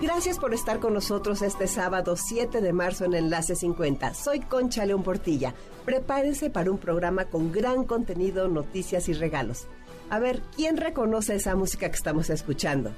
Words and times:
Gracias 0.00 0.38
por 0.38 0.54
estar 0.54 0.80
con 0.80 0.94
nosotros 0.94 1.42
este 1.42 1.66
sábado 1.66 2.16
7 2.16 2.60
de 2.60 2.72
marzo 2.72 3.04
en 3.04 3.14
Enlace 3.14 3.56
50. 3.56 4.14
Soy 4.14 4.40
Concha 4.40 4.84
León 4.84 5.02
Portilla. 5.02 5.54
Prepárense 5.84 6.50
para 6.50 6.70
un 6.70 6.78
programa 6.78 7.26
con 7.26 7.52
gran 7.52 7.84
contenido, 7.84 8.48
noticias 8.48 9.08
y 9.08 9.12
regalos. 9.12 9.66
A 10.08 10.18
ver, 10.18 10.42
¿quién 10.56 10.76
reconoce 10.76 11.36
esa 11.36 11.54
música 11.56 11.88
que 11.88 11.96
estamos 11.96 12.30
escuchando? 12.30 12.90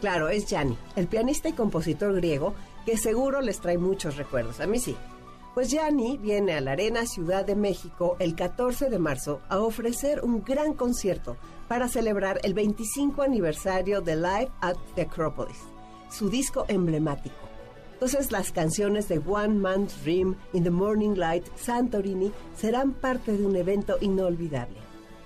Claro, 0.00 0.28
es 0.28 0.46
Gianni, 0.46 0.76
el 0.96 1.06
pianista 1.06 1.48
y 1.48 1.52
compositor 1.52 2.14
griego 2.14 2.54
que 2.86 2.96
seguro 2.96 3.42
les 3.42 3.60
trae 3.60 3.76
muchos 3.76 4.16
recuerdos. 4.16 4.60
A 4.60 4.66
mí 4.66 4.78
sí. 4.78 4.96
Pues 5.54 5.70
Gianni 5.70 6.16
viene 6.18 6.54
a 6.54 6.60
la 6.60 6.72
Arena 6.72 7.06
Ciudad 7.06 7.44
de 7.44 7.56
México 7.56 8.16
el 8.18 8.34
14 8.34 8.88
de 8.88 8.98
marzo 8.98 9.40
a 9.48 9.58
ofrecer 9.58 10.22
un 10.22 10.44
gran 10.44 10.72
concierto 10.74 11.36
para 11.66 11.88
celebrar 11.88 12.40
el 12.42 12.54
25 12.54 13.22
aniversario 13.22 14.00
de 14.00 14.16
Live 14.16 14.50
at 14.60 14.76
the 14.94 15.02
Acropolis 15.02 15.76
su 16.10 16.30
disco 16.30 16.64
emblemático. 16.68 17.36
Entonces 17.94 18.30
las 18.30 18.52
canciones 18.52 19.08
de 19.08 19.18
One 19.18 19.54
Man's 19.54 20.02
Dream, 20.02 20.36
In 20.52 20.64
the 20.64 20.70
Morning 20.70 21.14
Light, 21.16 21.46
Santorini 21.56 22.32
serán 22.56 22.92
parte 22.92 23.32
de 23.32 23.46
un 23.46 23.56
evento 23.56 23.96
inolvidable. 24.00 24.76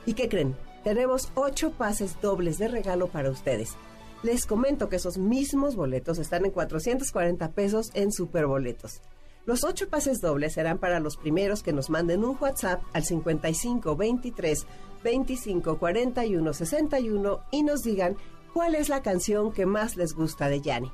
¿Y 0.06 0.14
qué 0.14 0.28
creen? 0.28 0.56
Tenemos 0.84 1.30
ocho 1.34 1.72
pases 1.72 2.20
dobles 2.20 2.58
de 2.58 2.68
regalo 2.68 3.08
para 3.08 3.30
ustedes. 3.30 3.76
Les 4.22 4.44
comento 4.44 4.88
que 4.88 4.96
esos 4.96 5.16
mismos 5.16 5.76
boletos 5.76 6.18
están 6.18 6.44
en 6.44 6.50
440 6.50 7.52
pesos 7.52 7.90
en 7.94 8.12
Superboletos. 8.12 9.00
Los 9.46 9.64
ocho 9.64 9.88
pases 9.88 10.20
dobles 10.20 10.52
serán 10.52 10.78
para 10.78 11.00
los 11.00 11.16
primeros 11.16 11.62
que 11.62 11.72
nos 11.72 11.88
manden 11.88 12.24
un 12.24 12.36
WhatsApp 12.38 12.82
al 12.92 13.04
55 13.04 13.96
23 13.96 14.66
25 15.02 15.78
41 15.78 16.52
61 16.52 17.40
y 17.50 17.62
nos 17.62 17.82
digan 17.82 18.16
¿Cuál 18.52 18.74
es 18.74 18.88
la 18.88 19.00
canción 19.00 19.52
que 19.52 19.64
más 19.64 19.96
les 19.96 20.12
gusta 20.12 20.48
de 20.48 20.60
Yanni? 20.60 20.90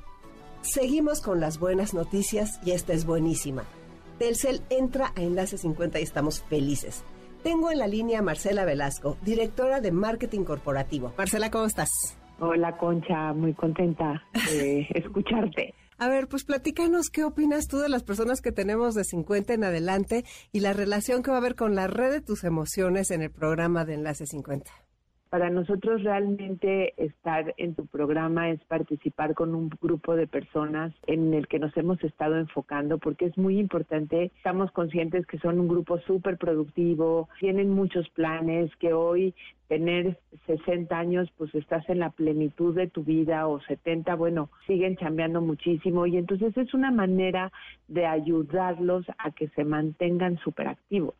Seguimos 0.61 1.21
con 1.21 1.39
las 1.39 1.59
buenas 1.59 1.93
noticias 1.93 2.59
y 2.63 2.71
esta 2.71 2.93
es 2.93 3.05
buenísima. 3.05 3.63
Telcel 4.19 4.61
entra 4.69 5.11
a 5.15 5.21
Enlace 5.21 5.57
50 5.57 5.99
y 5.99 6.03
estamos 6.03 6.43
felices. 6.43 7.03
Tengo 7.43 7.71
en 7.71 7.79
la 7.79 7.87
línea 7.87 8.19
a 8.19 8.21
Marcela 8.21 8.63
Velasco, 8.63 9.17
directora 9.23 9.81
de 9.81 9.91
Marketing 9.91 10.43
Corporativo. 10.43 11.13
Marcela, 11.17 11.49
¿cómo 11.49 11.65
estás? 11.65 11.89
Hola, 12.39 12.77
Concha, 12.77 13.33
muy 13.33 13.53
contenta 13.53 14.23
de 14.51 14.87
escucharte. 14.93 15.73
A 15.97 16.07
ver, 16.07 16.27
pues 16.27 16.43
platícanos 16.43 17.09
qué 17.09 17.23
opinas 17.23 17.67
tú 17.67 17.79
de 17.79 17.89
las 17.89 18.03
personas 18.03 18.41
que 18.41 18.51
tenemos 18.51 18.93
de 18.93 19.03
50 19.03 19.53
en 19.55 19.63
adelante 19.63 20.25
y 20.51 20.59
la 20.59 20.73
relación 20.73 21.23
que 21.23 21.31
va 21.31 21.37
a 21.37 21.39
haber 21.39 21.55
con 21.55 21.73
la 21.73 21.87
red 21.87 22.11
de 22.11 22.21
tus 22.21 22.43
emociones 22.43 23.09
en 23.09 23.23
el 23.23 23.31
programa 23.31 23.83
de 23.83 23.95
Enlace 23.95 24.27
50. 24.27 24.71
Para 25.29 25.49
nosotros 25.49 26.03
realmente 26.03 26.93
estar 26.95 27.53
en 27.57 27.75
tu 27.75 27.85
programa 27.85 28.49
es 28.49 28.63
participar 28.63 29.33
con 29.33 29.55
un 29.55 29.69
grupo 29.81 30.15
de 30.15 30.25
personas 30.25 30.93
en 31.05 31.33
el 31.33 31.47
que 31.47 31.59
nos 31.59 31.75
hemos 31.75 32.01
estado 32.01 32.37
enfocando 32.37 32.97
porque 32.97 33.25
es 33.25 33.37
muy 33.37 33.59
importante. 33.59 34.31
Estamos 34.37 34.71
conscientes 34.71 35.27
que 35.27 35.37
son 35.39 35.59
un 35.59 35.67
grupo 35.67 35.99
súper 35.99 36.37
productivo, 36.37 37.27
tienen 37.41 37.71
muchos 37.71 38.07
planes, 38.11 38.73
que 38.77 38.93
hoy 38.93 39.35
tener 39.67 40.17
60 40.45 40.97
años 40.97 41.29
pues 41.37 41.53
estás 41.55 41.87
en 41.89 41.99
la 41.99 42.11
plenitud 42.11 42.73
de 42.73 42.87
tu 42.87 43.03
vida 43.03 43.47
o 43.47 43.59
70, 43.59 44.15
bueno, 44.15 44.49
siguen 44.65 44.95
chambeando 44.95 45.41
muchísimo 45.41 46.05
y 46.05 46.15
entonces 46.15 46.55
es 46.55 46.73
una 46.73 46.91
manera 46.91 47.51
de 47.89 48.05
ayudarlos 48.05 49.05
a 49.17 49.31
que 49.31 49.49
se 49.49 49.65
mantengan 49.65 50.37
súper 50.37 50.69
activos. 50.69 51.15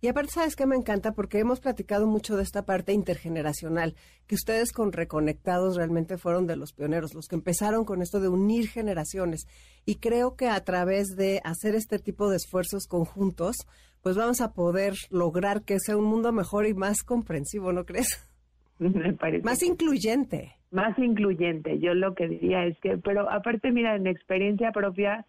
Y 0.00 0.06
aparte, 0.06 0.30
¿sabes 0.32 0.54
qué 0.54 0.64
me 0.64 0.76
encanta? 0.76 1.12
Porque 1.12 1.40
hemos 1.40 1.60
platicado 1.60 2.06
mucho 2.06 2.36
de 2.36 2.44
esta 2.44 2.64
parte 2.64 2.92
intergeneracional, 2.92 3.96
que 4.28 4.36
ustedes 4.36 4.72
con 4.72 4.92
Reconectados 4.92 5.76
realmente 5.76 6.18
fueron 6.18 6.46
de 6.46 6.54
los 6.54 6.72
pioneros, 6.72 7.14
los 7.14 7.26
que 7.26 7.34
empezaron 7.34 7.84
con 7.84 8.00
esto 8.00 8.20
de 8.20 8.28
unir 8.28 8.68
generaciones. 8.68 9.46
Y 9.84 9.96
creo 9.96 10.36
que 10.36 10.48
a 10.48 10.62
través 10.62 11.16
de 11.16 11.40
hacer 11.42 11.74
este 11.74 11.98
tipo 11.98 12.30
de 12.30 12.36
esfuerzos 12.36 12.86
conjuntos, 12.86 13.56
pues 14.00 14.16
vamos 14.16 14.40
a 14.40 14.52
poder 14.52 14.94
lograr 15.10 15.62
que 15.62 15.80
sea 15.80 15.96
un 15.96 16.04
mundo 16.04 16.32
mejor 16.32 16.66
y 16.66 16.74
más 16.74 17.02
comprensivo, 17.02 17.72
¿no 17.72 17.84
crees? 17.84 18.24
Me 18.78 19.12
parece. 19.14 19.42
Más 19.42 19.62
incluyente. 19.64 20.52
Más 20.70 20.96
incluyente. 20.98 21.80
Yo 21.80 21.94
lo 21.94 22.14
que 22.14 22.28
diría 22.28 22.64
es 22.66 22.78
que, 22.78 22.98
pero 22.98 23.28
aparte, 23.28 23.72
mira, 23.72 23.96
en 23.96 24.06
experiencia 24.06 24.70
propia, 24.70 25.26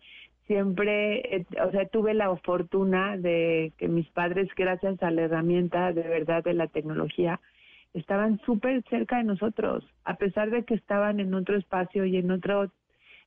siempre, 0.50 1.36
eh, 1.36 1.46
o 1.64 1.70
sea, 1.70 1.86
tuve 1.86 2.16
la 2.16 2.36
fortuna 2.38 3.18
de 3.18 3.72
que 3.78 3.88
mis 3.88 4.10
padres, 4.10 4.50
gracias 4.58 5.02
a 5.04 5.12
la 5.12 5.22
herramienta 5.22 5.94
de 5.94 6.02
verdad 6.02 6.44
de 6.44 6.56
la 6.56 6.66
tecnología, 6.66 7.40
estaban 7.94 8.40
súper 8.48 8.84
cerca 8.90 9.18
de 9.18 9.26
nosotros, 9.26 9.86
a 10.06 10.16
pesar 10.16 10.50
de 10.50 10.64
que 10.64 10.74
estaban 10.74 11.20
en 11.20 11.36
otro 11.36 11.56
espacio 11.56 12.04
y 12.04 12.18
en 12.18 12.32
otro, 12.32 12.72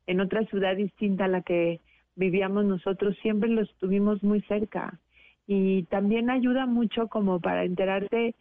en 0.08 0.20
otra 0.20 0.44
ciudad 0.46 0.74
distinta 0.74 1.26
a 1.26 1.28
la 1.28 1.42
que 1.42 1.80
vivíamos 2.16 2.64
nosotros, 2.64 3.16
siempre 3.22 3.48
los 3.50 3.72
tuvimos 3.76 4.24
muy 4.24 4.40
cerca. 4.42 4.98
Y 5.46 5.84
también 5.84 6.28
ayuda 6.28 6.66
mucho 6.66 7.06
como 7.06 7.38
para 7.38 7.62
enterarte 7.62 8.34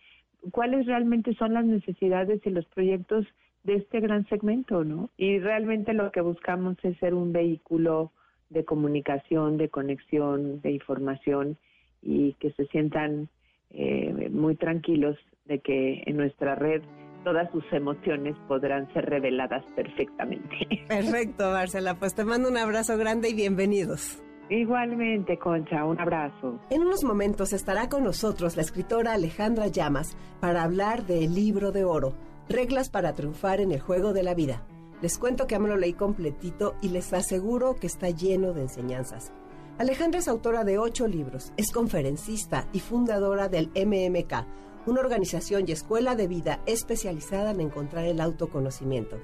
cuáles 0.49 0.87
realmente 0.87 1.35
son 1.35 1.53
las 1.53 1.65
necesidades 1.65 2.41
y 2.47 2.49
los 2.49 2.65
proyectos 2.65 3.27
de 3.63 3.75
este 3.75 3.99
gran 3.99 4.25
segmento, 4.27 4.83
¿no? 4.83 5.11
Y 5.17 5.37
realmente 5.37 5.93
lo 5.93 6.11
que 6.11 6.21
buscamos 6.21 6.77
es 6.81 6.97
ser 6.97 7.13
un 7.13 7.31
vehículo 7.31 8.11
de 8.51 8.63
comunicación, 8.65 9.57
de 9.57 9.69
conexión, 9.69 10.61
de 10.61 10.71
información 10.71 11.57
y 12.01 12.33
que 12.33 12.51
se 12.51 12.65
sientan 12.67 13.29
eh, 13.71 14.29
muy 14.31 14.55
tranquilos 14.55 15.17
de 15.45 15.59
que 15.59 16.03
en 16.05 16.17
nuestra 16.17 16.55
red 16.55 16.81
todas 17.23 17.49
sus 17.51 17.63
emociones 17.71 18.35
podrán 18.47 18.91
ser 18.93 19.05
reveladas 19.05 19.63
perfectamente. 19.75 20.67
Perfecto, 20.87 21.51
Marcela. 21.51 21.95
Pues 21.95 22.15
te 22.15 22.25
mando 22.25 22.49
un 22.49 22.57
abrazo 22.57 22.97
grande 22.97 23.29
y 23.29 23.33
bienvenidos. 23.33 24.21
Igualmente, 24.49 25.37
Concha, 25.37 25.85
un 25.85 25.99
abrazo. 25.99 26.59
En 26.69 26.81
unos 26.81 27.05
momentos 27.05 27.53
estará 27.53 27.87
con 27.87 28.03
nosotros 28.03 28.57
la 28.57 28.63
escritora 28.63 29.13
Alejandra 29.13 29.67
Llamas 29.67 30.17
para 30.41 30.63
hablar 30.63 31.05
del 31.05 31.33
libro 31.33 31.71
de 31.71 31.85
oro, 31.85 32.15
Reglas 32.49 32.89
para 32.89 33.13
triunfar 33.13 33.61
en 33.61 33.71
el 33.71 33.79
juego 33.79 34.11
de 34.11 34.23
la 34.23 34.33
vida. 34.33 34.65
Les 35.01 35.17
cuento 35.17 35.47
que 35.47 35.57
me 35.57 35.67
lo 35.67 35.77
leí 35.77 35.93
completito 35.93 36.75
y 36.81 36.89
les 36.89 37.11
aseguro 37.11 37.75
que 37.75 37.87
está 37.87 38.09
lleno 38.09 38.53
de 38.53 38.61
enseñanzas. 38.61 39.31
Alejandra 39.79 40.19
es 40.19 40.27
autora 40.27 40.63
de 40.63 40.77
ocho 40.77 41.07
libros, 41.07 41.53
es 41.57 41.71
conferencista 41.71 42.67
y 42.71 42.79
fundadora 42.79 43.47
del 43.47 43.69
MMK, 43.69 44.45
una 44.85 44.99
organización 44.99 45.65
y 45.67 45.71
escuela 45.71 46.15
de 46.15 46.27
vida 46.27 46.61
especializada 46.67 47.49
en 47.51 47.61
encontrar 47.61 48.05
el 48.05 48.21
autoconocimiento. 48.21 49.17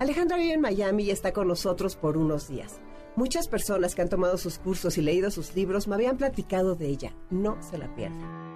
Alejandra 0.00 0.36
vive 0.36 0.54
en 0.54 0.62
Miami 0.62 1.04
y 1.04 1.10
está 1.10 1.32
con 1.32 1.46
nosotros 1.46 1.94
por 1.94 2.16
unos 2.16 2.48
días. 2.48 2.80
Muchas 3.14 3.46
personas 3.46 3.94
que 3.94 4.02
han 4.02 4.08
tomado 4.08 4.36
sus 4.36 4.58
cursos 4.58 4.98
y 4.98 5.02
leído 5.02 5.30
sus 5.30 5.54
libros 5.54 5.86
me 5.86 5.94
habían 5.94 6.16
platicado 6.16 6.74
de 6.74 6.88
ella. 6.88 7.14
No 7.30 7.56
se 7.62 7.78
la 7.78 7.94
pierdan. 7.94 8.49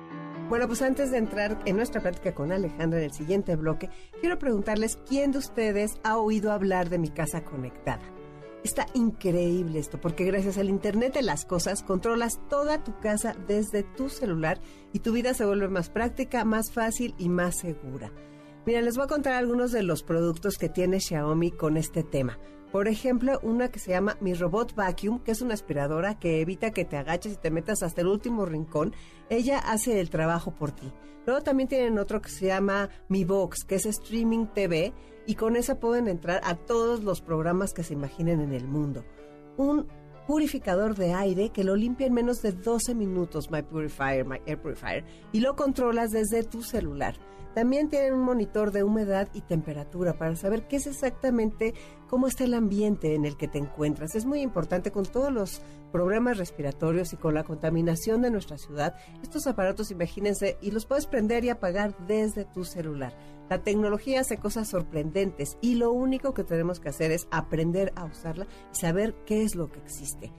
Bueno, 0.48 0.66
pues 0.68 0.82
antes 0.82 1.10
de 1.10 1.16
entrar 1.16 1.58
en 1.64 1.76
nuestra 1.76 2.02
plática 2.02 2.34
con 2.34 2.52
Alejandra 2.52 2.98
en 2.98 3.06
el 3.06 3.12
siguiente 3.12 3.56
bloque, 3.56 3.88
quiero 4.20 4.38
preguntarles 4.38 4.98
quién 5.08 5.32
de 5.32 5.38
ustedes 5.38 5.98
ha 6.04 6.18
oído 6.18 6.52
hablar 6.52 6.90
de 6.90 6.98
mi 6.98 7.08
casa 7.08 7.42
conectada. 7.42 8.02
Está 8.62 8.86
increíble 8.92 9.78
esto, 9.78 10.00
porque 10.00 10.24
gracias 10.24 10.58
al 10.58 10.68
Internet 10.68 11.14
de 11.14 11.22
las 11.22 11.46
Cosas 11.46 11.82
controlas 11.82 12.40
toda 12.50 12.84
tu 12.84 12.98
casa 13.00 13.34
desde 13.48 13.82
tu 13.82 14.10
celular 14.10 14.60
y 14.92 14.98
tu 14.98 15.12
vida 15.12 15.32
se 15.32 15.46
vuelve 15.46 15.68
más 15.68 15.88
práctica, 15.88 16.44
más 16.44 16.70
fácil 16.72 17.14
y 17.18 17.30
más 17.30 17.56
segura. 17.56 18.12
Mira, 18.66 18.80
les 18.80 18.96
voy 18.96 19.04
a 19.04 19.08
contar 19.08 19.34
algunos 19.34 19.72
de 19.72 19.82
los 19.82 20.02
productos 20.02 20.56
que 20.56 20.70
tiene 20.70 20.98
Xiaomi 20.98 21.50
con 21.50 21.76
este 21.76 22.02
tema. 22.02 22.38
Por 22.72 22.88
ejemplo, 22.88 23.38
una 23.42 23.68
que 23.70 23.78
se 23.78 23.90
llama 23.90 24.16
Mi 24.22 24.32
Robot 24.32 24.74
Vacuum, 24.74 25.20
que 25.20 25.32
es 25.32 25.42
una 25.42 25.52
aspiradora 25.52 26.18
que 26.18 26.40
evita 26.40 26.70
que 26.70 26.86
te 26.86 26.96
agaches 26.96 27.34
y 27.34 27.36
te 27.36 27.50
metas 27.50 27.82
hasta 27.82 28.00
el 28.00 28.06
último 28.06 28.46
rincón. 28.46 28.94
Ella 29.28 29.58
hace 29.58 30.00
el 30.00 30.08
trabajo 30.08 30.54
por 30.54 30.72
ti. 30.72 30.90
Luego 31.26 31.42
también 31.42 31.68
tienen 31.68 31.98
otro 31.98 32.22
que 32.22 32.30
se 32.30 32.46
llama 32.46 32.88
Mi 33.08 33.24
Box, 33.24 33.64
que 33.64 33.74
es 33.74 33.84
streaming 33.84 34.46
TV, 34.46 34.94
y 35.26 35.34
con 35.34 35.56
esa 35.56 35.78
pueden 35.78 36.08
entrar 36.08 36.40
a 36.42 36.54
todos 36.54 37.04
los 37.04 37.20
programas 37.20 37.74
que 37.74 37.82
se 37.82 37.92
imaginen 37.92 38.40
en 38.40 38.54
el 38.54 38.66
mundo. 38.66 39.04
Un 39.58 39.88
purificador 40.26 40.94
de 40.94 41.12
aire 41.12 41.50
que 41.50 41.64
lo 41.64 41.76
limpia 41.76 42.06
en 42.06 42.14
menos 42.14 42.40
de 42.40 42.52
12 42.52 42.94
minutos, 42.94 43.50
My 43.50 43.62
Purifier, 43.62 44.24
My 44.24 44.40
Air 44.46 44.60
Purifier, 44.60 45.04
y 45.32 45.40
lo 45.40 45.54
controlas 45.54 46.12
desde 46.12 46.44
tu 46.44 46.62
celular. 46.62 47.14
También 47.54 47.88
tienen 47.88 48.14
un 48.14 48.22
monitor 48.22 48.72
de 48.72 48.82
humedad 48.82 49.28
y 49.32 49.40
temperatura 49.42 50.18
para 50.18 50.34
saber 50.34 50.66
qué 50.66 50.76
es 50.76 50.88
exactamente 50.88 51.72
cómo 52.08 52.26
está 52.26 52.44
el 52.44 52.54
ambiente 52.54 53.14
en 53.14 53.24
el 53.24 53.36
que 53.36 53.46
te 53.46 53.58
encuentras. 53.58 54.16
Es 54.16 54.26
muy 54.26 54.40
importante 54.40 54.90
con 54.90 55.04
todos 55.04 55.32
los 55.32 55.62
problemas 55.92 56.36
respiratorios 56.36 57.12
y 57.12 57.16
con 57.16 57.34
la 57.34 57.44
contaminación 57.44 58.22
de 58.22 58.30
nuestra 58.30 58.58
ciudad. 58.58 58.96
Estos 59.22 59.46
aparatos, 59.46 59.92
imagínense, 59.92 60.58
y 60.60 60.72
los 60.72 60.86
puedes 60.86 61.06
prender 61.06 61.44
y 61.44 61.50
apagar 61.50 61.96
desde 62.08 62.44
tu 62.44 62.64
celular. 62.64 63.16
La 63.48 63.62
tecnología 63.62 64.20
hace 64.20 64.38
cosas 64.38 64.68
sorprendentes 64.68 65.56
y 65.60 65.76
lo 65.76 65.92
único 65.92 66.34
que 66.34 66.44
tenemos 66.44 66.80
que 66.80 66.88
hacer 66.88 67.12
es 67.12 67.28
aprender 67.30 67.92
a 67.94 68.04
usarla 68.04 68.46
y 68.72 68.76
saber 68.76 69.14
qué 69.26 69.42
es 69.44 69.54
lo 69.54 69.70
que 69.70 69.78
existe. 69.78 70.32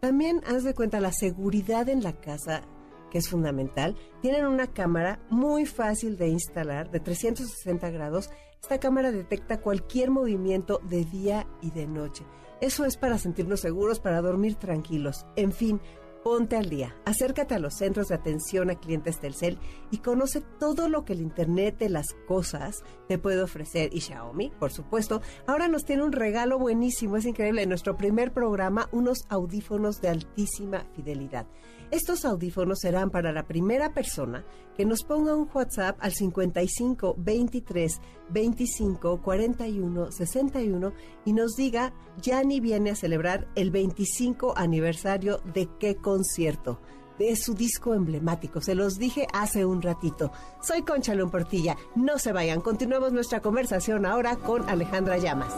También 0.00 0.42
haz 0.46 0.62
de 0.62 0.74
cuenta 0.74 1.00
la 1.00 1.12
seguridad 1.12 1.88
en 1.88 2.02
la 2.02 2.12
casa 2.12 2.62
que 3.10 3.18
es 3.18 3.28
fundamental, 3.28 3.96
tienen 4.22 4.46
una 4.46 4.72
cámara 4.72 5.20
muy 5.30 5.66
fácil 5.66 6.16
de 6.16 6.28
instalar 6.28 6.90
de 6.90 7.00
360 7.00 7.90
grados. 7.90 8.30
Esta 8.62 8.78
cámara 8.78 9.10
detecta 9.10 9.60
cualquier 9.60 10.10
movimiento 10.10 10.80
de 10.88 11.04
día 11.04 11.46
y 11.60 11.70
de 11.70 11.86
noche. 11.86 12.24
Eso 12.60 12.84
es 12.84 12.96
para 12.96 13.18
sentirnos 13.18 13.60
seguros, 13.60 14.00
para 14.00 14.20
dormir 14.20 14.54
tranquilos. 14.56 15.24
En 15.34 15.52
fin, 15.52 15.80
Ponte 16.22 16.56
al 16.56 16.68
día, 16.68 16.94
acércate 17.06 17.54
a 17.54 17.58
los 17.58 17.72
centros 17.72 18.08
de 18.08 18.14
atención 18.14 18.68
a 18.68 18.74
clientes 18.74 19.20
Telcel 19.20 19.58
y 19.90 19.98
conoce 19.98 20.42
todo 20.42 20.86
lo 20.90 21.06
que 21.06 21.14
el 21.14 21.22
Internet 21.22 21.78
de 21.78 21.88
las 21.88 22.12
cosas 22.28 22.82
te 23.08 23.16
puede 23.16 23.40
ofrecer. 23.40 23.88
Y 23.94 24.02
Xiaomi, 24.02 24.50
por 24.58 24.70
supuesto, 24.70 25.22
ahora 25.46 25.66
nos 25.66 25.86
tiene 25.86 26.04
un 26.04 26.12
regalo 26.12 26.58
buenísimo, 26.58 27.16
es 27.16 27.24
increíble. 27.24 27.62
En 27.62 27.70
nuestro 27.70 27.96
primer 27.96 28.32
programa, 28.34 28.90
unos 28.92 29.24
audífonos 29.30 30.02
de 30.02 30.10
altísima 30.10 30.84
fidelidad. 30.94 31.46
Estos 31.90 32.24
audífonos 32.24 32.80
serán 32.80 33.10
para 33.10 33.32
la 33.32 33.48
primera 33.48 33.92
persona 33.92 34.44
que 34.76 34.84
nos 34.84 35.02
ponga 35.02 35.34
un 35.34 35.48
WhatsApp 35.52 35.98
al 36.00 36.12
55 36.12 37.16
23 37.18 38.00
25 38.30 39.20
41 39.20 40.12
61 40.12 40.92
y 41.24 41.32
nos 41.32 41.56
diga, 41.56 41.92
Yanni 42.22 42.60
viene 42.60 42.90
a 42.90 42.94
celebrar 42.94 43.48
el 43.56 43.72
25 43.72 44.56
aniversario 44.56 45.40
de 45.52 45.68
qué 45.80 45.96
concierto 45.96 46.78
de 47.18 47.36
su 47.36 47.54
disco 47.54 47.92
emblemático. 47.92 48.60
Se 48.60 48.74
los 48.74 48.96
dije 48.96 49.26
hace 49.34 49.66
un 49.66 49.82
ratito. 49.82 50.32
Soy 50.62 50.82
Concha 50.82 51.12
Portilla. 51.30 51.76
No 51.94 52.18
se 52.18 52.32
vayan. 52.32 52.62
Continuamos 52.62 53.12
nuestra 53.12 53.40
conversación 53.40 54.06
ahora 54.06 54.36
con 54.36 54.66
Alejandra 54.68 55.18
Llamas. 55.18 55.52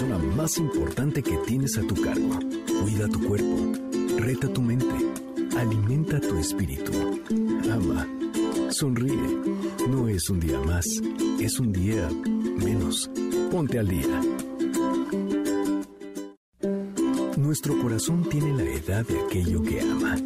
Persona 0.00 0.18
más 0.34 0.56
importante 0.56 1.22
que 1.22 1.36
tienes 1.46 1.76
a 1.76 1.82
tu 1.82 1.94
cargo. 1.94 2.30
Cuida 2.80 3.06
tu 3.06 3.20
cuerpo, 3.20 3.56
reta 4.16 4.50
tu 4.50 4.62
mente, 4.62 4.86
alimenta 5.58 6.18
tu 6.18 6.38
espíritu. 6.38 6.90
Ama, 7.70 8.08
sonríe. 8.70 9.36
No 9.90 10.08
es 10.08 10.30
un 10.30 10.40
día 10.40 10.58
más, 10.60 10.86
es 11.38 11.60
un 11.60 11.72
día 11.72 12.08
menos. 12.64 13.10
Ponte 13.50 13.78
al 13.78 13.88
día. 13.88 14.22
Nuestro 17.36 17.78
corazón 17.82 18.26
tiene 18.30 18.56
la 18.56 18.70
edad 18.70 19.06
de 19.06 19.20
aquello 19.20 19.62
que 19.62 19.82
ama. 19.82 20.16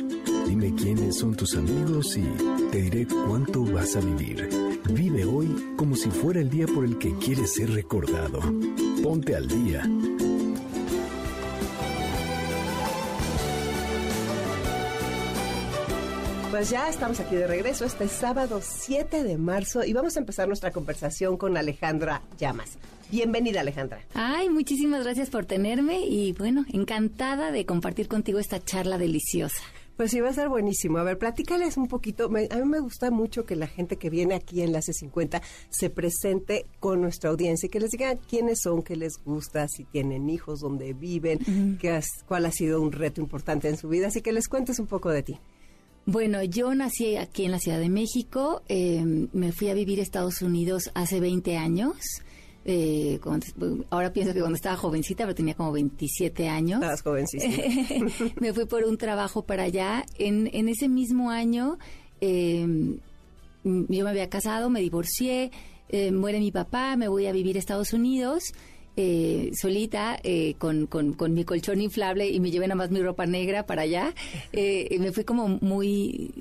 Dime 0.47 0.73
quiénes 0.77 1.17
son 1.17 1.35
tus 1.35 1.56
amigos 1.56 2.17
y 2.17 2.25
te 2.70 2.81
diré 2.81 3.09
cuánto 3.09 3.65
vas 3.65 3.97
a 3.97 4.00
vivir. 4.00 4.49
Vive 4.91 5.25
hoy 5.25 5.75
como 5.77 5.97
si 5.97 6.11
fuera 6.11 6.41
el 6.41 6.49
día 6.49 6.67
por 6.67 6.85
el 6.85 6.97
que 6.99 7.12
quieres 7.19 7.55
ser 7.55 7.73
recordado. 7.73 8.41
Ponte 9.05 9.37
al 9.37 9.47
día. 9.47 9.87
Pues 16.51 16.71
ya 16.71 16.89
estamos 16.89 17.21
aquí 17.21 17.37
de 17.37 17.47
regreso 17.47 17.85
este 17.85 18.09
sábado 18.09 18.61
7 18.62 19.23
de 19.23 19.37
marzo 19.37 19.85
y 19.85 19.93
vamos 19.93 20.17
a 20.17 20.21
empezar 20.21 20.49
nuestra 20.49 20.71
conversación 20.71 21.37
con 21.37 21.59
Alejandra 21.59 22.23
Llamas. 22.39 22.79
Bienvenida 23.11 23.61
Alejandra. 23.61 24.01
Ay, 24.15 24.49
muchísimas 24.49 25.05
gracias 25.05 25.29
por 25.29 25.45
tenerme 25.45 26.06
y 26.06 26.33
bueno, 26.33 26.65
encantada 26.73 27.53
de 27.53 27.67
compartir 27.67 28.09
contigo 28.09 28.39
esta 28.39 28.65
charla 28.65 28.97
deliciosa. 28.97 29.62
Pues 29.96 30.11
sí, 30.11 30.20
va 30.20 30.31
a 30.31 30.32
ser 30.32 30.49
buenísimo. 30.49 30.99
A 30.99 31.05
ver, 31.05 31.19
platícales 31.19 31.76
un 31.76 31.87
poquito. 31.87 32.26
a 32.26 32.29
mí 32.29 32.64
me 32.64 32.81
gusta 32.81 33.11
mucho 33.12 33.46
que 33.46 33.55
la 33.55 33.69
gente 33.69 33.96
que 33.96 34.11
viene 34.11 34.35
aquí 34.35 34.62
en 34.62 34.73
la 34.73 34.81
C50 34.81 35.41
se 35.70 35.88
presente 35.88 36.67
con 36.81 37.00
nuestra 37.00 37.31
audiencia 37.31 37.69
y 37.69 37.70
que 37.70 37.79
les 37.79 37.91
diga 37.91 38.17
quiénes 38.17 38.61
son, 38.62 38.82
qué 38.82 38.96
les 38.96 39.19
gusta, 39.25 39.69
si 39.69 39.85
tienen 39.85 40.29
hijos, 40.29 40.61
dónde 40.61 40.94
viven, 40.94 41.38
qué 41.81 42.00
cuál 42.26 42.46
ha 42.46 42.50
sido 42.50 42.81
un 42.81 42.91
reto 42.91 43.20
importante 43.20 43.69
en 43.69 43.76
su 43.76 43.88
vida. 43.88 44.08
Así 44.08 44.20
que 44.20 44.32
les 44.32 44.49
cuentes 44.49 44.81
un 44.81 44.87
poco 44.87 45.11
de 45.11 45.23
ti. 45.23 45.38
Bueno, 46.06 46.43
yo 46.43 46.75
nací 46.75 47.17
aquí 47.17 47.44
en 47.44 47.52
la 47.52 47.58
Ciudad 47.58 47.79
de 47.79 47.88
México, 47.88 48.62
em, 48.69 49.29
me 49.32 49.52
fui 49.52 49.69
a 49.69 49.75
vivir 49.75 50.00
a 50.00 50.02
Estados 50.02 50.43
Unidos 50.43 50.91
hace 50.94 51.19
20 51.20 51.56
años. 51.56 51.96
Eh, 52.64 53.20
ahora 53.90 54.12
pienso 54.12 54.32
que 54.32 54.40
cuando 54.40 54.56
estaba 54.56 54.76
jovencita, 54.76 55.25
pero 55.25 55.34
tenía 55.34 55.55
como 55.55 55.72
27 55.72 56.49
años. 56.49 56.81
Estabas 56.81 57.02
jovencísima. 57.02 57.55
me 58.40 58.52
fui 58.52 58.64
por 58.66 58.84
un 58.84 58.96
trabajo 58.96 59.43
para 59.43 59.64
allá. 59.64 60.05
En, 60.19 60.49
en 60.52 60.69
ese 60.69 60.88
mismo 60.88 61.31
año, 61.31 61.78
em, 62.20 62.99
yo 63.64 64.05
me 64.05 64.11
había 64.11 64.28
casado, 64.28 64.70
me 64.70 64.81
divorcié, 64.81 65.50
eh, 65.88 66.11
muere 66.11 66.40
mi 66.40 66.52
papá, 66.52 66.96
me 66.96 67.08
voy 67.08 67.26
a 67.26 67.32
vivir 67.32 67.56
a 67.56 67.58
Estados 67.58 67.93
Unidos. 67.93 68.52
Eh, 68.96 69.50
solita 69.60 70.17
eh, 70.22 70.55
con, 70.56 70.87
con, 70.87 71.14
con, 71.14 71.34
mi 71.34 71.44
colchón 71.44 71.81
inflable 71.81 72.28
y 72.28 72.38
me 72.38 72.52
llevé 72.52 72.69
nada 72.69 72.76
más 72.76 72.93
mi 72.93 73.02
ropa 73.02 73.26
negra 73.26 73.67
para 73.67 73.82
allá. 73.82 74.14
Eh, 74.56 74.99
me 75.00 75.10
fue 75.10 75.25
como 75.25 75.49
muy, 75.49 76.32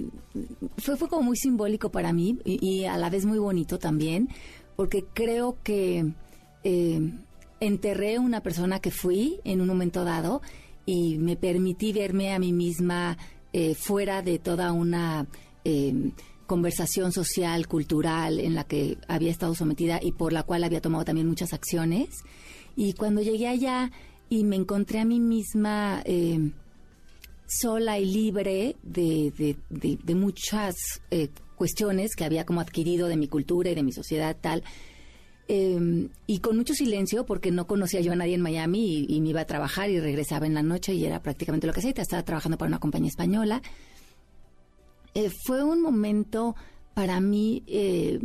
fue, 0.77 0.95
fue 0.97 1.07
como 1.07 1.23
muy 1.23 1.35
simbólico 1.35 1.89
para 1.89 2.13
mí 2.13 2.37
y, 2.45 2.85
a 2.85 2.95
la 2.97 3.09
vez 3.09 3.25
muy 3.25 3.39
bonito 3.39 3.79
también, 3.79 4.29
porque 4.75 5.05
creo 5.13 5.57
que 5.63 6.05
eh, 6.63 7.11
enterré 7.59 8.19
una 8.19 8.41
persona 8.41 8.79
que 8.79 8.91
fui 8.91 9.39
en 9.43 9.61
un 9.61 9.67
momento 9.67 10.03
dado 10.03 10.41
y 10.85 11.17
me 11.17 11.35
permití 11.35 11.93
verme 11.93 12.33
a 12.33 12.39
mí 12.39 12.51
misma 12.51 13.17
eh, 13.53 13.75
fuera 13.75 14.21
de 14.21 14.39
toda 14.39 14.71
una 14.71 15.27
eh, 15.63 16.11
conversación 16.45 17.11
social, 17.11 17.67
cultural 17.67 18.39
en 18.39 18.55
la 18.55 18.65
que 18.65 18.97
había 19.07 19.31
estado 19.31 19.55
sometida 19.55 19.99
y 20.01 20.11
por 20.11 20.33
la 20.33 20.43
cual 20.43 20.63
había 20.63 20.81
tomado 20.81 21.05
también 21.05 21.27
muchas 21.27 21.53
acciones. 21.53 22.09
Y 22.75 22.93
cuando 22.93 23.21
llegué 23.21 23.47
allá 23.47 23.91
y 24.29 24.43
me 24.43 24.55
encontré 24.55 24.99
a 24.99 25.05
mí 25.05 25.19
misma 25.19 26.03
sola 27.47 27.99
y 27.99 28.05
libre 28.05 28.75
de, 28.81 29.55
de 29.69 30.15
muchas 30.15 30.75
cuestiones 31.55 32.15
que 32.15 32.25
había 32.25 32.45
como 32.45 32.61
adquirido 32.61 33.07
de 33.07 33.17
mi 33.17 33.27
cultura 33.27 33.69
y 33.69 33.75
de 33.75 33.83
mi 33.83 33.91
sociedad 33.91 34.35
tal. 34.39 34.63
Em, 35.49 36.07
y 36.25 36.39
con 36.39 36.55
mucho 36.55 36.73
silencio 36.73 37.25
porque 37.25 37.51
no 37.51 37.67
conocía 37.67 37.99
yo 37.99 38.13
a 38.13 38.15
nadie 38.15 38.35
en 38.35 38.41
Miami 38.41 39.05
y, 39.09 39.19
me 39.19 39.29
iba 39.29 39.41
a 39.41 39.45
trabajar 39.45 39.89
y 39.89 39.99
regresaba 39.99 40.45
en 40.45 40.53
la 40.53 40.63
noche 40.63 40.93
y 40.93 41.05
era 41.05 41.21
prácticamente 41.21 41.67
lo 41.67 41.73
que 41.73 41.79
hacía. 41.79 41.93
Estaba 41.95 42.23
trabajando 42.23 42.57
para 42.57 42.69
una 42.69 42.79
compañía 42.79 43.09
española. 43.09 43.61
Eh, 45.13 45.29
fue 45.45 45.63
un 45.63 45.81
momento 45.81 46.55
para 46.93 47.19
mí, 47.19 47.63
eh, 47.67 48.19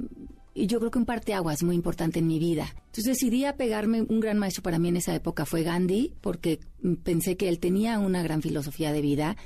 yo 0.54 0.78
creo 0.78 0.90
que 0.90 0.98
un 0.98 1.06
parteaguas 1.06 1.62
muy 1.62 1.74
importante 1.74 2.20
en 2.20 2.26
mi 2.26 2.38
vida. 2.38 2.74
Entonces 2.86 3.04
decidí 3.04 3.44
pegarme, 3.56 4.02
un 4.02 4.20
gran 4.20 4.38
maestro 4.38 4.62
para 4.62 4.78
mí 4.78 4.88
en 4.88 4.96
esa 4.96 5.14
época 5.14 5.44
fue 5.44 5.62
Gandhi, 5.62 6.14
porque 6.20 6.60
pensé 7.02 7.36
que 7.36 7.48
él 7.48 7.58
tenía 7.58 7.98
una 7.98 8.22
gran 8.22 8.42
filosofía 8.42 8.92
de 8.92 9.00
vida 9.00 9.36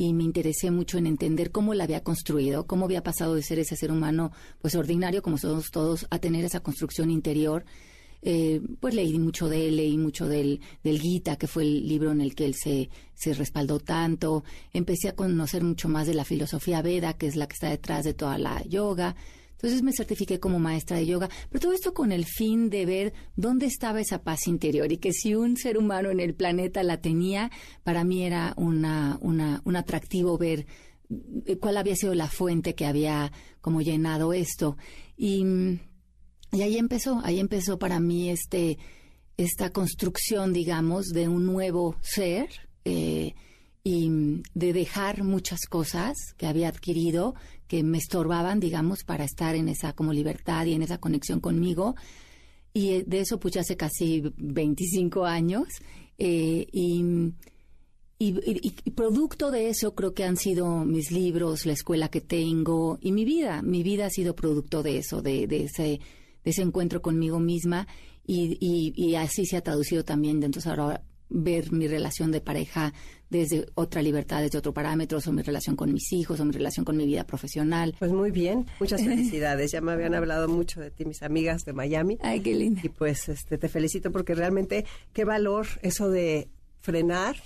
y 0.00 0.14
me 0.14 0.24
interesé 0.24 0.70
mucho 0.70 0.96
en 0.96 1.06
entender 1.06 1.50
cómo 1.50 1.74
la 1.74 1.84
había 1.84 2.02
construido, 2.02 2.66
cómo 2.66 2.86
había 2.86 3.02
pasado 3.02 3.34
de 3.34 3.42
ser 3.42 3.58
ese 3.58 3.76
ser 3.76 3.92
humano 3.92 4.32
pues 4.62 4.74
ordinario 4.74 5.20
como 5.20 5.36
somos 5.36 5.70
todos 5.70 6.06
a 6.08 6.18
tener 6.18 6.42
esa 6.42 6.60
construcción 6.60 7.10
interior. 7.10 7.66
Eh, 8.22 8.62
pues 8.80 8.94
leí 8.94 9.18
mucho 9.18 9.50
de 9.50 9.68
él, 9.68 9.76
leí 9.76 9.98
mucho 9.98 10.26
del, 10.26 10.62
del 10.82 11.02
Gita, 11.02 11.36
que 11.36 11.46
fue 11.46 11.64
el 11.64 11.86
libro 11.86 12.12
en 12.12 12.22
el 12.22 12.34
que 12.34 12.46
él 12.46 12.54
se, 12.54 12.88
se 13.12 13.34
respaldó 13.34 13.78
tanto. 13.78 14.42
Empecé 14.72 15.10
a 15.10 15.14
conocer 15.14 15.62
mucho 15.62 15.90
más 15.90 16.06
de 16.06 16.14
la 16.14 16.24
filosofía 16.24 16.80
Veda, 16.80 17.12
que 17.12 17.26
es 17.26 17.36
la 17.36 17.46
que 17.46 17.52
está 17.52 17.68
detrás 17.68 18.06
de 18.06 18.14
toda 18.14 18.38
la 18.38 18.64
yoga. 18.64 19.16
Entonces 19.60 19.82
me 19.82 19.92
certifiqué 19.92 20.40
como 20.40 20.58
maestra 20.58 20.96
de 20.96 21.04
yoga, 21.04 21.28
pero 21.50 21.60
todo 21.60 21.72
esto 21.74 21.92
con 21.92 22.12
el 22.12 22.24
fin 22.24 22.70
de 22.70 22.86
ver 22.86 23.12
dónde 23.36 23.66
estaba 23.66 24.00
esa 24.00 24.22
paz 24.22 24.46
interior 24.46 24.90
y 24.90 24.96
que 24.96 25.12
si 25.12 25.34
un 25.34 25.58
ser 25.58 25.76
humano 25.76 26.10
en 26.10 26.18
el 26.18 26.34
planeta 26.34 26.82
la 26.82 27.02
tenía, 27.02 27.50
para 27.84 28.02
mí 28.02 28.22
era 28.22 28.54
una, 28.56 29.18
una, 29.20 29.60
un 29.64 29.76
atractivo 29.76 30.38
ver 30.38 30.66
eh, 31.44 31.56
cuál 31.58 31.76
había 31.76 31.94
sido 31.94 32.14
la 32.14 32.28
fuente 32.28 32.74
que 32.74 32.86
había 32.86 33.32
como 33.60 33.82
llenado 33.82 34.32
esto. 34.32 34.78
Y, 35.18 35.44
y 36.52 36.62
ahí 36.62 36.78
empezó, 36.78 37.20
ahí 37.22 37.38
empezó 37.38 37.78
para 37.78 38.00
mí 38.00 38.30
este, 38.30 38.78
esta 39.36 39.70
construcción, 39.72 40.54
digamos, 40.54 41.08
de 41.08 41.28
un 41.28 41.44
nuevo 41.44 41.96
ser. 42.00 42.48
Eh, 42.86 43.34
y 43.82 44.10
de 44.54 44.72
dejar 44.74 45.24
muchas 45.24 45.60
cosas 45.60 46.14
que 46.36 46.46
había 46.46 46.68
adquirido 46.68 47.34
que 47.70 47.84
me 47.84 47.98
estorbaban, 47.98 48.58
digamos, 48.58 49.04
para 49.04 49.22
estar 49.22 49.54
en 49.54 49.68
esa 49.68 49.92
como 49.92 50.12
libertad 50.12 50.66
y 50.66 50.72
en 50.72 50.82
esa 50.82 50.98
conexión 50.98 51.38
conmigo. 51.38 51.94
Y 52.74 52.94
eh, 52.94 53.04
de 53.06 53.20
eso 53.20 53.38
pues 53.38 53.56
hace 53.58 53.76
casi 53.76 54.24
25 54.38 55.24
años. 55.24 55.68
Eh, 56.18 56.66
y, 56.72 57.32
y, 58.18 58.34
y, 58.44 58.90
producto 58.90 59.52
de 59.52 59.68
eso 59.68 59.94
creo 59.94 60.14
que 60.14 60.24
han 60.24 60.36
sido 60.36 60.84
mis 60.84 61.12
libros, 61.12 61.64
la 61.64 61.74
escuela 61.74 62.08
que 62.08 62.20
tengo 62.20 62.98
y 63.00 63.12
mi 63.12 63.24
vida. 63.24 63.62
Mi 63.62 63.84
vida 63.84 64.06
ha 64.06 64.10
sido 64.10 64.34
producto 64.34 64.82
de 64.82 64.98
eso, 64.98 65.22
de, 65.22 65.46
de 65.46 65.66
ese, 65.66 66.00
de 66.42 66.50
ese 66.50 66.62
encuentro 66.62 67.00
conmigo 67.00 67.38
misma. 67.38 67.86
Y, 68.26 68.58
y, 68.96 69.14
así 69.14 69.46
se 69.46 69.58
ha 69.58 69.62
traducido 69.62 70.04
también. 70.04 70.42
Entonces 70.42 70.66
ahora 70.66 71.04
ver 71.30 71.72
mi 71.72 71.86
relación 71.88 72.30
de 72.32 72.40
pareja 72.40 72.92
desde 73.30 73.66
otra 73.74 74.02
libertad, 74.02 74.42
desde 74.42 74.58
otro 74.58 74.74
parámetro, 74.74 75.18
o 75.24 75.32
mi 75.32 75.42
relación 75.42 75.76
con 75.76 75.92
mis 75.92 76.12
hijos, 76.12 76.40
o 76.40 76.44
mi 76.44 76.52
relación 76.52 76.84
con 76.84 76.96
mi 76.96 77.06
vida 77.06 77.24
profesional. 77.24 77.94
Pues 77.98 78.12
muy 78.12 78.30
bien, 78.30 78.66
muchas 78.80 79.02
felicidades. 79.04 79.70
Ya 79.70 79.80
me 79.80 79.92
habían 79.92 80.14
hablado 80.14 80.48
mucho 80.48 80.80
de 80.80 80.90
ti 80.90 81.04
mis 81.04 81.22
amigas 81.22 81.64
de 81.64 81.72
Miami. 81.72 82.18
Ay, 82.20 82.40
qué 82.40 82.54
lindo. 82.54 82.80
Y 82.82 82.88
pues 82.88 83.28
este 83.28 83.56
te 83.56 83.68
felicito 83.68 84.10
porque 84.10 84.34
realmente 84.34 84.84
qué 85.12 85.24
valor 85.24 85.66
eso 85.82 86.10
de 86.10 86.48
frenar, 86.80 87.36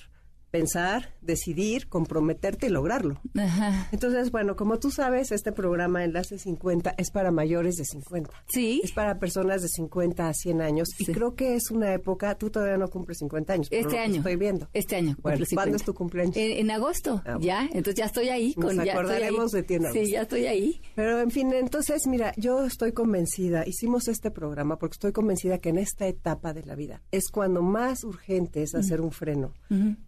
pensar, 0.54 1.12
decidir, 1.20 1.88
comprometerte 1.88 2.68
y 2.68 2.70
lograrlo. 2.70 3.20
Ajá. 3.36 3.88
Entonces, 3.90 4.30
bueno, 4.30 4.54
como 4.54 4.78
tú 4.78 4.92
sabes, 4.92 5.32
este 5.32 5.50
programa 5.50 6.04
Enlace 6.04 6.38
50 6.38 6.94
es 6.96 7.10
para 7.10 7.32
mayores 7.32 7.74
de 7.74 7.84
50. 7.84 8.30
Sí. 8.46 8.80
Es 8.84 8.92
para 8.92 9.18
personas 9.18 9.62
de 9.62 9.68
50 9.68 10.28
a 10.28 10.32
100 10.32 10.60
años. 10.60 10.90
Y 10.96 11.06
creo 11.06 11.34
que 11.34 11.56
es 11.56 11.72
una 11.72 11.92
época, 11.92 12.36
tú 12.36 12.50
todavía 12.50 12.76
no 12.76 12.86
cumples 12.86 13.18
50 13.18 13.52
años. 13.52 13.68
Este 13.72 13.98
año. 13.98 14.18
Estoy 14.18 14.36
viendo. 14.36 14.68
Este 14.72 14.94
año. 14.94 15.16
Bueno, 15.22 15.44
¿cuándo 15.52 15.74
es 15.74 15.82
tu 15.82 15.92
cumpleaños? 15.92 16.36
En, 16.36 16.70
agosto, 16.70 17.20
ah, 17.26 17.36
ya. 17.40 17.64
Entonces 17.72 17.96
ya 17.96 18.04
estoy 18.04 18.28
ahí. 18.28 18.54
Nos 18.56 18.76
con, 18.76 18.88
acordaremos 18.88 19.50
de 19.50 19.64
ti 19.64 19.74
en 19.74 19.92
Sí, 19.92 20.12
ya 20.12 20.22
estoy 20.22 20.46
ahí. 20.46 20.80
Pero 20.94 21.20
en 21.20 21.32
fin, 21.32 21.52
entonces, 21.52 22.06
mira, 22.06 22.32
yo 22.36 22.64
estoy 22.64 22.92
convencida, 22.92 23.66
hicimos 23.66 24.06
este 24.06 24.30
programa 24.30 24.78
porque 24.78 24.94
estoy 24.94 25.10
convencida 25.10 25.58
que 25.58 25.70
en 25.70 25.78
esta 25.78 26.06
etapa 26.06 26.54
de 26.54 26.62
la 26.62 26.76
vida 26.76 27.02
es 27.10 27.24
cuando 27.32 27.60
más 27.60 28.04
urgente 28.04 28.62
es 28.62 28.76
hacer 28.76 29.00
un 29.00 29.10
freno 29.10 29.52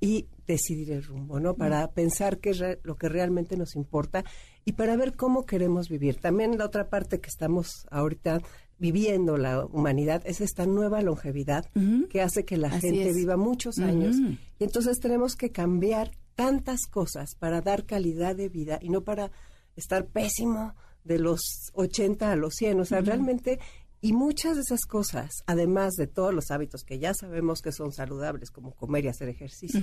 y 0.01 0.29
decidir 0.47 0.93
el 0.93 1.03
rumbo, 1.03 1.41
¿no? 1.41 1.55
Para 1.55 1.91
pensar 1.93 2.39
qué 2.39 2.51
es 2.51 2.63
lo 2.83 2.97
que 2.97 3.09
realmente 3.09 3.57
nos 3.57 3.75
importa 3.75 4.25
y 4.65 4.73
para 4.73 4.97
ver 4.97 5.15
cómo 5.15 5.45
queremos 5.45 5.89
vivir. 5.89 6.17
También 6.17 6.59
la 6.59 6.67
otra 6.67 6.89
parte 6.89 7.21
que 7.21 7.29
estamos 7.29 7.87
ahorita 7.91 8.41
viviendo 8.79 9.37
la 9.39 9.65
humanidad 9.65 10.23
es 10.27 10.41
esta 10.41 10.67
nueva 10.67 11.01
longevidad 11.03 11.67
que 12.11 12.21
hace 12.21 12.45
que 12.45 12.57
la 12.57 12.71
gente 12.71 13.13
viva 13.13 13.37
muchos 13.37 13.79
años. 13.79 14.17
Y 14.59 14.65
entonces 14.65 14.99
tenemos 15.01 15.37
que 15.37 15.51
cambiar 15.51 16.13
tantas 16.35 16.87
cosas 16.87 17.35
para 17.35 17.61
dar 17.61 17.87
calidad 17.87 18.37
de 18.37 18.49
vida 18.49 18.79
y 18.81 18.91
no 18.91 19.03
para 19.03 19.31
estar 19.77 20.07
pésimo 20.07 20.75
de 21.05 21.19
los 21.19 21.71
80 21.75 22.31
a 22.31 22.37
los 22.37 22.55
100. 22.55 22.81
O 22.81 22.85
sea, 22.85 23.01
realmente 23.01 23.59
y 24.01 24.13
muchas 24.13 24.57
de 24.57 24.63
esas 24.63 24.85
cosas, 24.85 25.43
además 25.47 25.95
de 25.95 26.07
todos 26.07 26.35
los 26.35 26.51
hábitos 26.51 26.85
que 26.85 26.99
ya 26.99 27.15
sabemos 27.15 27.63
que 27.63 27.73
son 27.73 27.93
saludables, 27.93 28.51
como 28.51 28.73
comer 28.73 29.07
y 29.07 29.09
hacer 29.09 29.29
ejercicio, 29.29 29.81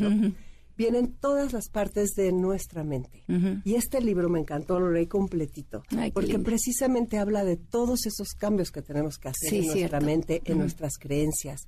vienen 0.78 1.14
todas 1.14 1.54
las 1.54 1.70
partes 1.70 2.12
de 2.16 2.32
nuestra 2.32 2.84
mente. 2.84 3.24
Y 3.64 3.76
este 3.76 4.02
libro 4.02 4.30
me 4.30 4.40
encantó, 4.40 4.80
lo 4.80 4.92
leí 4.92 5.08
completito, 5.08 5.84
porque 6.14 6.40
precisamente 6.40 7.18
habla 7.18 7.44
de 7.44 7.58
todos 7.58 8.06
esos 8.06 8.30
cambios 8.30 8.72
que 8.72 8.82
tenemos 8.82 9.18
que 9.18 9.30
hacer 9.30 9.54
en 9.54 9.68
nuestra 9.68 10.00
mente, 10.00 10.42
en 10.46 10.58
nuestras 10.58 10.98
creencias. 10.98 11.62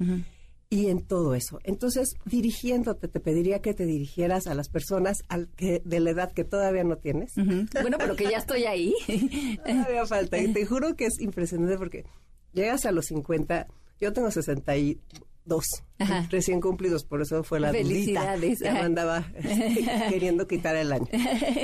Y 0.68 0.88
en 0.88 1.04
todo 1.06 1.36
eso. 1.36 1.60
Entonces, 1.64 2.16
dirigiéndote, 2.26 3.08
te 3.08 3.20
pediría 3.20 3.62
que 3.62 3.76
te 3.76 3.86
dirigieras 3.86 4.48
a 4.48 4.56
las 4.56 4.68
personas 4.68 5.20
al 5.30 5.48
que, 5.50 5.84
de 5.86 6.00
la 6.00 6.10
edad 6.10 6.32
que 6.32 6.44
todavía 6.44 6.84
no 6.84 6.98
tienes. 6.98 7.34
Bueno, 7.36 7.98
pero 8.00 8.16
que 8.16 8.24
ya 8.24 8.40
estoy 8.40 8.64
ahí. 8.64 8.94
todavía 9.64 10.06
falta. 10.08 10.40
Y 10.40 10.52
te 10.52 10.66
juro 10.66 10.96
que 10.96 11.06
es 11.06 11.22
impresionante 11.22 11.78
porque 11.78 12.04
llegas 12.52 12.86
a 12.88 12.92
los 12.92 13.06
50, 13.06 13.68
yo 14.02 14.12
tengo 14.12 14.30
62 15.46 15.84
recién 16.30 16.62
cumplidos, 16.62 17.06
por 17.06 17.22
eso 17.22 17.44
fue 17.44 17.60
la 17.60 17.72
dudita. 17.72 18.36
Ya 18.38 18.74
me 18.74 18.80
andaba 18.80 19.32
este, 19.36 19.86
queriendo 20.10 20.48
quitar 20.48 20.76
el 20.76 20.92
año. 20.92 21.08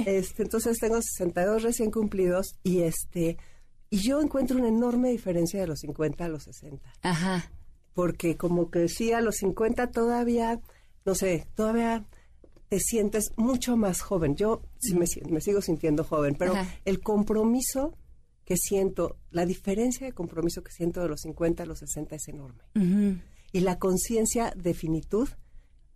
Este, 0.06 0.44
entonces 0.44 0.78
tengo 0.80 1.02
62 1.02 1.64
recién 1.64 1.92
cumplidos 1.92 2.56
y 2.64 2.82
este 2.82 3.38
y 3.90 3.98
yo 3.98 4.22
encuentro 4.22 4.58
una 4.58 4.70
enorme 4.70 5.10
diferencia 5.10 5.60
de 5.60 5.68
los 5.68 5.80
50 5.80 6.24
a 6.24 6.30
los 6.30 6.44
60. 6.44 6.94
Ajá. 7.02 7.52
Porque 7.94 8.38
como 8.38 8.72
que 8.72 8.88
sí, 8.88 9.12
a 9.12 9.20
los 9.20 9.36
50 9.36 9.92
todavía, 9.92 10.62
no 11.06 11.14
sé, 11.14 11.46
todavía 11.56 12.06
te 12.70 12.80
sientes 12.80 13.34
mucho 13.36 13.76
más 13.76 14.00
joven. 14.02 14.38
Yo 14.38 14.62
sí 14.80 14.96
me, 14.96 15.06
me 15.30 15.42
sigo 15.42 15.62
sintiendo 15.62 16.06
joven, 16.06 16.36
pero 16.40 16.54
el 16.86 17.02
compromiso 17.02 17.98
que 18.46 18.56
siento, 18.56 19.18
la 19.30 19.46
diferencia 19.46 20.08
de 20.08 20.14
compromiso 20.14 20.64
que 20.64 20.72
siento 20.72 21.02
de 21.02 21.10
los 21.10 21.20
50 21.22 21.64
a 21.64 21.66
los 21.66 21.80
60 21.80 22.16
es 22.16 22.28
enorme. 22.30 22.64
Y 23.51 23.62
la 23.62 23.79
conciencia 23.79 24.53
de 24.55 24.74
finitud 24.74 25.29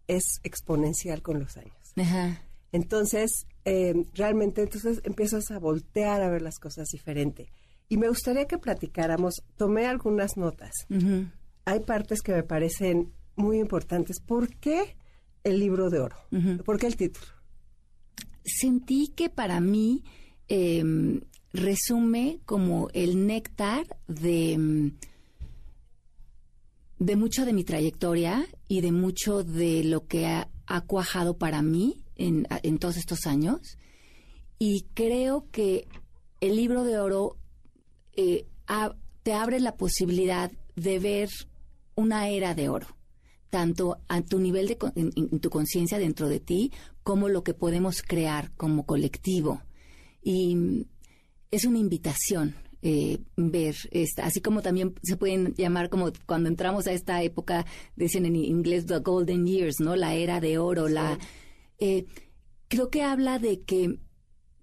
es 0.07 0.23
exponencial 0.43 1.21
con 1.21 1.39
los 1.39 1.57
años. 1.57 1.93
Entonces, 2.71 3.47
eh, 3.63 3.93
realmente 4.13 4.61
entonces 4.61 5.01
empiezas 5.05 5.49
a 5.51 5.59
voltear 5.59 6.21
a 6.21 6.29
ver 6.29 6.41
las 6.41 6.59
cosas 6.59 6.89
diferente. 6.89 7.49
Y 7.87 7.97
me 7.97 8.09
gustaría 8.09 8.45
que 8.45 8.57
platicáramos, 8.57 9.35
tomé 9.55 9.85
algunas 9.85 10.37
notas. 10.37 10.71
Hay 11.65 11.79
partes 11.81 12.21
que 12.21 12.33
me 12.33 12.43
parecen 12.43 13.13
muy 13.35 13.59
importantes. 13.59 14.19
¿Por 14.19 14.55
qué 14.57 14.97
el 15.43 15.59
libro 15.59 15.89
de 15.89 15.99
oro? 15.99 16.17
¿Por 16.65 16.77
qué 16.79 16.87
el 16.87 16.95
título? 16.95 17.27
Sentí 18.43 19.07
que 19.15 19.29
para 19.29 19.59
mí 19.59 20.03
em, 20.47 21.21
resume 21.53 22.39
como 22.45 22.89
el 22.93 23.25
néctar 23.25 23.85
de, 24.07 24.57
mm, 24.57 24.91
de 26.99 27.15
mucho 27.15 27.45
de 27.45 27.53
mi 27.53 27.63
trayectoria 27.63 28.45
y 28.67 28.81
de 28.81 28.91
mucho 28.91 29.43
de 29.43 29.83
lo 29.83 30.07
que 30.07 30.27
ha, 30.27 30.49
cuajado 30.87 31.37
para 31.37 31.61
mí 31.61 32.03
en, 32.15 32.45
todos 32.79 32.97
estos 32.97 33.27
años. 33.27 33.77
Y 34.57 34.85
creo 34.93 35.49
que 35.51 35.87
el 36.41 36.55
libro 36.55 36.83
de 36.83 36.97
oro 36.97 37.37
eh, 38.13 38.47
te 39.23 39.33
abre 39.33 39.59
la 39.59 39.75
posibilidad 39.75 40.51
de 40.75 40.99
ver 40.99 41.29
una 41.95 42.29
era 42.29 42.55
de 42.55 42.69
oro, 42.69 42.87
tanto 43.49 43.97
a 44.07 44.21
tu 44.21 44.39
nivel 44.39 44.67
de 44.67 44.77
en 44.95 45.39
tu 45.39 45.49
conciencia 45.49 45.99
dentro 45.99 46.27
de 46.27 46.39
ti, 46.39 46.71
como 47.03 47.29
lo 47.29 47.43
que 47.43 47.53
podemos 47.53 48.01
crear 48.01 48.51
como 48.55 48.85
colectivo. 48.85 49.61
Y 50.23 50.87
es 51.51 51.65
una 51.65 51.77
invitación 51.77 52.55
eh, 52.87 53.17
ver 53.35 53.75
esta, 53.89 54.27
así 54.27 54.41
como 54.41 54.61
también 54.61 54.93
se 55.01 55.17
pueden 55.17 55.55
llamar 55.55 55.89
como 55.89 56.11
cuando 56.27 56.49
entramos 56.49 56.85
a 56.85 56.91
esta 56.91 57.23
época, 57.23 57.65
dicen 57.95 58.27
en 58.27 58.35
inglés 58.35 58.85
the 58.85 58.99
golden 58.99 59.47
years, 59.47 59.77
¿no? 59.79 59.95
La 59.95 60.13
era 60.13 60.39
de 60.39 60.59
oro, 60.59 60.87
la 60.87 61.17
eh, 61.79 62.05
creo 62.67 62.91
que 62.91 63.01
habla 63.01 63.39
de 63.39 63.61
que 63.61 63.97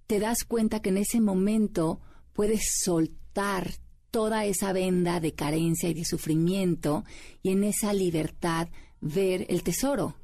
te 0.07 0.21
das 0.21 0.45
cuenta 0.47 0.81
que 0.81 0.91
en 0.91 0.99
ese 0.99 1.21
momento 1.21 2.01
puedes 2.33 2.61
soltar 2.85 3.73
toda 4.13 4.45
esa 4.45 4.73
venda 4.73 5.19
de 5.19 5.35
carencia 5.35 5.89
y 5.89 5.95
de 5.95 6.05
sufrimiento 6.05 7.05
y 7.43 7.51
en 7.51 7.65
esa 7.65 7.93
libertad 7.93 8.69
ver 9.01 9.47
el 9.49 9.65
tesoro, 9.65 10.15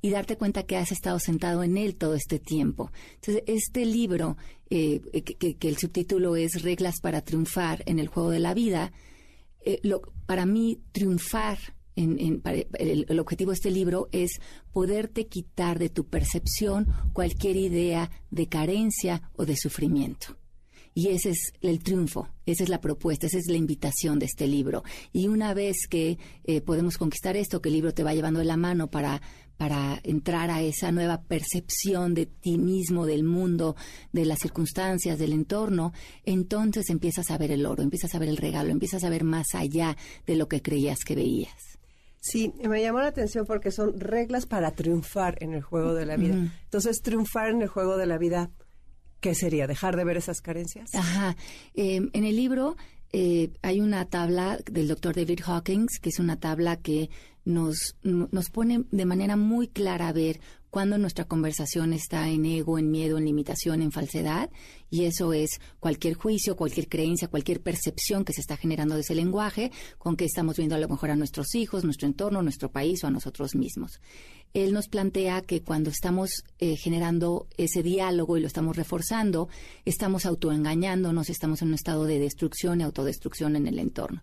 y 0.00 0.10
darte 0.10 0.36
cuenta 0.36 0.64
que 0.64 0.76
has 0.76 0.92
estado 0.92 1.18
sentado 1.18 1.62
en 1.62 1.76
él 1.76 1.96
todo 1.96 2.14
este 2.14 2.38
tiempo. 2.38 2.90
Entonces, 3.16 3.42
este 3.46 3.84
libro, 3.84 4.36
eh, 4.70 5.00
que, 5.58 5.68
el 5.68 5.76
subtítulo 5.76 6.36
es 6.36 6.62
Reglas 6.62 7.00
para 7.00 7.22
triunfar 7.22 7.82
en 7.86 7.98
el 7.98 8.08
juego 8.08 8.30
de 8.30 8.38
la 8.38 8.54
vida, 8.54 8.92
eh, 9.64 9.80
para 10.26 10.46
mí 10.46 10.80
triunfar 10.92 11.58
en, 11.96 12.40
el, 12.44 13.06
el, 13.08 13.18
objetivo 13.18 13.50
de 13.50 13.56
este 13.56 13.72
libro 13.72 14.08
es 14.12 14.40
poderte 14.72 15.26
quitar 15.26 15.80
de 15.80 15.88
tu 15.88 16.06
percepción 16.06 16.86
cualquier 17.12 17.56
idea 17.56 18.08
de 18.30 18.46
carencia 18.46 19.30
o 19.34 19.44
de 19.44 19.56
sufrimiento. 19.56 20.36
Y 20.94 21.08
ese 21.08 21.30
es 21.30 21.52
el 21.60 21.80
triunfo, 21.80 22.28
esa 22.46 22.64
es 22.64 22.68
la 22.68 22.80
propuesta, 22.80 23.26
esa 23.26 23.38
es 23.38 23.46
la 23.46 23.56
invitación 23.56 24.18
de 24.18 24.26
este 24.26 24.46
libro. 24.46 24.82
Y 25.12 25.28
una 25.28 25.54
vez 25.54 25.86
que 25.88 26.18
eh, 26.44 26.60
podemos 26.60 26.98
conquistar 26.98 27.36
esto, 27.36 27.60
que 27.60 27.68
el 27.68 27.76
libro 27.76 27.94
te 27.94 28.02
va 28.02 28.14
llevando 28.14 28.40
de 28.40 28.46
la 28.46 28.56
mano 28.56 28.90
para, 28.90 29.22
para 29.58 30.00
entrar 30.04 30.50
a 30.50 30.62
esa 30.62 30.92
nueva 30.92 31.20
percepción 31.22 32.14
de 32.14 32.26
ti 32.26 32.56
mismo, 32.56 33.04
del 33.04 33.24
mundo, 33.24 33.76
de 34.12 34.24
las 34.24 34.38
circunstancias, 34.38 35.18
del 35.18 35.32
entorno, 35.32 35.92
entonces 36.24 36.88
empiezas 36.88 37.30
a 37.30 37.38
ver 37.38 37.50
el 37.50 37.66
oro, 37.66 37.82
empiezas 37.82 38.14
a 38.14 38.20
ver 38.20 38.28
el 38.28 38.36
regalo, 38.36 38.70
empiezas 38.70 39.04
a 39.04 39.10
ver 39.10 39.24
más 39.24 39.48
allá 39.54 39.96
de 40.26 40.36
lo 40.36 40.48
que 40.48 40.62
creías 40.62 41.00
que 41.04 41.16
veías. 41.16 41.78
Sí, 42.20 42.52
me 42.68 42.80
llamó 42.80 43.00
la 43.00 43.08
atención 43.08 43.46
porque 43.46 43.70
son 43.70 43.98
reglas 43.98 44.46
para 44.46 44.70
triunfar 44.72 45.36
en 45.40 45.54
el 45.54 45.62
juego 45.62 45.94
de 45.94 46.06
la 46.06 46.16
vida. 46.16 46.34
Entonces, 46.64 47.00
triunfar 47.02 47.50
en 47.50 47.62
el 47.62 47.68
juego 47.68 47.96
de 47.96 48.06
la 48.06 48.18
vida, 48.18 48.50
¿qué 49.20 49.34
sería? 49.34 49.66
¿Dejar 49.66 49.96
de 49.96 50.04
ver 50.04 50.16
esas 50.16 50.40
carencias? 50.40 50.94
Ajá. 50.94 51.36
Em, 51.74 52.10
en 52.12 52.24
el 52.24 52.36
libro 52.36 52.76
eh, 53.12 53.52
hay 53.62 53.80
una 53.80 54.04
tabla 54.04 54.58
del 54.70 54.88
doctor 54.88 55.14
David 55.14 55.40
Hawkins, 55.46 55.98
que 56.00 56.10
es 56.10 56.18
una 56.18 56.38
tabla 56.38 56.76
que 56.76 57.08
nos, 57.48 57.96
nos 58.02 58.50
pone 58.50 58.84
de 58.90 59.06
manera 59.06 59.36
muy 59.36 59.68
clara 59.68 60.08
a 60.08 60.12
ver 60.12 60.40
cuando 60.70 60.98
nuestra 60.98 61.24
conversación 61.24 61.94
está 61.94 62.28
en 62.28 62.44
ego, 62.44 62.78
en 62.78 62.90
miedo, 62.90 63.16
en 63.16 63.24
limitación, 63.24 63.80
en 63.80 63.90
falsedad, 63.90 64.50
y 64.90 65.04
eso 65.04 65.32
es 65.32 65.60
cualquier 65.80 66.14
juicio, 66.14 66.56
cualquier 66.56 66.88
creencia, 66.88 67.28
cualquier 67.28 67.62
percepción 67.62 68.24
que 68.24 68.34
se 68.34 68.42
está 68.42 68.58
generando 68.58 68.94
de 68.94 69.00
ese 69.00 69.14
lenguaje, 69.14 69.72
con 69.96 70.14
que 70.14 70.26
estamos 70.26 70.58
viendo 70.58 70.74
a 70.74 70.78
lo 70.78 70.88
mejor 70.88 71.10
a 71.10 71.16
nuestros 71.16 71.54
hijos, 71.54 71.84
nuestro 71.84 72.06
entorno, 72.06 72.42
nuestro 72.42 72.70
país 72.70 73.02
o 73.02 73.06
a 73.06 73.10
nosotros 73.10 73.54
mismos. 73.54 74.00
Él 74.52 74.74
nos 74.74 74.88
plantea 74.88 75.40
que 75.40 75.62
cuando 75.62 75.88
estamos 75.88 76.44
eh, 76.58 76.76
generando 76.76 77.48
ese 77.56 77.82
diálogo 77.82 78.36
y 78.36 78.40
lo 78.40 78.46
estamos 78.46 78.76
reforzando, 78.76 79.48
estamos 79.86 80.26
autoengañándonos, 80.26 81.30
estamos 81.30 81.62
en 81.62 81.68
un 81.68 81.74
estado 81.74 82.04
de 82.04 82.18
destrucción 82.18 82.80
y 82.80 82.84
autodestrucción 82.84 83.56
en 83.56 83.66
el 83.66 83.78
entorno. 83.78 84.22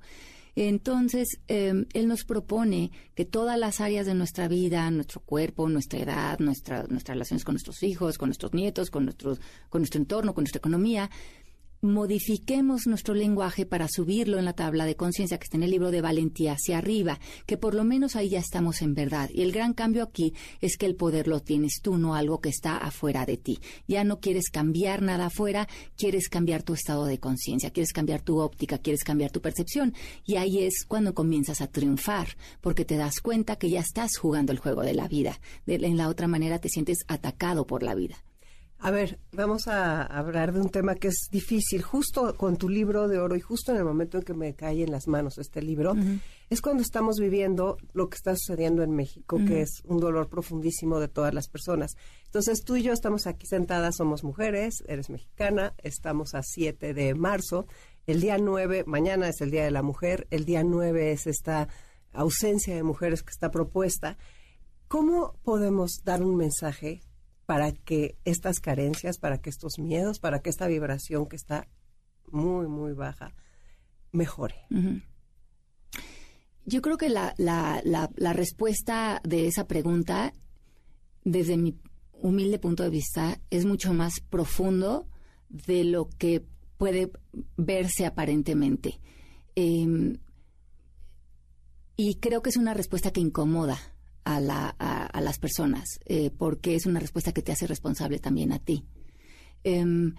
Entonces, 0.55 1.39
em, 1.47 1.85
él 1.93 2.07
nos 2.07 2.23
propone 2.23 2.91
que 3.13 3.25
todas 3.25 3.59
las 3.59 3.81
áreas 3.81 4.05
de 4.05 4.13
nuestra 4.13 4.47
vida, 4.47 4.89
nuestro 4.89 5.19
cuerpo, 5.19 5.67
nuestra 5.67 5.99
edad, 5.99 6.39
nuestra, 6.39 6.85
nuestras 6.87 7.15
relaciones 7.15 7.43
con 7.43 7.55
nuestros 7.55 7.83
hijos, 7.83 8.17
con 8.17 8.29
nuestros 8.29 8.53
nietos, 8.53 8.89
con, 8.89 9.05
nuestros, 9.05 9.41
con 9.69 9.81
nuestro 9.81 9.99
entorno, 9.99 10.33
con 10.33 10.43
nuestra 10.43 10.59
economía, 10.59 11.09
modifiquemos 11.85 12.87
nuestro 12.87 13.13
lenguaje 13.13 13.65
para 13.65 13.87
subirlo 13.87 14.37
en 14.37 14.45
la 14.45 14.53
tabla 14.53 14.85
de 14.85 14.95
conciencia 14.95 15.37
que 15.37 15.45
está 15.45 15.57
en 15.57 15.63
el 15.63 15.71
libro 15.71 15.91
de 15.91 16.01
Valentía 16.01 16.53
hacia 16.53 16.77
arriba, 16.77 17.19
que 17.45 17.57
por 17.57 17.73
lo 17.73 17.83
menos 17.83 18.15
ahí 18.15 18.29
ya 18.29 18.39
estamos 18.39 18.81
en 18.81 18.93
verdad. 18.93 19.29
Y 19.33 19.41
el 19.41 19.51
gran 19.51 19.73
cambio 19.73 20.03
aquí 20.03 20.33
es 20.61 20.77
que 20.77 20.85
el 20.85 20.95
poder 20.95 21.27
lo 21.27 21.39
tienes 21.39 21.81
tú, 21.81 21.97
no 21.97 22.15
algo 22.15 22.41
que 22.41 22.49
está 22.49 22.77
afuera 22.77 23.25
de 23.25 23.37
ti. 23.37 23.59
Ya 23.87 24.03
no 24.03 24.19
quieres 24.19 24.49
cambiar 24.49 25.01
nada 25.01 25.27
afuera, 25.27 25.67
quieres 25.97 26.29
cambiar 26.29 26.63
tu 26.63 26.73
estado 26.73 27.05
de 27.05 27.19
conciencia, 27.19 27.71
quieres 27.71 27.93
cambiar 27.93 28.21
tu 28.21 28.39
óptica, 28.39 28.77
quieres 28.77 29.03
cambiar 29.03 29.31
tu 29.31 29.41
percepción. 29.41 29.93
Y 30.25 30.35
ahí 30.35 30.63
es 30.63 30.85
cuando 30.87 31.13
comienzas 31.13 31.61
a 31.61 31.67
triunfar, 31.67 32.29
porque 32.61 32.85
te 32.85 32.97
das 32.97 33.19
cuenta 33.19 33.55
que 33.55 33.69
ya 33.69 33.79
estás 33.79 34.17
jugando 34.17 34.51
el 34.51 34.59
juego 34.59 34.81
de 34.81 34.93
la 34.93 35.07
vida. 35.07 35.39
De, 35.65 35.75
en 35.75 35.97
la 35.97 36.09
otra 36.09 36.27
manera 36.27 36.59
te 36.59 36.69
sientes 36.69 37.05
atacado 37.07 37.65
por 37.67 37.83
la 37.83 37.95
vida. 37.95 38.15
A 38.79 38.91
ver, 38.91 39.19
vamos 39.31 39.67
a 39.67 40.03
hablar 40.03 40.53
de 40.53 40.61
un 40.61 40.69
tema 40.69 40.95
que 40.95 41.07
es 41.07 41.27
difícil. 41.31 41.81
Justo 41.81 42.35
con 42.35 42.57
tu 42.57 42.69
libro 42.69 43.07
de 43.07 43.17
oro 43.17 43.35
y 43.35 43.39
justo 43.39 43.71
en 43.71 43.79
el 43.79 43.85
momento 43.85 44.17
en 44.17 44.23
que 44.23 44.33
me 44.33 44.53
cae 44.53 44.83
en 44.83 44.91
las 44.91 45.07
manos 45.07 45.37
este 45.37 45.61
libro, 45.61 45.95
es 46.49 46.61
cuando 46.61 46.83
estamos 46.83 47.17
viviendo 47.17 47.77
lo 47.93 48.09
que 48.09 48.15
está 48.15 48.35
sucediendo 48.35 48.83
en 48.83 48.91
México, 48.91 49.39
que 49.47 49.61
es 49.61 49.81
un 49.85 49.99
dolor 49.99 50.29
profundísimo 50.29 50.99
de 50.99 51.07
todas 51.07 51.33
las 51.33 51.47
personas. 51.47 51.95
Entonces 52.25 52.63
tú 52.63 52.75
y 52.75 52.83
yo 52.83 52.93
estamos 52.93 53.25
aquí 53.25 53.47
sentadas, 53.47 53.95
somos 53.95 54.23
mujeres, 54.23 54.83
eres 54.87 55.09
mexicana, 55.09 55.73
estamos 55.81 56.35
a 56.35 56.43
7 56.43 56.93
de 56.93 57.15
marzo. 57.15 57.65
El 58.05 58.21
día 58.21 58.37
9, 58.37 58.83
mañana 58.85 59.29
es 59.29 59.41
el 59.41 59.49
Día 59.49 59.63
de 59.63 59.71
la 59.71 59.81
Mujer, 59.81 60.27
el 60.29 60.45
día 60.45 60.63
9 60.63 61.11
es 61.11 61.25
esta 61.25 61.69
ausencia 62.13 62.75
de 62.75 62.83
mujeres 62.83 63.23
que 63.23 63.31
está 63.31 63.49
propuesta. 63.49 64.17
¿Cómo 64.87 65.33
podemos 65.43 66.01
dar 66.03 66.21
un 66.21 66.35
mensaje 66.35 67.01
para 67.45 67.71
que 67.71 68.17
estas 68.25 68.59
carencias, 68.59 69.17
para 69.17 69.37
que 69.39 69.49
estos 69.49 69.77
miedos, 69.77 70.19
para 70.19 70.39
que 70.39 70.49
esta 70.49 70.67
vibración 70.67 71.27
que 71.27 71.35
está 71.35 71.67
muy, 72.31 72.67
muy 72.67 72.93
baja, 72.93 73.35
mejore. 74.11 74.55
Yo 76.65 76.81
creo 76.81 76.97
que 76.97 77.09
la, 77.09 77.35
la, 77.37 77.81
la, 77.83 78.33
respuesta 78.33 79.21
de 79.23 79.47
esa 79.47 79.67
pregunta, 79.67 80.33
desde 81.23 81.57
mi 81.57 81.77
humilde 82.13 82.57
punto 82.57 82.83
de 82.83 82.89
vista, 82.89 83.39
es 83.51 83.65
mucho 83.65 83.93
más 83.93 84.19
profundo 84.21 85.07
de 85.49 85.83
lo 85.83 86.09
que 86.09 86.43
puede 86.77 87.11
verse 87.57 88.05
aparentemente. 88.05 88.99
Em, 89.55 90.17
y 91.95 92.15
creo 92.15 92.41
que 92.41 92.49
es 92.49 92.57
una 92.57 92.73
respuesta 92.73 93.11
que 93.11 93.21
incomoda 93.21 93.77
a, 94.25 94.39
la, 94.41 94.69
a, 94.69 95.21
las 95.21 95.37
personas, 95.37 95.99
eh, 96.05 96.31
porque 96.31 96.75
es 96.75 96.87
una 96.87 96.99
respuesta 96.99 97.31
que 97.31 97.43
te 97.43 97.51
hace 97.51 97.67
responsable 97.67 98.17
también 98.19 98.51
a 98.51 98.59
ti. 98.59 98.83
Em, 99.63 100.15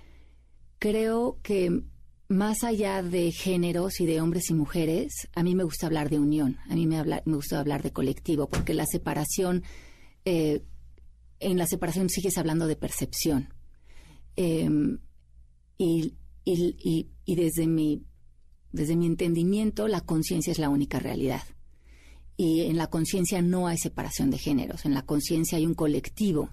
creo 0.78 1.40
que 1.42 1.82
más 2.28 2.62
allá 2.62 3.02
de 3.02 3.32
géneros 3.32 4.00
y 4.00 4.06
de 4.06 4.20
hombres 4.20 4.48
y 4.50 4.54
mujeres, 4.54 5.28
a 5.34 5.42
mí 5.42 5.56
me 5.56 5.64
gusta 5.64 5.86
hablar 5.86 6.08
de 6.08 6.20
unión, 6.20 6.58
a 6.70 6.74
mí 6.74 6.86
me, 6.86 7.02
gusta 7.26 7.58
hablar 7.58 7.82
de 7.82 7.92
colectivo, 7.92 8.48
porque 8.48 8.74
la 8.74 8.86
separación, 8.86 9.64
eh, 10.24 10.62
en 11.40 11.58
la 11.58 11.66
separación 11.66 12.08
sigues 12.08 12.38
hablando 12.38 12.68
de 12.68 12.76
percepción. 12.76 13.52
Em, 14.36 14.98
y, 15.78 16.14
y, 16.44 17.10
y, 17.24 17.34
desde 17.34 17.66
mi, 17.66 18.04
desde 18.70 18.94
mi 18.94 19.06
entendimiento, 19.06 19.88
la 19.88 20.00
conciencia 20.00 20.52
es 20.52 20.58
la 20.58 20.68
única 20.68 21.00
realidad 21.00 21.42
y 22.36 22.62
en 22.62 22.76
la 22.76 22.88
conciencia 22.88 23.42
no 23.42 23.66
hay 23.66 23.78
separación 23.78 24.30
de 24.30 24.38
géneros, 24.38 24.84
en 24.84 24.94
la 24.94 25.02
conciencia 25.02 25.58
hay 25.58 25.66
un 25.66 25.74
colectivo 25.74 26.50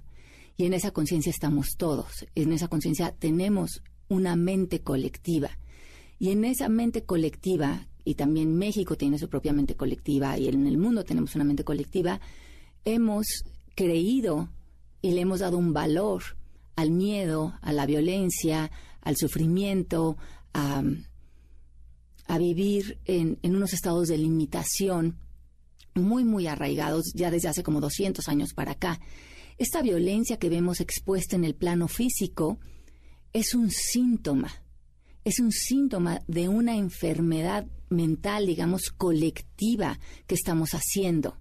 y 0.56 0.66
en 0.66 0.74
esa 0.74 0.92
conciencia 0.92 1.30
estamos 1.30 1.76
todos, 1.78 2.26
en 2.36 2.54
esa 2.54 2.68
conciencia 2.68 3.14
tenemos 3.18 3.82
una 4.08 4.36
mente 4.36 4.82
colectiva 4.82 5.58
y 6.20 6.32
en 6.32 6.46
esa 6.46 6.70
mente 6.70 7.04
colectiva, 7.04 7.88
y 8.06 8.16
también 8.16 8.56
México 8.56 8.96
tiene 8.96 9.18
su 9.18 9.30
propia 9.30 9.54
mente 9.54 9.76
colectiva 9.76 10.38
y 10.38 10.48
en 10.48 10.68
el 10.68 10.78
mundo 10.78 11.04
tenemos 11.04 11.36
una 11.36 11.44
mente 11.44 11.64
colectiva, 11.64 12.20
hemos 12.86 13.44
creído 13.76 14.50
y 15.02 15.12
le 15.12 15.22
hemos 15.22 15.40
dado 15.40 15.58
un 15.58 15.74
valor 15.74 16.24
al 16.76 16.92
miedo, 16.92 17.54
a 17.62 17.74
la 17.74 17.86
violencia, 17.86 18.72
al 19.02 19.16
sufrimiento, 19.18 20.18
a, 20.54 20.82
vivir 22.40 23.00
en, 23.06 23.38
en 23.42 23.56
unos 23.56 23.74
estados 23.74 24.08
de 24.08 24.18
limitación 24.18 25.18
muy, 25.96 26.24
muy 26.24 26.48
arraigados 26.48 27.12
ya 27.14 27.32
desde 27.32 27.50
hace 27.50 27.64
como 27.64 27.82
200 27.82 28.28
años 28.28 28.54
para 28.54 28.74
acá. 28.74 29.00
Esta 29.58 29.82
violencia 29.82 30.38
que 30.38 30.50
vemos 30.50 30.80
expuesta 30.80 31.36
en 31.36 31.44
el 31.44 31.56
plano 31.56 31.88
físico 31.88 32.60
es 33.34 33.54
un 33.54 33.70
síntoma, 33.72 34.52
es 35.24 35.40
un 35.40 35.52
síntoma 35.52 36.22
de 36.28 36.50
una 36.50 36.76
enfermedad 36.76 37.68
mental, 37.90 38.46
digamos, 38.48 38.90
colectiva 38.90 40.00
que 40.28 40.36
estamos 40.36 40.72
haciendo 40.74 41.38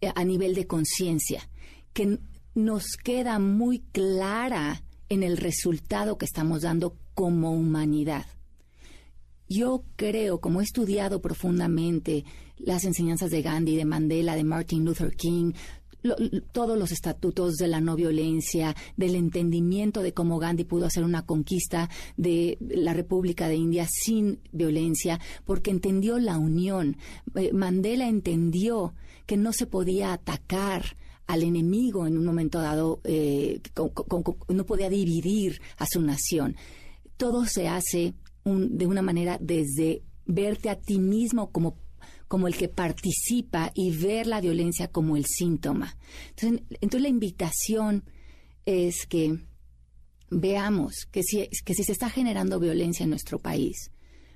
eh, 0.00 0.12
a 0.14 0.24
nivel 0.24 0.54
de 0.54 0.66
conciencia, 0.66 1.48
que 1.92 2.18
nos 2.54 2.96
queda 2.96 3.38
muy 3.38 3.80
clara 3.92 4.82
en 5.08 5.22
el 5.22 5.36
resultado 5.36 6.18
que 6.18 6.24
estamos 6.24 6.62
dando 6.62 6.96
como 7.14 7.52
humanidad. 7.52 8.26
Yo 9.48 9.84
creo, 9.96 10.40
como 10.40 10.60
he 10.60 10.64
estudiado 10.64 11.20
profundamente 11.20 12.24
las 12.58 12.84
enseñanzas 12.84 13.30
de 13.30 13.42
Gandhi, 13.42 13.76
de 13.76 13.84
Mandela, 13.84 14.36
de 14.36 14.44
Martin 14.44 14.84
Luther 14.84 15.14
King, 15.14 15.52
todos 16.52 16.78
los 16.78 16.92
estatutos 16.92 17.54
de 17.54 17.68
la 17.68 17.80
no 17.80 17.96
violencia, 17.96 18.76
del 18.96 19.14
entendimiento 19.14 20.02
de 20.02 20.12
cómo 20.12 20.38
Gandhi 20.38 20.64
pudo 20.64 20.86
hacer 20.86 21.02
una 21.02 21.24
conquista 21.24 21.88
de 22.16 22.58
la 22.60 22.92
República 22.92 23.48
de 23.48 23.56
India 23.56 23.86
sin 23.90 24.40
violencia, 24.52 25.18
porque 25.44 25.70
entendió 25.70 26.18
la 26.18 26.38
unión. 26.38 26.98
Eh, 27.34 27.52
Mandela 27.52 28.06
entendió 28.06 28.94
que 29.26 29.36
no 29.36 29.52
se 29.52 29.66
podía 29.66 30.12
atacar 30.12 30.96
al 31.26 31.42
enemigo 31.42 32.06
en 32.06 32.18
un 32.18 32.26
momento 32.26 32.60
dado, 32.60 33.00
eh, 33.04 33.60
no 34.48 34.66
podía 34.66 34.90
dividir 34.90 35.62
a 35.78 35.86
su 35.86 36.02
nación. 36.02 36.56
Todo 37.16 37.46
se 37.46 37.66
hace 37.66 38.14
de 38.44 38.86
una 38.86 39.00
manera 39.00 39.38
desde 39.40 40.02
verte 40.26 40.68
a 40.68 40.78
ti 40.78 40.98
mismo 40.98 41.50
como 41.50 41.76
como 42.34 42.48
el 42.48 42.56
que 42.56 42.68
participa 42.68 43.70
y 43.76 43.92
ver 43.92 44.26
la 44.26 44.40
violencia 44.40 44.88
como 44.88 45.16
el 45.16 45.24
síntoma. 45.24 45.96
Entonces, 46.30 46.66
entonces 46.80 47.02
la 47.02 47.08
invitación 47.08 48.02
es 48.66 49.06
que 49.06 49.38
veamos 50.30 51.06
que 51.12 51.22
si, 51.22 51.48
que 51.64 51.74
si 51.74 51.84
se 51.84 51.92
está 51.92 52.10
generando 52.10 52.58
violencia 52.58 53.04
en 53.04 53.10
nuestro 53.10 53.38
país, 53.38 53.92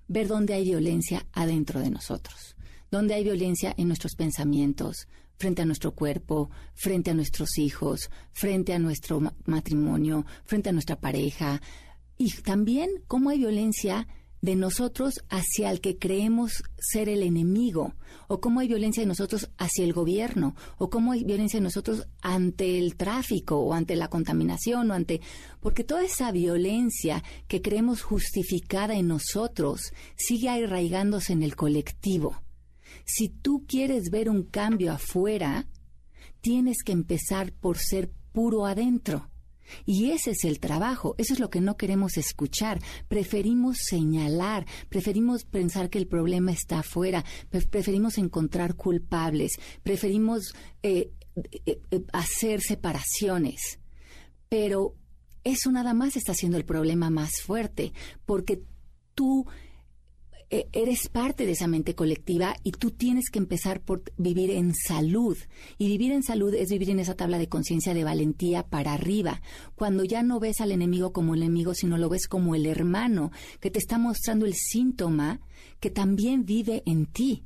ver 0.07 0.29
dónde 0.29 0.55
hay 0.55 0.63
violencia 0.63 1.27
adentro 1.33 1.81
de 1.81 1.91
nosotros, 1.91 2.55
dónde 2.89 3.15
hay 3.15 3.25
violencia 3.25 3.75
en 3.77 3.89
nuestros 3.89 4.15
pensamientos, 4.15 5.09
frente 5.37 5.63
a 5.63 5.67
nuestro 5.67 5.91
cuerpo, 5.97 6.51
frente 6.75 7.11
a 7.11 7.15
nuestros 7.15 7.59
hijos, 7.59 8.11
frente 8.31 8.75
a 8.75 8.79
nuestro 8.79 9.21
matrimonio, 9.45 10.25
frente 10.45 10.69
a 10.69 10.73
nuestra 10.73 11.01
pareja, 11.01 11.61
y 12.17 12.31
también 12.31 12.91
cómo 13.09 13.31
hay 13.31 13.39
violencia 13.39 14.07
de 14.41 14.57
nosotros 14.57 15.25
hacia 15.29 15.71
el 15.71 15.81
que 15.81 15.99
creemos 15.99 16.63
ser 16.79 17.09
el 17.09 17.23
enemigo, 17.23 17.95
o 18.29 18.41
cómo 18.41 18.61
hay 18.61 18.69
violencia 18.69 19.03
de 19.03 19.09
nosotros 19.09 19.51
hacia 19.59 19.85
el 19.85 19.93
gobierno, 19.93 20.55
o 20.79 20.91
cómo 20.91 21.13
hay 21.13 21.25
violencia 21.25 21.59
de 21.59 21.65
nosotros 21.65 22.07
ante 22.23 22.79
el 22.79 22.97
tráfico, 22.97 23.57
o 23.59 23.75
ante 23.75 23.97
la 23.97 24.09
contaminación, 24.09 24.91
o 24.91 24.95
ante... 24.95 25.21
Porque 25.61 25.85
toda 25.85 26.05
esa 26.05 26.31
violencia 26.31 27.23
que 27.49 27.63
creemos 27.63 28.03
justificada 28.03 28.95
en 28.95 29.09
nosotros 29.09 29.93
sigue 30.17 30.49
arraigándose 30.49 31.33
en 31.33 31.43
el 31.43 31.57
colectivo. 31.57 32.43
Si 33.05 33.29
tú 33.29 33.65
quieres 33.67 34.11
ver 34.11 34.29
un 34.29 34.43
cambio 34.43 34.93
afuera, 34.93 35.67
tienes 36.41 36.83
que 36.85 36.93
empezar 36.93 37.53
por 37.53 37.79
ser 37.79 38.11
puro 38.33 38.67
adentro. 38.67 39.31
Y 39.85 40.11
ese 40.11 40.33
es 40.33 40.45
el 40.45 40.61
trabajo, 40.61 41.15
eso 41.19 41.35
es 41.35 41.41
lo 41.41 41.51
que 41.51 41.61
no 41.61 41.77
queremos 41.77 42.17
escuchar. 42.17 42.81
Preferimos 43.09 43.79
señalar, 43.81 44.67
preferimos 44.89 45.45
pensar 45.45 45.91
que 45.91 45.99
el 45.99 46.07
problema 46.07 46.53
está 46.53 46.81
afuera, 46.81 47.25
preferimos 47.71 48.19
encontrar 48.19 48.75
culpables, 48.75 49.53
preferimos 49.83 50.55
eh, 50.83 51.11
eh, 51.35 51.81
eh, 51.91 52.05
hacer 52.13 52.61
separaciones, 52.61 53.79
pero 54.49 54.95
eso 55.45 55.71
nada 55.71 55.95
más 55.95 56.17
está 56.17 56.35
siendo 56.35 56.59
el 56.59 56.65
problema 56.65 57.11
más 57.11 57.41
fuerte, 57.43 57.93
porque 58.27 58.63
tú 59.15 59.47
eres 60.51 61.09
parte 61.09 61.45
de 61.45 61.53
esa 61.53 61.67
mente 61.67 61.95
colectiva 61.95 62.57
y 62.63 62.73
tú 62.73 62.91
tienes 62.91 63.31
que 63.31 63.39
empezar 63.39 63.81
por 63.81 64.03
vivir 64.17 64.51
en 64.51 64.75
salud. 64.75 65.37
Y 65.77 65.89
vivir 65.89 66.13
en 66.13 66.23
salud 66.23 66.55
es 66.55 66.71
vivir 66.71 66.91
en 66.91 67.01
esa 67.01 67.17
tabla 67.17 67.39
de 67.39 67.49
conciencia 67.49 67.95
de 67.95 68.05
valentía 68.05 68.63
para 68.63 68.95
arriba, 68.95 69.43
cuando 69.75 70.05
ya 70.05 70.23
no 70.23 70.41
ves 70.41 70.61
al 70.61 70.73
enemigo 70.73 71.13
como 71.13 71.35
el 71.35 71.43
enemigo, 71.43 71.75
sino 71.75 71.99
lo 71.99 72.09
ves 72.09 72.27
como 72.29 72.55
el 72.55 72.67
hermano 72.67 73.31
que 73.61 73.71
te 73.71 73.79
está 73.79 73.99
mostrando 73.99 74.47
el 74.47 74.55
síntoma 74.55 75.41
que 75.81 75.91
también 75.91 76.45
vive 76.45 76.83
en 76.87 77.07
ti. 77.07 77.45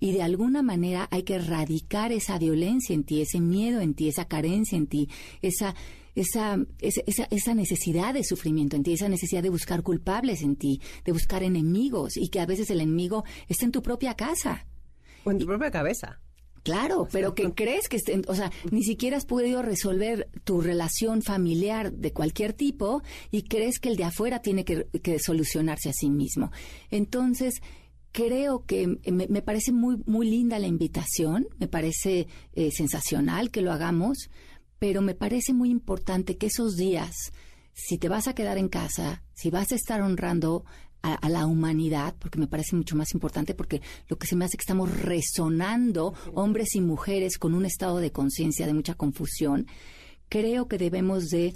Y 0.00 0.12
de 0.12 0.22
alguna 0.22 0.62
manera 0.62 1.08
hay 1.10 1.22
que 1.22 1.36
erradicar 1.36 2.12
esa 2.12 2.38
violencia 2.38 2.94
en 2.94 3.04
ti, 3.04 3.22
ese 3.22 3.40
miedo 3.40 3.80
en 3.80 3.94
ti, 3.94 4.08
esa 4.08 4.26
carencia 4.26 4.76
en 4.76 4.88
ti, 4.88 5.08
esa 5.42 5.74
esa, 6.16 6.58
esa, 6.80 7.28
esa 7.30 7.54
necesidad 7.54 8.14
de 8.14 8.24
sufrimiento 8.24 8.74
en 8.74 8.82
ti, 8.82 8.94
esa 8.94 9.08
necesidad 9.08 9.42
de 9.42 9.50
buscar 9.50 9.82
culpables 9.82 10.42
en 10.42 10.56
ti, 10.56 10.80
de 11.04 11.12
buscar 11.12 11.44
enemigos 11.44 12.16
y 12.16 12.28
que 12.28 12.40
a 12.40 12.46
veces 12.46 12.70
el 12.70 12.80
enemigo 12.80 13.24
está 13.48 13.64
en 13.66 13.72
tu 13.72 13.82
propia 13.82 14.14
casa. 14.14 14.66
O 15.24 15.30
en 15.30 15.38
tu 15.38 15.46
propia 15.46 15.70
cabeza. 15.70 16.18
Claro, 16.66 17.06
pero 17.12 17.32
que 17.36 17.52
crees 17.52 17.88
que, 17.88 18.00
o 18.26 18.34
sea, 18.34 18.50
ni 18.72 18.82
siquiera 18.82 19.16
has 19.16 19.24
podido 19.24 19.62
resolver 19.62 20.28
tu 20.42 20.60
relación 20.60 21.22
familiar 21.22 21.92
de 21.92 22.12
cualquier 22.12 22.54
tipo 22.54 23.04
y 23.30 23.42
crees 23.42 23.78
que 23.78 23.88
el 23.88 23.94
de 23.94 24.02
afuera 24.02 24.40
tiene 24.40 24.64
que, 24.64 25.18
solucionarse 25.20 25.90
a 25.90 25.92
sí 25.92 26.10
mismo. 26.10 26.50
Entonces, 26.90 27.62
creo 28.10 28.64
que 28.66 28.98
me, 29.06 29.42
parece 29.42 29.70
muy, 29.70 30.02
muy 30.06 30.28
linda 30.28 30.58
la 30.58 30.66
invitación, 30.66 31.46
me 31.60 31.68
parece 31.68 32.26
eh, 32.54 32.72
sensacional 32.72 33.52
que 33.52 33.62
lo 33.62 33.70
hagamos, 33.70 34.28
pero 34.78 35.02
me 35.02 35.14
parece 35.14 35.52
muy 35.52 35.70
importante 35.70 36.36
que 36.36 36.46
esos 36.46 36.76
días, 36.76 37.14
si 37.72 37.98
te 37.98 38.08
vas 38.08 38.28
a 38.28 38.34
quedar 38.34 38.58
en 38.58 38.68
casa, 38.68 39.22
si 39.34 39.50
vas 39.50 39.72
a 39.72 39.74
estar 39.74 40.00
honrando 40.02 40.64
a, 41.02 41.28
la 41.28 41.46
humanidad, 41.46 42.16
porque 42.18 42.38
me 42.38 42.48
parece 42.48 42.74
mucho 42.74 42.96
más 42.96 43.14
importante, 43.14 43.54
porque 43.54 43.80
lo 44.08 44.18
que 44.18 44.26
se 44.26 44.34
me 44.34 44.44
hace 44.44 44.56
que 44.56 44.62
estamos 44.62 44.90
resonando, 45.02 46.14
hombres 46.34 46.74
y 46.74 46.80
mujeres, 46.80 47.38
con 47.38 47.54
un 47.54 47.64
estado 47.64 47.98
de 47.98 48.10
conciencia 48.10 48.66
de 48.66 48.74
mucha 48.74 48.94
confusión, 48.94 49.66
creo 50.28 50.66
que 50.66 50.78
debemos 50.78 51.26
de 51.28 51.54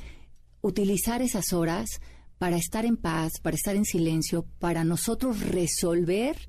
utilizar 0.60 1.20
esas 1.20 1.52
horas 1.52 2.00
para 2.38 2.56
estar 2.56 2.84
en 2.84 2.96
paz, 2.96 3.32
para 3.42 3.56
estar 3.56 3.74
en 3.74 3.84
silencio, 3.84 4.46
para 4.58 4.84
nosotros 4.84 5.40
resolver 5.40 6.48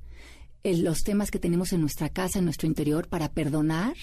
eh, 0.63 0.77
los 0.77 1.01
temas 1.01 1.31
que 1.31 1.39
tenemos 1.39 1.73
en 1.73 1.81
nuestra 1.81 2.09
casa, 2.09 2.39
en 2.39 2.45
nuestro 2.45 2.67
interior, 2.67 3.07
para 3.07 3.33
perdonar, 3.33 3.95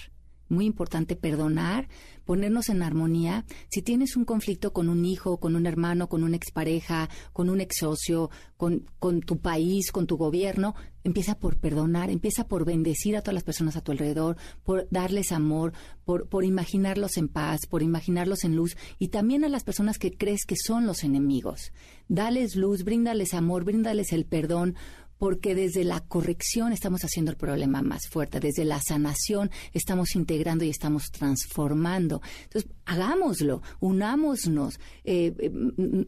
muy 0.49 0.65
importante 0.65 1.15
perdonar, 1.15 1.87
ponernos 2.25 2.69
en 2.69 2.83
armonía. 2.83 3.45
Si 3.69 3.81
tienes 3.81 4.15
un 4.15 4.25
conflicto 4.25 4.73
con 4.73 4.89
un 4.89 5.05
hijo, 5.05 5.39
con 5.39 5.55
un 5.55 5.65
hermano, 5.65 6.09
con 6.09 6.23
una 6.23 6.35
expareja, 6.35 7.09
con 7.33 7.49
un 7.49 7.61
ex 7.61 7.77
socio, 7.79 8.29
con, 8.57 8.85
con 8.99 9.21
tu 9.21 9.37
país, 9.37 9.91
con 9.91 10.07
tu 10.07 10.17
gobierno, 10.17 10.75
empieza 11.03 11.39
por 11.39 11.57
perdonar, 11.57 12.09
empieza 12.09 12.47
por 12.47 12.65
bendecir 12.65 13.15
a 13.15 13.21
todas 13.21 13.33
las 13.33 13.43
personas 13.43 13.75
a 13.75 13.81
tu 13.81 13.91
alrededor, 13.91 14.37
por 14.63 14.87
darles 14.91 15.31
amor, 15.31 15.73
por, 16.05 16.27
por 16.27 16.43
imaginarlos 16.43 17.17
en 17.17 17.29
paz, 17.29 17.61
por 17.69 17.81
imaginarlos 17.81 18.43
en 18.43 18.55
luz 18.55 18.75
y 18.97 19.09
también 19.09 19.43
a 19.43 19.49
las 19.49 19.63
personas 19.63 19.97
que 19.97 20.11
crees 20.11 20.45
que 20.45 20.55
son 20.55 20.85
los 20.85 21.03
enemigos. 21.03 21.71
Dales 22.07 22.55
luz, 22.55 22.83
bríndales 22.83 23.33
amor, 23.33 23.63
bríndales 23.63 24.11
el 24.13 24.25
perdón, 24.25 24.75
porque 25.19 25.53
desde 25.53 25.83
la 25.83 25.99
corrección 25.99 26.71
estamos 26.71 27.01
haciendo 27.03 27.29
el 27.29 27.37
problema 27.37 27.83
más 27.83 28.07
fuerte, 28.09 28.39
desde 28.39 28.65
la 28.65 28.81
sanación 28.81 29.51
estamos 29.73 30.15
integrando 30.15 30.63
y 30.63 30.69
estamos 30.69 31.11
transformando. 31.11 32.21
Entonces, 32.45 32.71
hagámoslo, 32.85 33.61
unámonos, 33.81 34.79
eh, 35.03 35.35
eh 35.37 35.51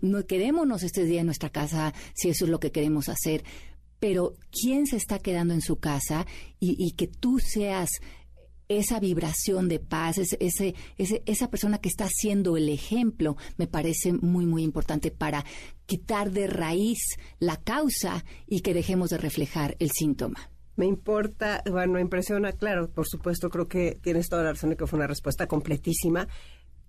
no 0.02 0.26
quedémonos 0.26 0.82
este 0.84 1.04
día 1.04 1.20
en 1.20 1.28
nuestra 1.28 1.50
casa 1.50 1.94
si 2.16 2.30
eso 2.30 2.46
es 2.46 2.52
lo 2.52 2.60
que 2.60 2.72
queremos 2.72 3.10
hacer, 3.10 3.44
pero 4.00 4.34
¿quién 4.50 4.88
se 4.88 4.96
está 4.96 5.20
quedando 5.20 5.54
en 5.54 5.62
su 5.62 5.76
casa 5.76 6.26
y 6.60 6.92
que 6.94 7.08
tú 7.08 7.40
seas 7.40 7.90
esa 8.78 9.00
vibración 9.00 9.68
de 9.68 9.80
paz, 9.80 10.18
ese, 10.18 10.38
ese, 10.40 11.24
esa 11.26 11.50
persona 11.50 11.80
que 11.80 11.90
está 11.90 12.08
siendo 12.10 12.58
el 12.58 12.70
ejemplo, 12.70 13.38
me 13.58 13.68
parece 13.68 14.14
muy, 14.14 14.46
muy 14.46 14.64
importante 14.64 15.12
para 15.12 15.46
quitar 15.86 16.32
de 16.32 16.48
raíz 16.48 17.00
la 17.40 17.58
causa 17.58 18.24
y 18.48 18.62
que 18.62 18.74
dejemos 18.74 19.10
de 19.10 19.18
reflejar 19.18 19.76
el 19.80 19.92
síntoma. 19.92 20.52
Me 20.76 20.86
importa, 20.86 21.62
bueno, 21.70 21.94
me 21.94 22.02
impresiona, 22.02 22.54
claro, 22.54 22.90
por 22.90 23.08
supuesto, 23.08 23.50
creo 23.50 23.68
que 23.68 24.00
tienes 24.02 24.30
toda 24.30 24.44
la 24.44 24.54
razón 24.54 24.72
de 24.72 24.78
que 24.78 24.88
fue 24.88 24.98
una 24.98 25.08
respuesta 25.08 25.48
completísima. 25.48 26.28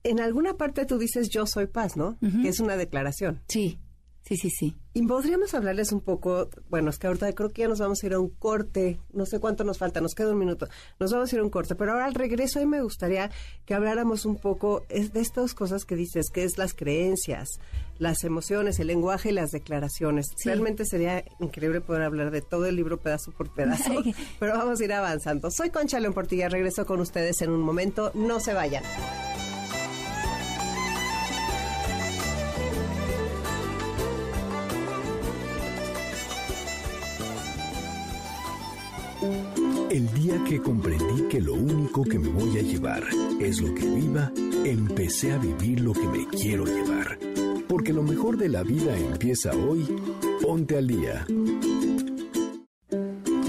En 0.05 0.21
alguna 0.21 0.55
parte 0.55 0.87
tú 0.87 0.99
dices 0.99 1.29
yo 1.29 1.47
soy 1.47 1.66
paz, 1.66 1.97
¿no? 1.97 2.18
Que 2.21 2.49
es 2.49 2.61
una 2.61 2.77
declaración. 2.77 3.42
Sí. 3.49 3.79
Sí, 4.24 4.37
sí, 4.37 4.50
sí. 4.50 4.76
Y 4.94 5.04
podríamos 5.06 5.52
hablarles 5.54 5.90
un 5.90 6.00
poco, 6.00 6.48
bueno, 6.70 6.90
es 6.90 6.98
que 6.98 7.08
ahorita 7.08 7.32
creo 7.32 7.50
que 7.50 7.62
ya 7.62 7.68
nos 7.68 7.80
vamos 7.80 8.02
a 8.02 8.06
ir 8.06 8.14
a 8.14 8.20
un 8.20 8.28
corte, 8.28 9.00
no 9.12 9.26
sé 9.26 9.40
cuánto 9.40 9.64
nos 9.64 9.78
falta, 9.78 10.00
nos 10.00 10.14
queda 10.14 10.30
un 10.30 10.38
minuto, 10.38 10.68
nos 11.00 11.12
vamos 11.12 11.32
a 11.32 11.35
ir 11.35 11.40
a 11.40 11.44
un 11.44 11.50
corte, 11.50 11.74
pero 11.74 11.92
ahora 11.92 12.04
al 12.04 12.14
regreso 12.14 12.61
a 12.61 12.62
mí 12.62 12.68
me 12.68 12.82
gustaría 12.82 13.30
que 13.64 13.74
habláramos 13.74 14.24
un 14.24 14.37
poco 14.37 14.85
de 14.88 15.20
estas 15.20 15.54
cosas 15.54 15.85
que 15.85 15.96
dices, 15.96 16.30
que 16.30 16.44
es 16.44 16.56
las 16.56 16.72
creencias, 16.72 17.48
las 17.98 18.22
emociones, 18.22 18.78
el 18.78 18.88
lenguaje 18.88 19.30
y 19.30 19.32
las 19.32 19.50
declaraciones. 19.50 20.26
Realmente 20.44 20.85
sería 20.85 21.24
increíble 21.40 21.80
poder 21.80 22.02
hablar 22.02 22.30
de 22.30 22.42
todo 22.42 22.66
el 22.66 22.76
libro 22.76 23.00
pedazo 23.00 23.32
por 23.32 23.52
pedazo, 23.52 23.92
pero 24.38 24.52
vamos 24.52 24.80
a 24.80 24.85
ir 24.85 24.92
avanzando. 24.92 25.50
Soy 25.50 25.70
Concha 25.70 25.98
León 25.98 26.14
Portilla, 26.14 26.48
regreso 26.48 26.87
con 26.87 27.00
ustedes 27.00 27.42
en 27.42 27.50
un 27.50 27.61
momento, 27.61 28.12
no 28.14 28.38
se 28.38 28.54
vayan. 28.54 28.85
El 39.90 40.12
día 40.14 40.42
que 40.44 40.61
comprendí 40.61 41.28
que 41.28 41.40
lo 41.40 41.54
único 41.54 42.02
que 42.02 42.18
me 42.18 42.28
voy 42.28 42.58
a 42.58 42.62
llevar 42.62 43.04
es 43.40 43.61
lo 43.61 43.72
que 43.74 43.87
viva, 43.87 44.32
empecé 44.64 45.32
a 45.32 45.38
vivir 45.38 45.80
lo 45.80 45.92
que 45.92 46.08
me 46.08 46.26
quiero 46.26 46.64
llevar. 46.64 47.18
Porque 47.68 47.92
lo 47.92 48.02
mejor 48.02 48.37
de 48.37 48.48
la 48.48 48.62
vida 48.64 48.96
empieza 48.98 49.52
hoy, 49.54 49.87
ponte 50.42 50.78
al 50.78 50.88
día. 50.88 51.26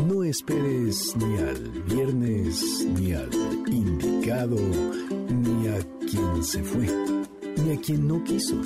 No 0.08 0.24
esperes 0.24 1.16
ni 1.16 1.38
al 1.38 1.84
viernes, 1.84 2.88
ni 3.00 3.14
al 3.14 3.30
indicado, 3.68 4.58
ni 5.30 5.68
a 5.70 5.80
quien 6.08 6.44
se 6.44 6.62
fue, 6.64 6.88
ni 7.64 7.72
a 7.72 7.80
quien 7.80 8.08
no 8.08 8.24
quiso, 8.24 8.62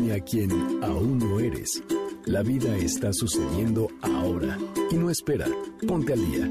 ni 0.00 0.10
a 0.10 0.18
quien 0.20 0.50
aún 0.82 1.18
no 1.18 1.38
eres. 1.38 1.82
La 2.24 2.42
vida 2.42 2.76
está 2.76 3.12
sucediendo 3.12 3.88
ahora 4.02 4.58
y 4.90 4.96
no 4.96 5.10
espera, 5.10 5.46
ponte 5.86 6.12
al 6.12 6.26
día. 6.26 6.50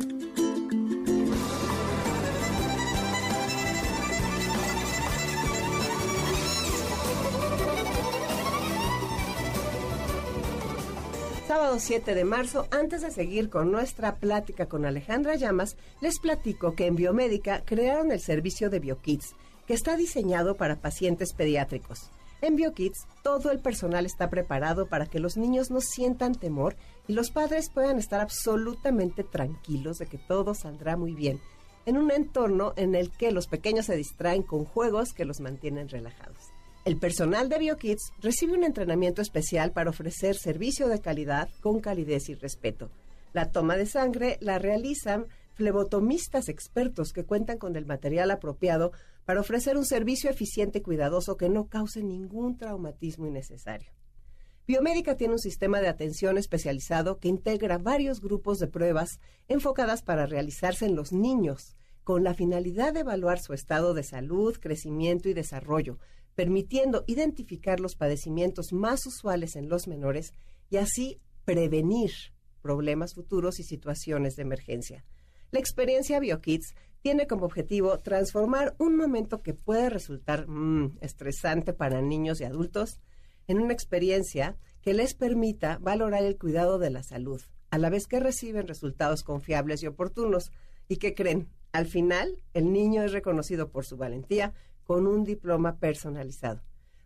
sábado 11.47 11.79
7 11.79 12.13
de 12.13 12.23
marzo, 12.25 12.67
antes 12.69 13.01
de 13.01 13.09
seguir 13.09 13.49
con 13.49 13.71
nuestra 13.71 14.17
plática 14.17 14.67
con 14.67 14.85
Alejandra 14.85 15.35
Llamas, 15.35 15.77
les 15.99 16.19
platico 16.19 16.75
que 16.75 16.85
en 16.85 16.95
Biomédica 16.95 17.63
crearon 17.65 18.11
el 18.11 18.19
servicio 18.19 18.69
de 18.69 18.79
BioKids, 18.79 19.33
que 19.65 19.73
está 19.73 19.97
diseñado 19.97 20.57
para 20.57 20.79
pacientes 20.79 21.33
pediátricos. 21.33 22.11
En 22.41 22.55
BioKids, 22.55 23.07
todo 23.23 23.51
el 23.51 23.59
personal 23.59 24.05
está 24.05 24.29
preparado 24.29 24.87
para 24.87 25.07
que 25.07 25.19
los 25.19 25.35
niños 25.35 25.71
no 25.71 25.81
sientan 25.81 26.35
temor 26.35 26.75
y 27.09 27.13
los 27.13 27.31
padres 27.31 27.71
puedan 27.71 27.97
estar 27.97 28.21
absolutamente 28.21 29.23
tranquilos 29.23 29.97
de 29.97 30.05
que 30.05 30.19
todo 30.19 30.53
saldrá 30.53 30.95
muy 30.95 31.15
bien, 31.15 31.41
en 31.87 31.97
un 31.97 32.11
entorno 32.11 32.73
en 32.75 32.93
el 32.93 33.09
que 33.09 33.31
los 33.31 33.47
pequeños 33.47 33.87
se 33.87 33.95
distraen 33.95 34.43
con 34.43 34.63
juegos 34.63 35.13
que 35.13 35.25
los 35.25 35.39
mantienen 35.39 35.89
relajados. 35.89 36.51
El 36.85 36.97
personal 36.97 37.49
de 37.49 37.57
BioKids 37.57 38.13
recibe 38.21 38.53
un 38.53 38.63
entrenamiento 38.63 39.23
especial 39.23 39.71
para 39.71 39.89
ofrecer 39.89 40.35
servicio 40.35 40.87
de 40.87 41.01
calidad 41.01 41.49
con 41.61 41.79
calidez 41.79 42.29
y 42.29 42.35
respeto. 42.35 42.91
La 43.33 43.51
toma 43.51 43.75
de 43.75 43.87
sangre 43.87 44.37
la 44.39 44.59
realizan 44.59 45.25
flebotomistas 45.55 46.47
expertos 46.47 47.11
que 47.11 47.25
cuentan 47.25 47.57
con 47.57 47.75
el 47.75 47.87
material 47.87 48.29
apropiado 48.29 48.91
para 49.25 49.41
ofrecer 49.41 49.77
un 49.77 49.85
servicio 49.85 50.29
eficiente 50.29 50.77
y 50.77 50.81
cuidadoso 50.81 51.37
que 51.37 51.49
no 51.49 51.69
cause 51.69 52.03
ningún 52.03 52.55
traumatismo 52.55 53.25
innecesario. 53.25 53.98
Biomédica 54.69 55.17
tiene 55.17 55.33
un 55.33 55.39
sistema 55.39 55.81
de 55.81 55.87
atención 55.87 56.37
especializado 56.37 57.17
que 57.17 57.27
integra 57.27 57.79
varios 57.79 58.21
grupos 58.21 58.59
de 58.59 58.67
pruebas 58.67 59.19
enfocadas 59.47 60.03
para 60.03 60.27
realizarse 60.27 60.85
en 60.85 60.95
los 60.95 61.11
niños, 61.11 61.75
con 62.03 62.23
la 62.23 62.35
finalidad 62.35 62.93
de 62.93 62.99
evaluar 62.99 63.39
su 63.39 63.53
estado 63.53 63.95
de 63.95 64.03
salud, 64.03 64.55
crecimiento 64.59 65.27
y 65.27 65.33
desarrollo, 65.33 65.97
permitiendo 66.35 67.03
identificar 67.07 67.79
los 67.79 67.95
padecimientos 67.95 68.71
más 68.71 69.07
usuales 69.07 69.55
en 69.55 69.69
los 69.69 69.87
menores 69.87 70.33
y 70.69 70.77
así 70.77 71.19
prevenir 71.45 72.11
problemas 72.61 73.15
futuros 73.15 73.59
y 73.59 73.63
situaciones 73.63 74.35
de 74.35 74.43
emergencia. 74.43 75.03
La 75.49 75.57
experiencia 75.57 76.19
BioKids 76.19 76.75
tiene 77.01 77.25
como 77.25 77.45
objetivo 77.45 77.97
transformar 77.97 78.75
un 78.77 78.97
momento 78.97 79.41
que 79.41 79.55
puede 79.55 79.89
resultar 79.89 80.47
mm, 80.47 80.99
estresante 81.01 81.73
para 81.73 82.03
niños 82.03 82.39
y 82.39 82.43
adultos 82.43 82.99
en 83.49 83.59
una 83.59 83.73
experiencia 83.73 84.55
que 84.83 84.93
les 84.93 85.15
permita 85.15 85.79
valorar 85.81 86.23
el 86.23 86.37
cuidado 86.37 86.77
de 86.77 86.91
la 86.91 87.01
salud, 87.01 87.41
a 87.71 87.79
la 87.79 87.89
vez 87.89 88.05
que 88.05 88.19
reciben 88.19 88.67
resultados 88.67 89.23
confiables 89.23 89.81
y 89.81 89.87
oportunos. 89.87 90.51
¿Y 90.87 90.97
que 90.97 91.15
creen? 91.15 91.49
Al 91.71 91.87
final, 91.87 92.43
el 92.53 92.71
niño 92.71 93.03
es 93.03 93.11
reconocido 93.11 93.69
por 93.69 93.85
su 93.85 93.97
valentía 93.97 94.53
con 94.83 95.07
un 95.07 95.23
diploma 95.23 95.77
personalizado. 95.77 96.61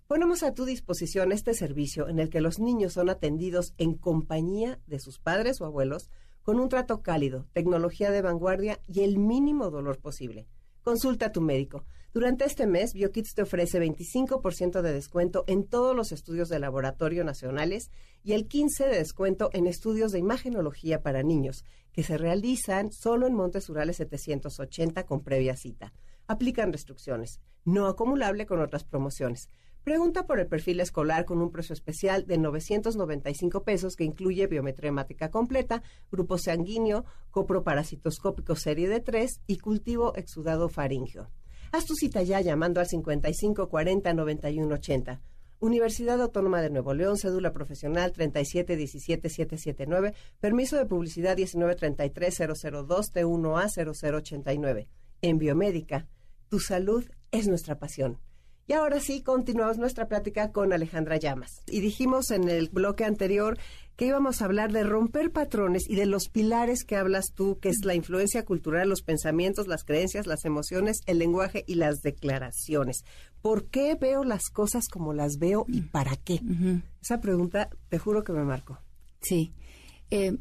Ponemos 0.07 0.43
a 0.43 0.53
tu 0.53 0.65
disposición 0.65 1.31
este 1.31 1.53
servicio 1.53 2.09
en 2.09 2.19
el 2.19 2.29
que 2.29 2.41
los 2.41 2.59
niños 2.59 2.93
son 2.93 3.09
atendidos 3.09 3.73
en 3.77 3.95
compañía 3.95 4.79
de 4.85 4.99
sus 4.99 5.19
padres 5.19 5.61
o 5.61 5.65
abuelos 5.65 6.09
con 6.43 6.59
un 6.59 6.67
trato 6.67 7.01
cálido, 7.01 7.47
tecnología 7.53 8.11
de 8.11 8.21
vanguardia 8.21 8.81
y 8.85 9.01
el 9.01 9.17
mínimo 9.17 9.69
dolor 9.69 9.97
posible. 9.99 10.45
Consulta 10.81 11.27
a 11.27 11.31
tu 11.31 11.39
médico. 11.39 11.85
Durante 12.13 12.45
este 12.45 12.67
mes, 12.67 12.93
BioKids 12.93 13.33
te 13.33 13.41
ofrece 13.41 13.81
25% 13.81 14.83
de 14.83 14.93
descuento 14.93 15.45
en 15.47 15.63
todos 15.65 15.95
los 15.95 16.11
estudios 16.11 16.47
de 16.47 16.59
laboratorio 16.59 17.23
nacionales 17.23 17.89
y 18.23 18.33
el 18.33 18.47
15% 18.47 18.85
de 18.85 18.97
descuento 18.99 19.49
en 19.51 19.65
estudios 19.65 20.11
de 20.11 20.19
imagenología 20.19 21.01
para 21.01 21.23
niños, 21.23 21.65
que 21.91 22.03
se 22.03 22.19
realizan 22.19 22.91
solo 22.91 23.25
en 23.25 23.33
Montes 23.33 23.67
Urales 23.67 23.97
780 23.97 25.07
con 25.07 25.23
previa 25.23 25.55
cita. 25.55 25.91
Aplican 26.27 26.71
restricciones. 26.71 27.41
No 27.65 27.87
acumulable 27.87 28.45
con 28.45 28.61
otras 28.61 28.83
promociones. 28.83 29.49
Pregunta 29.83 30.27
por 30.27 30.39
el 30.39 30.45
perfil 30.45 30.81
escolar 30.81 31.25
con 31.25 31.41
un 31.41 31.51
precio 31.51 31.73
especial 31.73 32.27
de 32.27 32.37
995 32.37 33.63
pesos 33.63 33.95
que 33.95 34.03
incluye 34.03 34.45
biometría 34.45 34.89
hemática 34.89 35.31
completa, 35.31 35.81
grupo 36.11 36.37
sanguíneo, 36.37 37.05
coproparasitoscópico 37.31 38.55
serie 38.55 38.87
de 38.87 38.99
3 38.99 39.41
y 39.47 39.57
cultivo 39.57 40.15
exudado 40.15 40.69
faringio. 40.69 41.31
Haz 41.73 41.85
tu 41.85 41.95
cita 41.95 42.21
ya 42.21 42.39
llamando 42.39 42.81
al 42.81 42.87
55 42.87 43.67
40 43.67 44.13
91 44.13 44.75
80. 44.75 45.21
Universidad 45.59 46.21
Autónoma 46.21 46.61
de 46.61 46.69
Nuevo 46.69 46.93
León, 46.93 47.17
cédula 47.17 47.51
profesional 47.51 48.13
3717779, 48.13 50.13
permiso 50.39 50.77
de 50.77 50.85
publicidad 50.85 51.35
1933002 51.35 53.11
T1A 53.11 53.95
0089. 53.95 54.87
En 55.23 55.39
Biomédica, 55.39 56.07
tu 56.47 56.59
salud 56.59 57.09
es 57.31 57.47
nuestra 57.47 57.79
pasión. 57.79 58.19
Y 58.67 58.73
ahora 58.73 58.99
sí, 58.99 59.23
continuamos 59.23 59.79
nuestra 59.79 60.07
plática 60.07 60.51
con 60.51 60.73
Alejandra 60.73 61.17
Llamas. 61.17 61.63
Y 61.65 61.81
dijimos 61.81 62.29
en 62.29 62.49
el 62.49 62.69
bloque 62.69 63.03
anterior 63.03 63.57
que 63.95 64.07
íbamos 64.07 64.41
a 64.41 64.45
hablar 64.45 64.71
de 64.71 64.83
romper 64.83 65.31
patrones 65.31 65.87
y 65.87 65.95
de 65.95 66.05
los 66.05 66.29
pilares 66.29 66.83
que 66.83 66.95
hablas 66.95 67.33
tú, 67.33 67.59
que 67.59 67.69
es 67.69 67.85
la 67.85 67.93
influencia 67.93 68.43
cultural, 68.43 68.89
los 68.89 69.03
pensamientos, 69.03 69.67
las 69.67 69.83
creencias, 69.83 70.25
las 70.25 70.45
emociones, 70.45 71.01
el 71.05 71.19
lenguaje 71.19 71.63
y 71.67 71.75
las 71.75 72.01
declaraciones. 72.01 73.03
¿Por 73.41 73.65
qué 73.65 73.95
veo 73.95 74.23
las 74.23 74.49
cosas 74.49 74.87
como 74.87 75.13
las 75.13 75.37
veo 75.37 75.65
y 75.67 75.81
para 75.81 76.15
qué? 76.15 76.41
Esa 77.01 77.19
pregunta, 77.19 77.69
te 77.89 77.99
juro 77.99 78.23
que 78.23 78.33
me 78.33 78.43
marcó. 78.43 78.79
Sí. 79.21 79.53
Eh, 80.09 80.37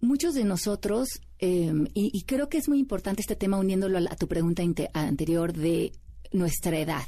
muchos 0.00 0.34
de 0.34 0.44
nosotros, 0.44 1.20
eh, 1.38 1.72
y, 1.94 2.22
creo 2.24 2.48
que 2.48 2.58
es 2.58 2.68
muy 2.68 2.78
importante 2.78 3.22
este 3.22 3.36
tema 3.36 3.58
uniéndolo 3.58 3.98
a, 3.98 4.16
tu 4.16 4.26
pregunta 4.26 4.62
anterior 4.94 5.52
de 5.52 5.92
nuestra 6.32 6.78
edad. 6.78 7.06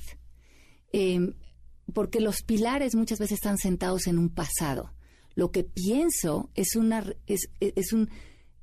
Em, 0.93 1.35
porque 1.93 2.21
los 2.21 2.43
pilares 2.43 2.95
muchas 2.95 3.19
veces 3.19 3.39
están 3.39 3.59
sentados 3.59 4.07
en 4.07 4.19
un 4.19 4.29
pasado. 4.29 4.93
Lo 5.35 5.51
que 5.51 5.65
pienso 5.65 6.51
es 6.55 6.77
una, 6.77 7.05
es, 7.27 7.51
es, 7.61 7.93
un, 7.93 8.11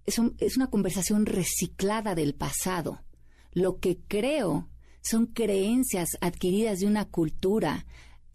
es, 0.05 0.19
un, 0.19 0.35
es 0.39 0.57
una 0.57 0.69
conversación 0.69 1.25
reciclada 1.25 2.15
del 2.15 2.35
pasado. 2.35 3.03
Lo 3.51 3.79
que 3.79 3.99
creo 4.07 4.69
son 5.01 5.27
creencias 5.27 6.09
adquiridas 6.21 6.79
de 6.79 6.87
una 6.87 7.05
cultura 7.05 7.85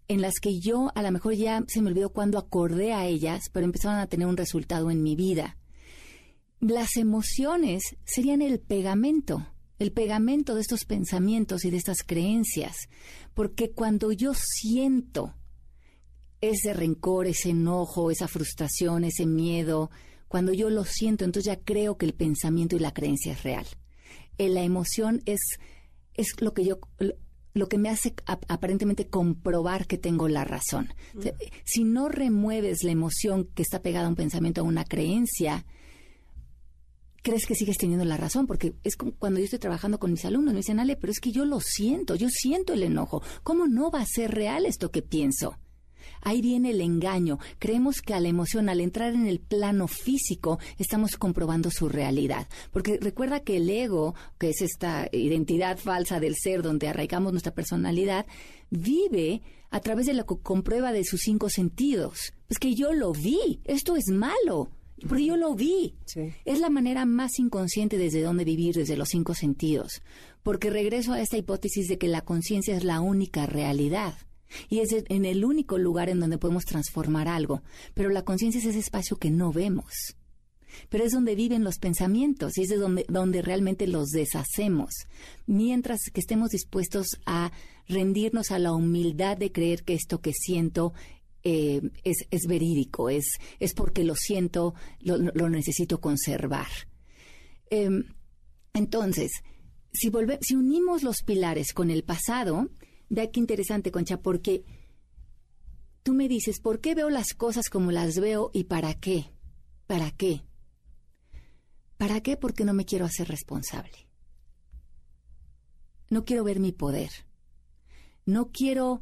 en 0.07 0.21
las 0.21 0.35
que 0.41 0.59
yo 0.59 0.91
a 0.93 1.01
lo 1.01 1.11
mejor 1.11 1.33
ya 1.33 1.63
se 1.67 1.81
me 1.81 1.89
olvidó 1.89 2.11
cuando 2.11 2.37
acordé 2.37 2.93
a 2.93 3.07
ellas, 3.07 3.43
pero 3.51 3.65
empezaron 3.65 3.99
a 3.99 4.07
tener 4.07 4.27
un 4.27 4.37
resultado 4.37 4.91
en 4.91 5.01
mi 5.01 5.15
vida. 5.15 5.57
Las 6.59 6.95
emociones 6.97 7.95
serían 8.05 8.41
el 8.41 8.59
pegamento 8.59 9.47
el 9.79 9.91
pegamento 9.91 10.55
de 10.55 10.61
estos 10.61 10.85
pensamientos 10.85 11.65
y 11.65 11.69
de 11.69 11.77
estas 11.77 12.03
creencias, 12.03 12.75
porque 13.33 13.71
cuando 13.71 14.11
yo 14.11 14.33
siento 14.33 15.35
ese 16.49 16.73
rencor, 16.73 17.27
ese 17.27 17.49
enojo, 17.49 18.11
esa 18.11 18.27
frustración, 18.27 19.03
ese 19.03 19.25
miedo, 19.25 19.89
cuando 20.27 20.53
yo 20.53 20.69
lo 20.69 20.83
siento, 20.83 21.23
entonces 21.23 21.53
ya 21.53 21.59
creo 21.59 21.97
que 21.97 22.05
el 22.05 22.13
pensamiento 22.13 22.75
y 22.75 22.79
la 22.79 22.93
creencia 22.93 23.33
es 23.33 23.43
real. 23.43 23.65
Eh, 24.37 24.49
la 24.49 24.63
emoción 24.63 25.21
es, 25.25 25.39
es 26.13 26.41
lo 26.41 26.53
que 26.53 26.65
yo 26.65 26.79
lo 27.53 27.69
que 27.69 27.77
me 27.77 27.87
hace 27.87 28.13
aparentemente 28.25 29.07
comprobar 29.07 29.87
que 29.87 29.97
tengo 29.97 30.27
la 30.27 30.43
razón. 30.43 30.93
si 31.63 31.85
no 31.85 32.09
remueves 32.09 32.83
la 32.83 32.91
emoción 32.91 33.45
que 33.45 33.61
está 33.61 33.81
pegada 33.81 34.07
a 34.07 34.09
un 34.09 34.17
pensamiento, 34.17 34.59
a 34.59 34.65
una 34.65 34.83
creencia, 34.83 35.65
crees 37.21 37.45
que 37.45 37.55
sigues 37.55 37.77
teniendo 37.77 38.03
la 38.03 38.17
razón, 38.17 38.45
porque 38.45 38.75
es 38.83 38.97
como 38.97 39.13
cuando 39.13 39.39
yo 39.39 39.45
estoy 39.45 39.59
trabajando 39.59 39.99
con 39.99 40.11
mis 40.11 40.25
alumnos, 40.25 40.53
me 40.53 40.59
dicen, 40.59 40.81
Ale, 40.81 40.97
pero 40.97 41.11
es 41.11 41.21
que 41.21 41.31
yo 41.31 41.45
lo 41.45 41.61
siento, 41.61 42.15
yo 42.15 42.27
siento 42.29 42.73
el 42.73 42.83
enojo. 42.83 43.23
¿Cómo 43.41 43.67
no 43.67 43.89
va 43.89 44.01
a 44.01 44.05
ser 44.05 44.31
real 44.31 44.65
esto 44.65 44.91
que 44.91 45.01
pienso? 45.01 45.57
Ahí 46.21 46.41
viene 46.41 46.71
el 46.71 46.81
engaño. 46.81 47.39
Creemos 47.59 48.01
que 48.01 48.13
a 48.13 48.19
la 48.19 48.29
emoción, 48.29 48.69
al 48.69 48.81
entrar 48.81 49.13
en 49.13 49.27
el 49.27 49.39
plano 49.39 49.87
físico, 49.87 50.59
estamos 50.77 51.17
comprobando 51.17 51.71
su 51.71 51.89
realidad. 51.89 52.47
Porque 52.71 52.97
recuerda 53.01 53.41
que 53.41 53.57
el 53.57 53.69
ego, 53.69 54.15
que 54.37 54.49
es 54.49 54.61
esta 54.61 55.07
identidad 55.11 55.77
falsa 55.77 56.19
del 56.19 56.35
ser 56.35 56.61
donde 56.61 56.87
arraigamos 56.87 57.31
nuestra 57.31 57.53
personalidad, 57.53 58.25
vive 58.69 59.41
a 59.69 59.79
través 59.79 60.05
de 60.05 60.13
lo 60.13 60.25
que 60.25 60.37
comprueba 60.41 60.91
de 60.91 61.03
sus 61.03 61.21
cinco 61.21 61.49
sentidos. 61.49 62.33
Es 62.49 62.59
que 62.59 62.75
yo 62.75 62.93
lo 62.93 63.11
vi, 63.11 63.61
esto 63.65 63.95
es 63.95 64.05
malo. 64.07 64.69
Porque 65.07 65.25
yo 65.25 65.35
lo 65.35 65.55
vi. 65.55 65.95
Es 66.45 66.59
la 66.59 66.69
manera 66.69 67.05
más 67.05 67.37
inconsciente 67.37 67.97
desde 67.97 68.21
donde 68.21 68.45
vivir, 68.45 68.75
desde 68.75 68.95
los 68.95 69.09
cinco 69.09 69.33
sentidos. 69.33 70.01
Porque 70.41 70.69
regreso 70.69 71.13
a 71.13 71.21
esta 71.21 71.37
hipótesis 71.37 71.87
de 71.87 71.97
que 71.97 72.07
la 72.07 72.21
conciencia 72.21 72.75
es 72.75 72.83
la 72.83 73.01
única 73.01 73.45
realidad. 73.45 74.15
Y 74.69 74.79
es 74.79 74.89
en 74.91 75.25
el 75.25 75.43
único 75.43 75.77
lugar 75.77 76.09
en 76.09 76.19
donde 76.19 76.37
podemos 76.37 76.65
transformar 76.65 77.27
algo. 77.27 77.61
Pero 77.93 78.09
la 78.09 78.23
conciencia 78.23 78.59
es 78.59 78.65
ese 78.65 78.79
espacio 78.79 79.17
que 79.17 79.31
no 79.31 79.51
vemos. 79.51 80.15
Pero 80.89 81.03
es 81.03 81.11
donde 81.11 81.35
viven 81.35 81.63
los 81.63 81.77
pensamientos 81.77 82.57
y 82.57 82.63
es 82.63 82.69
de 82.69 82.77
donde, 82.77 83.05
donde 83.07 83.41
realmente 83.41 83.87
los 83.87 84.09
deshacemos. 84.09 84.93
Mientras 85.45 85.99
que 86.13 86.19
estemos 86.19 86.51
dispuestos 86.51 87.07
a 87.25 87.51
rendirnos 87.87 88.51
a 88.51 88.59
la 88.59 88.73
humildad 88.73 89.37
de 89.37 89.51
creer 89.51 89.83
que 89.83 89.93
esto 89.93 90.21
que 90.21 90.33
siento 90.33 90.93
eh, 91.43 91.81
es, 92.03 92.25
es, 92.31 92.47
verídico, 92.47 93.09
es, 93.09 93.37
es 93.59 93.73
porque 93.73 94.03
lo 94.03 94.15
siento, 94.15 94.73
lo, 94.99 95.17
lo 95.17 95.49
necesito 95.49 96.01
conservar. 96.01 96.67
Em, 97.69 98.03
entonces, 98.73 99.31
si, 99.93 100.11
si 100.41 100.55
unimos 100.55 101.03
los 101.03 101.21
pilares 101.23 101.73
con 101.73 101.91
el 101.91 102.03
pasado, 102.03 102.69
vea 103.09 103.31
qué 103.31 103.39
interesante, 103.39 103.91
Concha, 103.91 104.21
porque 104.21 104.63
tú 106.03 106.13
me 106.13 106.27
dices, 106.27 106.59
¿por 106.59 106.81
qué 106.81 106.95
veo 106.95 107.09
las 107.09 107.33
cosas 107.33 107.69
como 107.69 107.91
las 107.91 108.19
veo 108.19 108.51
y 108.53 108.65
para 108.65 108.93
qué? 108.93 109.31
¿Para 109.87 110.11
qué? 110.11 110.43
¿Para 111.97 112.21
qué? 112.21 112.37
Porque 112.37 112.65
no 112.65 112.73
me 112.73 112.85
quiero 112.85 113.05
hacer 113.05 113.27
responsable. 113.27 114.07
No 116.09 116.25
quiero 116.25 116.43
ver 116.43 116.59
mi 116.59 116.71
poder. 116.71 117.09
No 118.25 118.51
quiero 118.51 119.01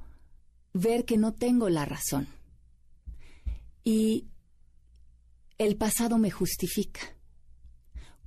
ver 0.73 1.05
que 1.05 1.17
no 1.17 1.33
tengo 1.33 1.69
la 1.69 1.85
razón. 1.85 2.27
Y 3.83 4.27
el 5.57 5.75
pasado 5.75 6.17
me 6.17 6.31
justifica. 6.31 7.01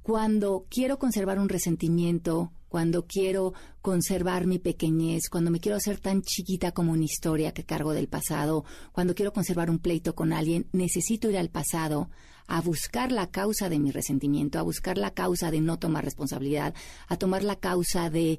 Cuando 0.03 0.67
quiero 0.69 0.99
conservar 0.99 1.39
un 1.39 1.49
resentimiento, 1.49 2.53
cuando 2.69 3.07
quiero 3.07 3.55
conservar 3.81 4.47
mi 4.47 4.59
pequeñez, 4.59 5.29
cuando 5.31 5.51
me 5.51 5.61
quiero 5.61 5.77
hacer 5.77 5.99
tan 5.99 6.23
chiquita 6.23 6.73
como 6.73 6.93
una 6.93 7.05
historia 7.05 7.53
que 7.53 7.65
cargo 7.65 7.93
del 7.93 8.09
pasado, 8.09 8.65
cuando 8.93 9.15
quiero 9.15 9.33
conservar 9.33 9.71
un 9.71 9.79
pleito 9.79 10.15
con 10.15 10.33
alguien, 10.33 10.67
necesito 10.73 11.31
ir 11.31 11.39
al 11.39 11.51
pasado 11.51 12.11
a 12.49 12.61
buscar 12.61 13.13
la 13.13 13.31
causa 13.31 13.69
de 13.69 13.79
mi 13.79 13.91
resentimiento, 13.91 14.59
a 14.59 14.63
buscar 14.63 14.99
la 14.99 15.13
causa 15.13 15.51
de 15.51 15.61
no 15.61 15.79
tomar 15.79 16.05
responsabilidad, 16.05 16.75
a 17.09 17.17
tomar 17.17 17.43
la 17.43 17.57
causa 17.57 18.11
de 18.11 18.39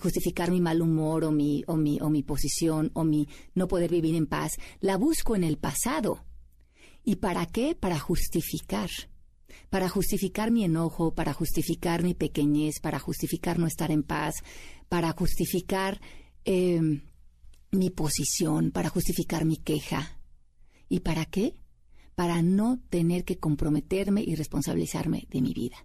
justificar 0.00 0.50
mi 0.50 0.60
mal 0.60 0.80
humor 0.80 1.24
o 1.24 1.30
mi, 1.30 1.62
o 1.66 1.76
mi, 1.76 1.98
o 2.00 2.08
mi 2.08 2.22
posición 2.22 2.90
o 2.94 3.04
mi 3.04 3.28
no 3.54 3.68
poder 3.68 3.90
vivir 3.90 4.14
en 4.14 4.26
paz. 4.26 4.52
La 4.80 4.96
busco 4.96 5.36
en 5.36 5.44
el 5.44 5.58
pasado. 5.58 6.24
¿Y 7.04 7.16
para 7.16 7.46
qué? 7.46 7.74
Para 7.74 7.98
justificar 7.98 8.90
para 9.70 9.88
justificar 9.88 10.50
mi 10.50 10.64
enojo, 10.64 11.14
para 11.14 11.32
justificar 11.32 12.02
mi 12.02 12.14
pequeñez, 12.14 12.80
para 12.80 12.98
justificar 12.98 13.58
no 13.58 13.66
estar 13.66 13.90
en 13.90 14.02
paz, 14.02 14.34
para 14.88 15.12
justificar 15.12 16.00
em, 16.44 17.02
mi 17.70 17.90
posición, 17.90 18.70
para 18.70 18.88
justificar 18.88 19.44
mi 19.44 19.56
queja. 19.56 20.18
¿Y 20.88 21.00
para 21.00 21.24
qué? 21.24 21.56
Para 22.14 22.42
no 22.42 22.80
tener 22.90 23.24
que 23.24 23.38
comprometerme 23.38 24.22
y 24.22 24.34
responsabilizarme 24.34 25.26
de 25.30 25.40
mi 25.40 25.54
vida. 25.54 25.76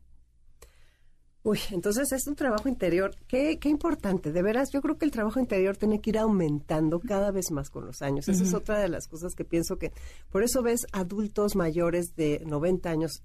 Uy, 1.48 1.60
entonces 1.72 2.12
es 2.12 2.28
un 2.28 2.36
trabajo 2.36 2.68
interior. 2.68 3.16
Qué, 3.26 3.58
qué 3.58 3.70
importante, 3.70 4.34
de 4.34 4.42
veras. 4.42 4.70
Yo 4.74 4.82
creo 4.82 4.98
que 4.98 5.06
el 5.06 5.12
trabajo 5.12 5.40
interior 5.40 5.78
tiene 5.78 6.02
que 6.02 6.10
ir 6.10 6.18
aumentando 6.18 7.00
cada 7.00 7.32
vez 7.32 7.52
más 7.52 7.70
con 7.70 7.86
los 7.86 8.02
años. 8.02 8.28
Esa 8.28 8.44
es 8.44 8.54
otra 8.54 8.80
de 8.80 8.90
las 8.90 9.08
cosas 9.08 9.34
que 9.34 9.46
pienso 9.46 9.78
que. 9.78 9.94
Por 10.30 10.44
eso 10.44 10.62
ves 10.62 10.86
adultos 10.92 11.56
mayores 11.56 12.18
de 12.18 12.44
90 12.46 12.90
años 12.90 13.24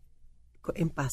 en 0.74 0.90
paz. 0.90 1.12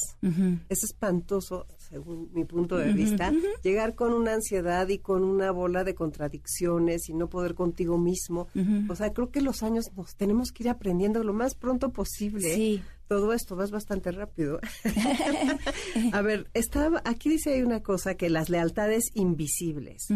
Es 0.70 0.84
espantoso, 0.84 1.66
según 1.78 2.30
mi 2.34 2.46
punto 2.46 2.78
de 2.78 2.94
vista, 2.94 3.34
llegar 3.64 3.96
con 3.96 4.14
una 4.14 4.34
ansiedad 4.34 4.88
y 4.90 5.00
con 5.00 5.24
una 5.24 5.52
bola 5.52 5.84
de 5.84 5.96
contradicciones 5.96 7.10
y 7.10 7.14
no 7.14 7.30
poder 7.30 7.56
contigo 7.56 7.98
mismo. 7.98 8.48
O 8.88 8.96
sea, 8.96 9.14
creo 9.14 9.32
que 9.32 9.42
los 9.42 9.64
años 9.64 9.92
nos 9.96 10.16
tenemos 10.16 10.52
que 10.52 10.64
ir 10.64 10.70
aprendiendo 10.70 11.24
lo 11.24 11.34
más 11.34 11.56
pronto 11.56 11.92
posible. 11.92 12.54
Sí. 12.54 12.82
Todo 13.08 13.34
esto 13.34 13.56
vas 13.56 13.72
bastante 13.72 14.12
rápido. 14.12 14.60
A 16.14 16.22
ver, 16.22 16.50
estaba, 16.54 17.02
aquí 17.06 17.30
dice 17.30 17.54
hay 17.54 17.64
una 17.64 17.82
cosa 17.82 18.16
que 18.16 18.30
las 18.30 18.50
lealtades 18.50 19.06
invisibles. 19.16 20.08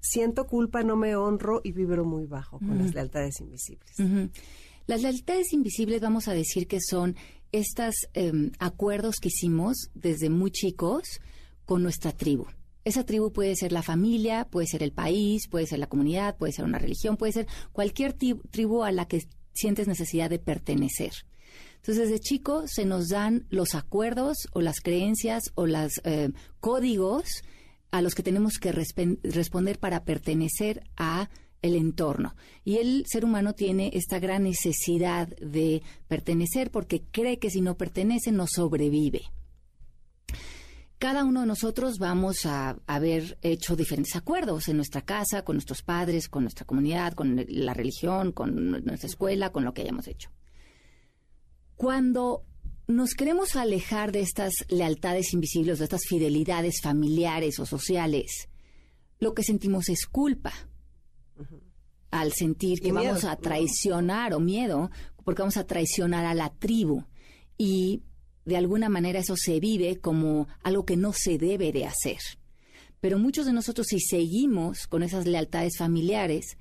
Siento 0.00 0.46
culpa, 0.46 0.82
no 0.82 0.96
me 0.96 1.14
honro 1.14 1.60
y 1.62 1.72
vibro 1.72 2.04
muy 2.04 2.26
bajo 2.26 2.58
con 2.58 2.78
las 2.78 2.94
lealtades 2.94 3.40
invisibles. 3.40 3.92
Las 4.86 5.02
lealtades 5.02 5.52
invisibles 5.52 6.00
vamos 6.00 6.26
a 6.26 6.32
decir 6.32 6.66
que 6.66 6.80
son 6.80 7.14
estos 7.52 7.94
em, 8.14 8.52
acuerdos 8.58 9.16
que 9.16 9.28
hicimos 9.28 9.90
desde 9.94 10.30
muy 10.30 10.50
chicos 10.50 11.20
con 11.64 11.82
nuestra 11.82 12.12
tribu. 12.12 12.46
Esa 12.84 13.04
tribu 13.04 13.32
puede 13.32 13.54
ser 13.56 13.72
la 13.72 13.82
familia, 13.82 14.46
puede 14.50 14.66
ser 14.66 14.82
el 14.82 14.92
país, 14.92 15.48
puede 15.48 15.66
ser 15.66 15.78
la 15.78 15.86
comunidad, 15.86 16.36
puede 16.36 16.52
ser 16.52 16.64
una 16.64 16.78
religión, 16.78 17.16
puede 17.16 17.32
ser 17.32 17.46
cualquier 17.72 18.14
tribu 18.14 18.84
a 18.84 18.92
la 18.92 19.06
que 19.06 19.22
sientes 19.52 19.86
necesidad 19.86 20.30
de 20.30 20.38
pertenecer. 20.38 21.12
Entonces, 21.76 22.08
desde 22.08 22.20
chico 22.20 22.64
se 22.66 22.84
nos 22.84 23.08
dan 23.08 23.46
los 23.50 23.74
acuerdos 23.74 24.48
o 24.52 24.60
las 24.60 24.80
creencias 24.80 25.44
o 25.54 25.66
los 25.66 25.92
eh, 26.04 26.30
códigos 26.60 27.24
a 27.90 28.02
los 28.02 28.14
que 28.14 28.22
tenemos 28.22 28.58
que 28.58 28.72
responder 28.72 29.78
para 29.78 30.04
pertenecer 30.04 30.82
a 30.96 31.28
el 31.62 31.76
entorno. 31.76 32.34
Y 32.64 32.78
el 32.78 33.04
ser 33.06 33.24
humano 33.24 33.54
tiene 33.54 33.90
esta 33.94 34.18
gran 34.18 34.44
necesidad 34.44 35.28
de 35.38 35.82
pertenecer 36.08 36.70
porque 36.70 37.02
cree 37.10 37.38
que 37.38 37.50
si 37.50 37.60
no 37.60 37.76
pertenece 37.76 38.32
no 38.32 38.46
sobrevive. 38.46 39.22
Cada 40.98 41.24
uno 41.24 41.40
de 41.40 41.46
nosotros 41.46 41.96
vamos 41.98 42.44
a 42.44 42.76
haber 42.86 43.38
hecho 43.40 43.74
diferentes 43.74 44.16
acuerdos 44.16 44.68
en 44.68 44.76
nuestra 44.76 45.00
casa, 45.00 45.42
con 45.42 45.56
nuestros 45.56 45.80
padres, 45.80 46.28
con 46.28 46.42
nuestra 46.42 46.66
comunidad, 46.66 47.14
con 47.14 47.42
la 47.48 47.72
religión, 47.72 48.32
con 48.32 48.70
nuestra 48.84 49.08
escuela, 49.08 49.50
con 49.50 49.64
lo 49.64 49.72
que 49.72 49.80
hayamos 49.80 50.06
hecho. 50.08 50.30
Cuando 51.74 52.44
nos 52.86 53.14
queremos 53.14 53.56
alejar 53.56 54.12
de 54.12 54.20
estas 54.20 54.52
lealtades 54.68 55.32
invisibles, 55.32 55.78
de 55.78 55.84
estas 55.84 56.02
fidelidades 56.06 56.82
familiares 56.82 57.58
o 57.60 57.64
sociales, 57.64 58.50
lo 59.20 59.32
que 59.32 59.42
sentimos 59.42 59.88
es 59.88 60.04
culpa 60.04 60.52
al 62.10 62.32
sentir 62.32 62.80
que 62.80 62.92
vamos 62.92 63.24
a 63.24 63.36
traicionar 63.36 64.34
o 64.34 64.40
miedo, 64.40 64.90
porque 65.24 65.42
vamos 65.42 65.56
a 65.56 65.66
traicionar 65.66 66.24
a 66.24 66.34
la 66.34 66.50
tribu. 66.50 67.04
Y 67.56 68.02
de 68.44 68.56
alguna 68.56 68.88
manera 68.88 69.20
eso 69.20 69.36
se 69.36 69.60
vive 69.60 70.00
como 70.00 70.48
algo 70.62 70.84
que 70.84 70.96
no 70.96 71.12
se 71.12 71.38
debe 71.38 71.72
de 71.72 71.86
hacer. 71.86 72.18
Pero 73.00 73.18
muchos 73.18 73.46
de 73.46 73.52
nosotros, 73.52 73.86
si 73.88 74.00
seguimos 74.00 74.86
con 74.86 75.02
esas 75.02 75.26
lealtades 75.26 75.78
familiares, 75.78 76.58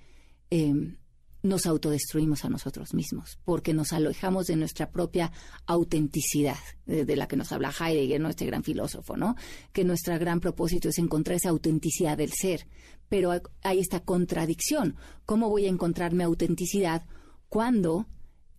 eh, 0.52 0.96
nos 1.41 1.65
autodestruimos 1.65 2.43
a 2.43 2.49
nosotros 2.49 2.93
mismos, 2.93 3.39
porque 3.45 3.73
nos 3.73 3.93
alejamos 3.93 4.47
de 4.47 4.56
nuestra 4.56 4.91
propia 4.91 5.32
autenticidad, 5.65 6.58
de, 6.86 7.15
la 7.15 7.28
que 7.28 7.38
nos 7.38 7.52
habla 7.52 7.71
Heidegger, 7.71 8.19
¿no? 8.19 8.30
este 8.30 8.45
gran 8.45 8.63
filósofo, 8.63 9.15
¿no? 9.15 9.36
Que 9.71 9.84
nuestro 9.84 10.17
gran 10.19 10.39
propósito 10.39 10.89
es 10.89 10.97
encontrar 10.97 11.38
esa 11.38 11.49
autenticidad 11.49 12.17
del 12.17 12.32
ser. 12.34 12.67
Pero 13.08 13.32
hay 13.63 13.80
esta 13.80 14.02
contradicción. 14.02 14.95
¿Cómo 15.25 15.49
voy 15.49 15.65
a 15.65 15.69
encontrar 15.69 16.13
mi 16.13 16.23
autenticidad 16.23 17.06
cuando 17.47 18.08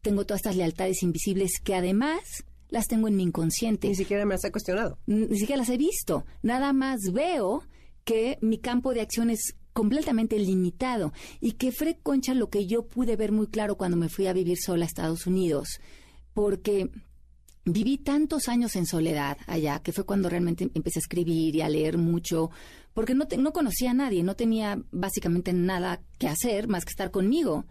tengo 0.01 0.25
todas 0.25 0.40
estas 0.40 0.57
lealtades 0.57 1.03
invisibles 1.03 1.61
que 1.62 1.75
además 1.75 2.21
las 2.69 2.87
tengo 2.87 3.09
en 3.09 3.16
mi 3.16 3.23
inconsciente? 3.23 3.88
Ni 3.88 3.95
siquiera 3.95 4.25
me 4.25 4.35
las 4.35 4.45
he 4.45 4.51
cuestionado. 4.51 4.99
Ni 5.07 5.38
siquiera 5.38 5.59
las 5.59 5.69
he 5.69 5.77
visto. 5.77 6.25
Nada 6.43 6.73
más 6.73 6.99
veo 7.12 7.62
que 8.05 8.38
mi 8.40 8.59
campo 8.59 8.93
de 8.93 9.03
acción 9.03 9.31
es 9.31 9.55
completamente 9.81 10.38
limitado 10.38 11.14
y 11.40 11.53
que 11.53 11.73
Fred 11.73 11.97
Concha 12.03 12.35
lo 12.35 12.51
que 12.51 12.66
yo 12.66 12.83
pude 12.83 13.16
ver 13.16 13.33
muy 13.33 13.47
claro 13.47 13.79
cuando 13.79 13.97
me 13.97 14.11
fui 14.11 14.27
a 14.27 14.35
vivir 14.35 14.59
sola 14.59 14.85
a 14.85 14.87
Estados 14.87 15.27
Unidos, 15.27 15.81
porque 16.35 16.90
viví 17.64 17.97
tantos 17.97 18.49
años 18.49 18.77
en 18.77 18.85
soledad 18.85 19.38
allá, 19.47 19.79
que 19.79 19.93
fue 19.93 20.05
cuando 20.05 20.29
realmente 20.29 20.71
empecé 20.75 20.99
a 20.99 21.01
escribir 21.01 21.57
y 21.57 21.62
a 21.62 21.71
leer 21.71 21.97
mucho, 21.97 22.51
porque 22.93 23.14
no, 23.14 23.27
no 23.38 23.55
conocía 23.55 23.93
a 23.93 23.95
nadie, 23.95 24.23
no 24.23 24.37
tenía 24.37 24.83
básicamente 24.90 25.55
nada 25.55 26.03
que 26.19 26.29
hacer 26.29 26.69
más 26.69 26.85
que 26.85 26.90
estar 26.90 27.11
conmigo. 27.11 27.64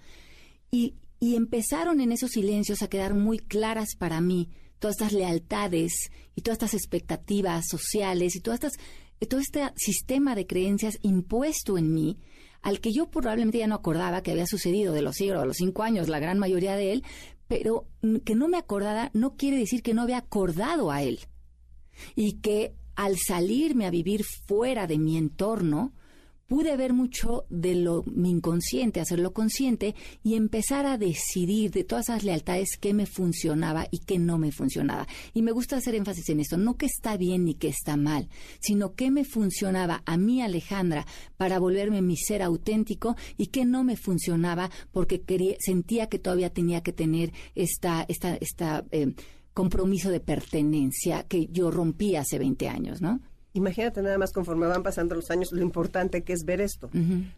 Y, 0.72 0.96
y 1.20 1.36
empezaron 1.36 2.02
en 2.02 2.12
esos 2.12 2.32
silencios 2.32 2.82
a 2.82 2.90
quedar 2.90 3.14
muy 3.14 3.38
claras 3.38 3.90
para 4.00 4.20
mí 4.20 4.50
todas 4.80 4.96
estas 4.96 5.14
lealtades 5.14 6.10
y 6.34 6.42
todas 6.42 6.56
estas 6.56 6.74
expectativas 6.74 7.68
sociales 7.70 8.36
y 8.36 8.40
todas 8.40 8.64
estas 8.64 8.84
todo 9.28 9.40
este 9.40 9.62
sistema 9.76 10.36
de 10.36 10.48
creencias 10.48 10.98
impuesto 11.02 11.78
en 11.78 11.94
mí, 11.94 12.18
al 12.62 12.80
que 12.80 12.92
yo 12.92 13.10
probablemente 13.10 13.60
ya 13.60 13.68
no 13.68 13.76
acordaba 13.76 14.22
que 14.22 14.32
había 14.32 14.46
sucedido 14.46 14.94
de 14.94 15.02
los 15.02 15.16
siglos, 15.16 15.42
a 15.42 15.46
los 15.46 15.58
cinco 15.58 15.84
años, 15.84 16.10
la 16.10 16.20
gran 16.20 16.40
mayoría 16.40 16.76
de 16.76 16.92
él, 16.94 17.04
pero 17.48 17.88
que 18.26 18.36
no 18.36 18.48
me 18.48 18.58
acordara 18.58 19.10
no 19.14 19.36
quiere 19.36 19.58
decir 19.58 19.82
que 19.82 19.94
no 19.94 20.04
había 20.04 20.18
acordado 20.18 20.92
a 20.92 21.02
él. 21.02 21.20
Y 22.16 22.34
que 22.34 22.76
al 22.96 23.18
salirme 23.18 23.86
a 23.86 23.92
vivir 23.92 24.24
fuera 24.24 24.88
de 24.88 24.98
mi 24.98 25.18
entorno, 25.18 25.94
pude 26.50 26.76
ver 26.76 26.94
mucho 26.94 27.46
de 27.50 27.76
lo 27.76 28.04
mi 28.08 28.32
inconsciente, 28.32 29.00
hacerlo 29.00 29.32
consciente 29.34 29.96
y 30.24 30.34
empezar 30.34 30.86
a 30.88 30.98
decidir 30.98 31.72
de 31.72 31.86
todas 31.86 32.10
esas 32.10 32.24
lealtades 32.24 32.72
qué 32.78 32.94
me 32.94 33.06
funcionaba 33.06 33.88
y 33.92 34.00
qué 34.00 34.18
no 34.20 34.38
me 34.38 34.52
funcionaba. 34.52 35.08
Y 35.34 35.44
me 35.44 35.52
gusta 35.52 35.78
hacer 35.78 35.96
énfasis 35.96 36.28
en 36.30 36.42
esto, 36.42 36.58
no 36.58 36.76
que 36.76 36.88
está 36.88 37.16
bien 37.16 37.46
ni 37.46 37.54
que 37.54 37.70
está 37.70 37.96
mal, 37.96 38.28
sino 38.60 38.96
qué 38.96 39.12
me 39.12 39.24
funcionaba 39.24 40.02
a 40.06 40.18
mí 40.18 40.42
Alejandra 40.42 41.06
para 41.38 41.60
volverme 41.60 42.02
mi 42.02 42.18
ser 42.18 42.42
auténtico 42.42 43.16
y 43.38 43.48
qué 43.48 43.64
no 43.64 43.84
me 43.84 43.96
funcionaba 43.96 44.72
porque 44.92 45.22
sentía 45.60 46.10
que 46.10 46.18
todavía 46.18 46.50
tenía 46.50 46.82
que 46.82 46.94
tener 46.94 47.32
esta, 47.54 48.06
esta, 48.10 48.36
esta 48.36 48.86
eh, 48.92 49.14
compromiso 49.54 50.10
de 50.10 50.20
pertenencia 50.20 51.24
que 51.28 51.48
yo 51.52 51.70
rompí 51.70 52.16
hace 52.16 52.40
20 52.40 52.68
años, 52.70 53.02
¿no? 53.02 53.20
Imagínate 53.54 54.02
nada 54.02 54.18
más 54.18 54.32
conforme 54.32 54.68
van 54.68 54.84
pasando 54.84 55.16
los 55.16 55.32
años 55.32 55.52
lo 55.52 55.62
importante 55.62 56.24
que 56.24 56.34
es 56.34 56.44
ver 56.46 56.62
esto. 56.62 56.90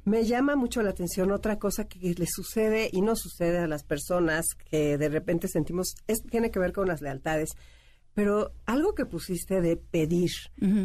Me 0.04 0.26
llama 0.26 0.56
mucho 0.56 0.82
la 0.82 0.89
atención 0.89 1.32
otra 1.32 1.58
cosa 1.58 1.86
que 1.86 2.13
le 2.13 2.28
sucede 2.28 2.89
y 2.91 3.02
no 3.02 3.15
sucede 3.15 3.60
a 3.60 3.67
las 3.67 3.84
personas 3.84 4.47
que 4.69 4.97
de 4.97 5.10
repente 5.10 5.47
sentimos, 5.47 5.95
es, 6.08 6.21
tiene 6.24 6.52
que 6.52 6.60
ver 6.60 6.74
con 6.74 6.88
las 6.88 7.02
lealtades. 7.02 7.52
Pero 8.13 8.52
algo 8.65 8.93
que 8.93 9.06
pusiste 9.06 9.62
de 9.62 9.78
pedir, 9.78 10.32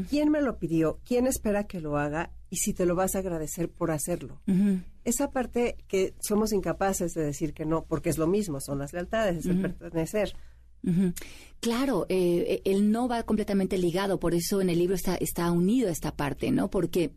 ¿quién 0.08 0.30
me 0.30 0.40
lo 0.40 0.58
pidió? 0.58 1.00
¿Quién 1.04 1.26
espera 1.26 1.64
que 1.64 1.80
lo 1.80 1.96
haga? 1.96 2.30
Y 2.50 2.58
si 2.58 2.72
te 2.72 2.86
lo 2.86 2.94
vas 2.94 3.16
a 3.16 3.18
agradecer 3.18 3.68
por 3.68 3.90
hacerlo. 3.90 4.40
Esa 5.04 5.32
parte 5.32 5.76
que 5.88 6.14
somos 6.20 6.52
incapaces 6.52 7.14
de 7.14 7.24
decir 7.24 7.52
que 7.52 7.64
no, 7.66 7.84
porque 7.84 8.10
es 8.10 8.18
lo 8.18 8.28
mismo, 8.28 8.60
son 8.60 8.78
las 8.78 8.92
lealtades, 8.92 9.38
es 9.38 9.46
el 9.46 9.74
pertenecer. 9.74 10.34
Claro, 11.60 12.06
eh, 12.08 12.62
el 12.64 12.90
no 12.92 13.08
va 13.08 13.24
completamente 13.24 13.78
ligado, 13.78 14.20
por 14.20 14.34
eso 14.34 14.60
en 14.60 14.70
el 14.70 14.78
libro 14.78 14.94
está, 14.94 15.16
está 15.16 15.50
unido 15.50 15.88
esta 15.88 16.14
parte, 16.14 16.50
¿no? 16.50 16.70
Porque 16.70 17.12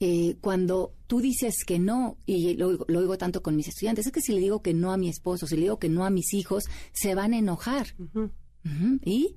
eh, 0.00 0.36
cuando 0.40 0.92
tú 1.06 1.20
dices 1.20 1.54
que 1.64 1.78
no, 1.78 2.18
y 2.26 2.54
lo, 2.56 2.84
lo, 2.86 2.98
oigo 2.98 3.16
tanto 3.16 3.42
con 3.42 3.56
mis 3.56 3.68
estudiantes, 3.68 4.06
es 4.06 4.12
que 4.12 4.20
si 4.20 4.32
le 4.32 4.40
digo 4.40 4.60
que 4.60 4.74
no 4.74 4.92
a 4.92 4.96
mi 4.96 5.08
esposo, 5.08 5.46
si 5.46 5.54
le 5.56 5.62
digo 5.62 5.78
que 5.78 5.88
no 5.88 6.04
a 6.04 6.10
mis 6.10 6.34
hijos, 6.34 6.64
se 6.92 7.14
van 7.14 7.32
a 7.32 7.38
enojar. 7.38 7.94
¿Y? 9.04 9.36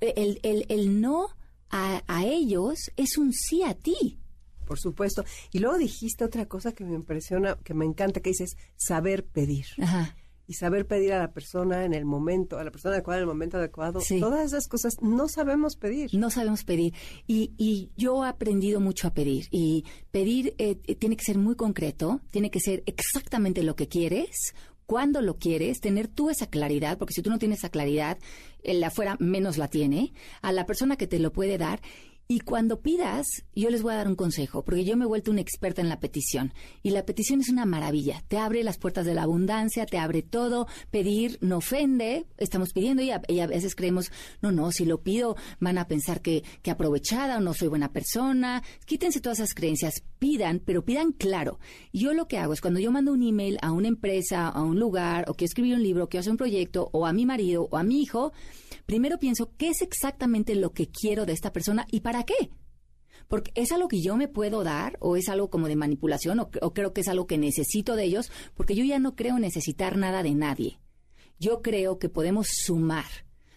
El, 0.00 0.40
el, 0.42 0.66
el, 0.68 1.00
no 1.00 1.28
a, 1.70 2.02
a 2.06 2.26
ellos 2.26 2.90
es 2.96 3.16
un 3.16 3.32
sí 3.32 3.62
a 3.62 3.74
ti 3.74 4.18
por 4.66 4.78
supuesto. 4.78 5.24
Y 5.50 5.58
luego 5.58 5.78
dijiste 5.78 6.24
otra 6.24 6.46
cosa 6.46 6.70
que 6.70 6.84
me 6.84 6.94
impresiona, 6.94 7.56
que 7.56 7.74
me 7.74 7.84
encanta, 7.84 8.20
que 8.20 8.30
dices 8.30 8.56
saber 8.76 9.26
pedir. 9.26 9.66
Ajá 9.80 10.14
y 10.50 10.54
saber 10.54 10.84
pedir 10.84 11.12
a 11.12 11.20
la 11.20 11.30
persona 11.30 11.84
en 11.84 11.94
el 11.94 12.04
momento, 12.04 12.58
a 12.58 12.64
la 12.64 12.72
persona 12.72 12.96
adecuada 12.96 13.18
en 13.18 13.22
el 13.22 13.28
momento 13.28 13.58
adecuado. 13.58 14.00
Todas 14.18 14.46
esas 14.46 14.66
cosas 14.66 14.94
no 15.00 15.28
sabemos 15.28 15.76
pedir. 15.76 16.12
No 16.12 16.28
sabemos 16.28 16.64
pedir. 16.64 16.92
Y, 17.28 17.52
y 17.56 17.92
yo 17.96 18.24
he 18.24 18.28
aprendido 18.28 18.80
mucho 18.80 19.06
a 19.06 19.14
pedir. 19.14 19.46
Y 19.52 19.84
pedir 20.10 20.56
eh, 20.58 20.76
eh, 20.88 20.96
tiene 20.96 21.16
que 21.16 21.22
ser 21.22 21.38
muy 21.38 21.54
concreto, 21.54 22.20
tiene 22.32 22.50
que 22.50 22.58
ser 22.58 22.82
exactamente 22.86 23.62
lo 23.62 23.76
que 23.76 23.86
quieres, 23.86 24.52
cuándo 24.86 25.22
lo 25.22 25.38
quieres, 25.38 25.80
tener 25.80 26.08
tú 26.08 26.30
esa 26.30 26.48
claridad, 26.48 26.98
porque 26.98 27.14
si 27.14 27.22
tú 27.22 27.30
no 27.30 27.38
tienes 27.38 27.58
esa 27.58 27.68
claridad, 27.68 28.18
el 28.64 28.80
de 28.80 28.86
afuera 28.86 29.16
menos 29.20 29.56
la 29.56 29.68
tiene, 29.68 30.12
a 30.42 30.50
la 30.50 30.66
persona 30.66 30.96
que 30.96 31.06
te 31.06 31.20
lo 31.20 31.32
puede 31.32 31.58
dar 31.58 31.80
Y 32.32 32.38
cuando 32.38 32.80
pidas, 32.80 33.26
yo 33.56 33.70
les 33.70 33.82
voy 33.82 33.92
a 33.92 33.96
dar 33.96 34.06
un 34.06 34.14
consejo, 34.14 34.62
porque 34.62 34.84
yo 34.84 34.96
me 34.96 35.04
he 35.04 35.08
vuelto 35.08 35.32
una 35.32 35.40
experta 35.40 35.82
en 35.82 35.88
la 35.88 35.98
petición. 35.98 36.52
Y 36.80 36.90
la 36.90 37.04
petición 37.04 37.40
es 37.40 37.48
una 37.48 37.66
maravilla. 37.66 38.22
Te 38.28 38.38
abre 38.38 38.62
las 38.62 38.78
puertas 38.78 39.04
de 39.04 39.14
la 39.14 39.24
abundancia, 39.24 39.84
te 39.84 39.98
abre 39.98 40.22
todo. 40.22 40.68
Pedir 40.92 41.38
no 41.40 41.56
ofende. 41.56 42.26
Estamos 42.38 42.72
pidiendo 42.72 43.02
y 43.02 43.10
a, 43.10 43.46
veces 43.48 43.74
creemos, 43.74 44.12
no, 44.42 44.52
no, 44.52 44.70
si 44.70 44.84
lo 44.84 45.02
pido 45.02 45.34
van 45.58 45.76
a 45.76 45.88
pensar 45.88 46.22
que, 46.22 46.44
que 46.62 46.70
aprovechada 46.70 47.38
o 47.38 47.40
no 47.40 47.52
soy 47.52 47.66
buena 47.66 47.92
persona. 47.92 48.62
Quítense 48.86 49.20
todas 49.20 49.40
esas 49.40 49.52
creencias. 49.52 50.04
Pidan, 50.20 50.60
pero 50.64 50.84
pidan 50.84 51.10
claro. 51.10 51.58
Yo 51.92 52.14
lo 52.14 52.28
que 52.28 52.38
hago 52.38 52.52
es 52.52 52.60
cuando 52.60 52.78
yo 52.78 52.92
mando 52.92 53.12
un 53.12 53.24
email 53.24 53.58
a 53.60 53.72
una 53.72 53.88
empresa, 53.88 54.46
a 54.46 54.62
un 54.62 54.78
lugar, 54.78 55.24
o 55.28 55.34
que 55.34 55.46
escribir 55.46 55.74
un 55.74 55.82
libro, 55.82 56.08
que 56.08 56.18
hacer 56.18 56.30
un 56.30 56.36
proyecto, 56.36 56.90
o 56.92 57.06
a 57.06 57.12
mi 57.12 57.26
marido, 57.26 57.66
o 57.72 57.76
a 57.76 57.82
mi 57.82 58.00
hijo, 58.02 58.32
primero 58.86 59.18
pienso 59.18 59.50
qué 59.56 59.70
es 59.70 59.82
exactamente 59.82 60.54
lo 60.54 60.72
que 60.72 60.88
quiero 60.88 61.26
de 61.26 61.32
esta 61.32 61.52
persona 61.52 61.86
y 61.90 62.00
para 62.00 62.19
qué. 62.24 62.50
Porque 63.28 63.52
es 63.54 63.70
algo 63.72 63.88
que 63.88 64.02
yo 64.02 64.16
me 64.16 64.28
puedo 64.28 64.64
dar 64.64 64.96
o 65.00 65.16
es 65.16 65.28
algo 65.28 65.50
como 65.50 65.68
de 65.68 65.76
manipulación 65.76 66.40
o, 66.40 66.50
creo 66.50 66.92
que 66.92 67.02
es 67.02 67.08
algo 67.08 67.26
que 67.26 67.38
necesito 67.38 67.94
de 67.94 68.04
ellos 68.04 68.32
porque 68.54 68.74
yo 68.74 68.84
ya 68.84 68.98
no 68.98 69.14
creo 69.14 69.38
necesitar 69.38 69.96
nada 69.96 70.22
de 70.22 70.34
nadie. 70.34 70.80
Yo 71.38 71.62
creo 71.62 71.98
que 71.98 72.08
podemos 72.08 72.48
sumar 72.64 73.06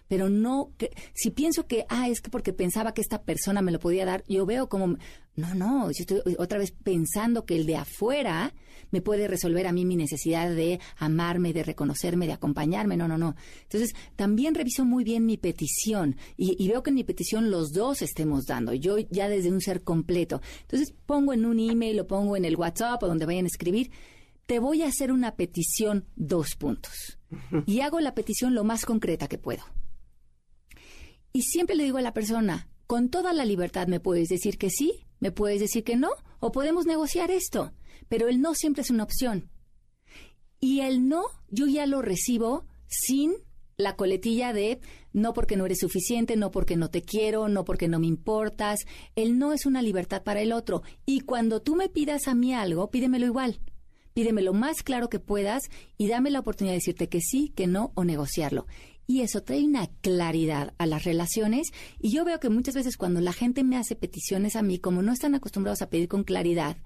pero 0.08 0.30
no, 0.30 0.74
que, 0.78 0.92
si 1.16 1.32
pienso 1.32 1.66
que, 1.66 1.88
ah, 1.90 2.08
es 2.08 2.22
que 2.22 2.30
porque 2.30 2.54
pensaba 2.54 2.94
que 2.94 3.02
esta 3.02 3.24
persona 3.24 3.64
me 3.64 3.72
lo 3.72 3.80
podía 3.80 4.06
dar, 4.06 4.24
yo 4.28 4.46
veo 4.46 4.70
como, 4.70 4.98
no, 5.36 5.56
no, 5.56 5.90
yo 5.90 6.02
estoy 6.02 6.22
otra 6.38 6.60
vez 6.60 6.72
pensando 6.72 7.46
que 7.46 7.56
el 7.56 7.66
de 7.66 7.78
afuera 7.78 8.54
me 8.94 9.02
puede 9.02 9.28
resolver 9.28 9.68
a 9.68 9.74
mí 9.74 9.84
mi 9.86 9.96
necesidad 9.96 10.50
de 10.50 10.80
amarme, 10.98 11.52
de 11.52 11.64
reconocerme, 11.64 12.28
de 12.28 12.34
acompañarme, 12.34 12.96
no, 12.96 13.08
no, 13.08 13.18
no. 13.18 13.36
Entonces, 13.64 13.94
también 14.16 14.56
reviso 14.56 14.86
muy 14.86 15.04
bien 15.04 15.26
mi 15.26 15.36
petición 15.36 16.16
y, 16.38 16.56
y 16.64 16.70
veo 16.70 16.84
que 16.84 16.92
en 16.92 16.96
mi 16.96 17.04
petición 17.04 17.50
los 17.50 17.74
dos 17.74 18.04
estemos 18.04 18.46
dando, 18.46 18.74
yo 18.74 18.98
ya 19.00 19.28
desde 19.28 19.52
un 19.52 19.62
ser 19.62 19.84
completo. 19.84 20.42
Entonces, 20.62 20.94
pongo 21.06 21.34
en 21.34 21.46
un 21.46 21.60
email, 21.60 21.98
lo 21.98 22.08
pongo 22.08 22.38
en 22.38 22.46
el 22.46 22.56
WhatsApp 22.56 23.02
o 23.02 23.08
donde 23.08 23.26
vayan 23.26 23.46
a 23.46 23.48
escribir, 23.48 23.90
te 24.46 24.60
voy 24.60 24.84
a 24.84 24.88
hacer 24.88 25.12
una 25.12 25.36
petición 25.36 26.06
dos 26.16 26.56
puntos. 26.56 27.18
Y 27.66 27.80
hago 27.80 28.00
la 28.00 28.14
petición 28.14 28.54
lo 28.54 28.64
más 28.64 28.86
concreta 28.86 29.28
que 29.28 29.40
puedo. 29.40 29.64
Y 31.32 31.42
siempre 31.42 31.76
le 31.76 31.84
digo 31.84 31.98
a 31.98 32.04
la 32.04 32.14
persona, 32.14 32.70
con 32.86 33.10
toda 33.10 33.34
la 33.34 33.44
libertad 33.44 33.88
me 33.88 34.00
puedes 34.00 34.30
decir 34.30 34.60
que 34.60 34.70
sí, 34.70 35.08
me 35.20 35.32
puedes 35.32 35.60
decir 35.60 35.84
que 35.84 35.96
no, 35.96 36.10
o 36.44 36.52
podemos 36.52 36.86
negociar 36.86 37.32
esto. 37.32 37.72
Pero 38.10 38.28
el 38.28 38.42
no 38.42 38.54
siempre 38.54 38.82
es 38.82 38.90
una 38.90 39.06
opción. 39.06 39.50
Y 40.60 40.82
el 40.82 41.08
no, 41.08 41.24
yo 41.50 41.68
ya 41.68 41.86
lo 41.86 42.02
recibo 42.02 42.66
sin 42.88 43.34
la 43.78 43.96
coletilla 43.96 44.52
de 44.52 44.82
no 45.14 45.34
porque 45.34 45.56
no 45.56 45.66
eres 45.66 45.80
suficiente, 45.80 46.36
no 46.36 46.52
porque 46.52 46.76
no 46.76 46.90
te 46.90 47.02
quiero, 47.02 47.48
no 47.48 47.64
porque 47.64 47.88
no 47.88 47.98
me 48.00 48.08
importas. 48.08 48.82
El 49.16 49.40
no 49.40 49.54
es 49.54 49.66
una 49.66 49.82
libertad 49.82 50.24
para 50.24 50.42
el 50.42 50.52
otro. 50.52 50.84
Y 51.06 51.22
cuando 51.22 51.62
tú 51.62 51.78
me 51.78 51.88
pidas 51.88 52.28
a 52.28 52.36
mí 52.36 52.54
algo, 52.54 52.92
pídemelo 52.92 53.26
igual. 53.26 53.62
Pídeme 54.14 54.42
lo 54.42 54.52
más 54.52 54.84
claro 54.84 55.08
que 55.08 55.20
puedas 55.20 55.64
y 55.98 56.10
dame 56.10 56.30
la 56.30 56.42
oportunidad 56.42 56.74
de 56.74 56.80
decirte 56.80 57.08
que 57.08 57.22
sí, 57.22 57.54
que 57.56 57.68
no 57.68 57.94
o 57.96 58.04
negociarlo 58.04 58.68
y 59.08 59.22
eso 59.22 59.44
trae 59.44 59.64
una 59.64 59.88
claridad 60.02 60.74
a 60.78 60.86
las 60.86 61.04
relaciones 61.04 61.72
y 62.00 62.12
yo 62.12 62.26
veo 62.26 62.40
que 62.40 62.50
muchas 62.50 62.76
veces 62.76 62.98
cuando 62.98 63.22
la 63.22 63.34
gente 63.34 63.64
me 63.64 63.78
hace 63.78 63.96
peticiones 63.96 64.56
a 64.56 64.62
mí, 64.62 64.80
como 64.80 65.02
no 65.02 65.12
están 65.12 65.36
acostumbrados 65.36 65.82
a 65.82 65.90
pedir 65.90 66.08
con 66.08 66.24
claridad, 66.24 66.78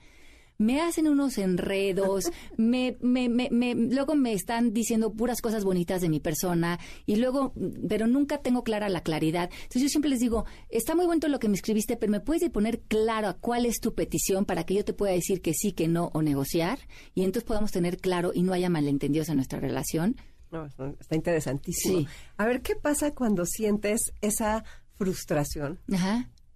me 0.57 0.81
hacen 0.81 1.07
unos 1.07 1.37
enredos, 1.37 2.31
me, 2.57 2.97
me, 3.01 3.29
me, 3.29 3.49
me, 3.51 3.75
luego 3.75 4.15
me 4.15 4.33
están 4.33 4.73
diciendo 4.73 5.13
puras 5.13 5.41
cosas 5.41 5.63
bonitas 5.63 6.01
de 6.01 6.09
mi 6.09 6.19
persona 6.19 6.79
y 7.05 7.17
luego, 7.17 7.53
pero 7.87 8.07
nunca 8.07 8.39
tengo 8.39 8.63
clara 8.63 8.89
la 8.89 9.01
claridad. 9.01 9.49
Entonces 9.53 9.83
yo 9.83 9.89
siempre 9.89 10.09
les 10.09 10.19
digo, 10.19 10.45
está 10.69 10.95
muy 10.95 11.05
bueno 11.05 11.27
lo 11.27 11.39
que 11.39 11.49
me 11.49 11.55
escribiste, 11.55 11.97
pero 11.97 12.11
me 12.11 12.19
puedes 12.19 12.49
poner 12.49 12.79
claro 12.81 13.27
a 13.27 13.33
cuál 13.33 13.65
es 13.65 13.79
tu 13.79 13.93
petición 13.93 14.45
para 14.45 14.65
que 14.65 14.75
yo 14.75 14.85
te 14.85 14.93
pueda 14.93 15.13
decir 15.13 15.41
que 15.41 15.53
sí, 15.53 15.71
que 15.71 15.87
no 15.87 16.09
o 16.13 16.21
negociar 16.21 16.79
y 17.15 17.23
entonces 17.23 17.47
podamos 17.47 17.71
tener 17.71 17.97
claro 17.97 18.31
y 18.33 18.43
no 18.43 18.53
haya 18.53 18.69
malentendidos 18.69 19.29
en 19.29 19.35
nuestra 19.37 19.59
relación. 19.59 20.15
No, 20.51 20.65
está 20.65 21.15
interesantísimo. 21.15 22.07
A 22.37 22.45
ver, 22.45 22.61
¿qué 22.61 22.75
pasa 22.75 23.13
cuando 23.13 23.45
sientes 23.45 24.13
esa 24.21 24.63
frustración 24.95 25.79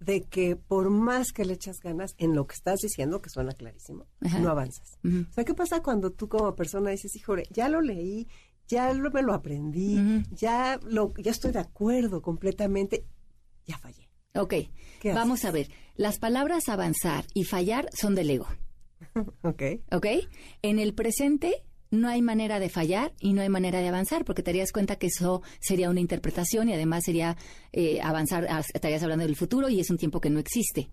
de 0.00 0.22
que 0.22 0.56
por 0.56 0.90
más 0.90 1.32
que 1.32 1.44
le 1.44 1.54
echas 1.54 1.78
ganas 1.80 2.14
en 2.18 2.34
lo 2.34 2.46
que 2.46 2.54
estás 2.54 2.80
diciendo, 2.80 3.20
que 3.20 3.30
suena 3.30 3.52
clarísimo, 3.52 4.06
no 4.20 4.50
avanzas? 4.50 4.98
O 5.04 5.32
sea, 5.32 5.44
¿qué 5.44 5.54
pasa 5.54 5.82
cuando 5.82 6.10
tú 6.10 6.28
como 6.28 6.54
persona 6.54 6.90
dices, 6.90 7.14
híjole, 7.16 7.44
ya 7.50 7.68
lo 7.68 7.80
leí, 7.80 8.28
ya 8.66 8.92
lo, 8.94 9.10
me 9.10 9.22
lo 9.22 9.34
aprendí, 9.34 10.24
ya, 10.30 10.78
lo, 10.84 11.12
ya 11.18 11.30
estoy 11.30 11.52
de 11.52 11.60
acuerdo 11.60 12.22
completamente, 12.22 13.04
ya 13.66 13.78
fallé? 13.78 14.08
Ok, 14.34 14.54
vamos 15.04 15.44
a 15.44 15.50
ver. 15.50 15.68
Las 15.94 16.18
palabras 16.18 16.68
avanzar 16.68 17.26
y 17.34 17.44
fallar 17.44 17.88
son 17.92 18.14
del 18.14 18.30
ego. 18.30 18.46
ok. 19.42 19.62
Ok. 19.90 20.06
En 20.62 20.78
el 20.78 20.94
presente 20.94 21.64
no 21.92 22.08
hay 22.08 22.22
manera 22.22 22.58
de 22.58 22.70
fallar 22.70 23.12
y 23.20 23.34
no 23.34 23.42
hay 23.42 23.50
manera 23.50 23.80
de 23.80 23.88
avanzar, 23.88 24.24
porque 24.24 24.42
te 24.42 24.50
darías 24.50 24.72
cuenta 24.72 24.96
que 24.96 25.08
eso 25.08 25.42
sería 25.60 25.90
una 25.90 26.00
interpretación 26.00 26.68
y 26.68 26.72
además 26.72 27.04
sería 27.04 27.36
eh, 27.72 28.00
avanzar, 28.02 28.48
estarías 28.74 29.02
hablando 29.02 29.26
del 29.26 29.36
futuro 29.36 29.68
y 29.68 29.78
es 29.78 29.90
un 29.90 29.98
tiempo 29.98 30.20
que 30.20 30.30
no 30.30 30.40
existe. 30.40 30.88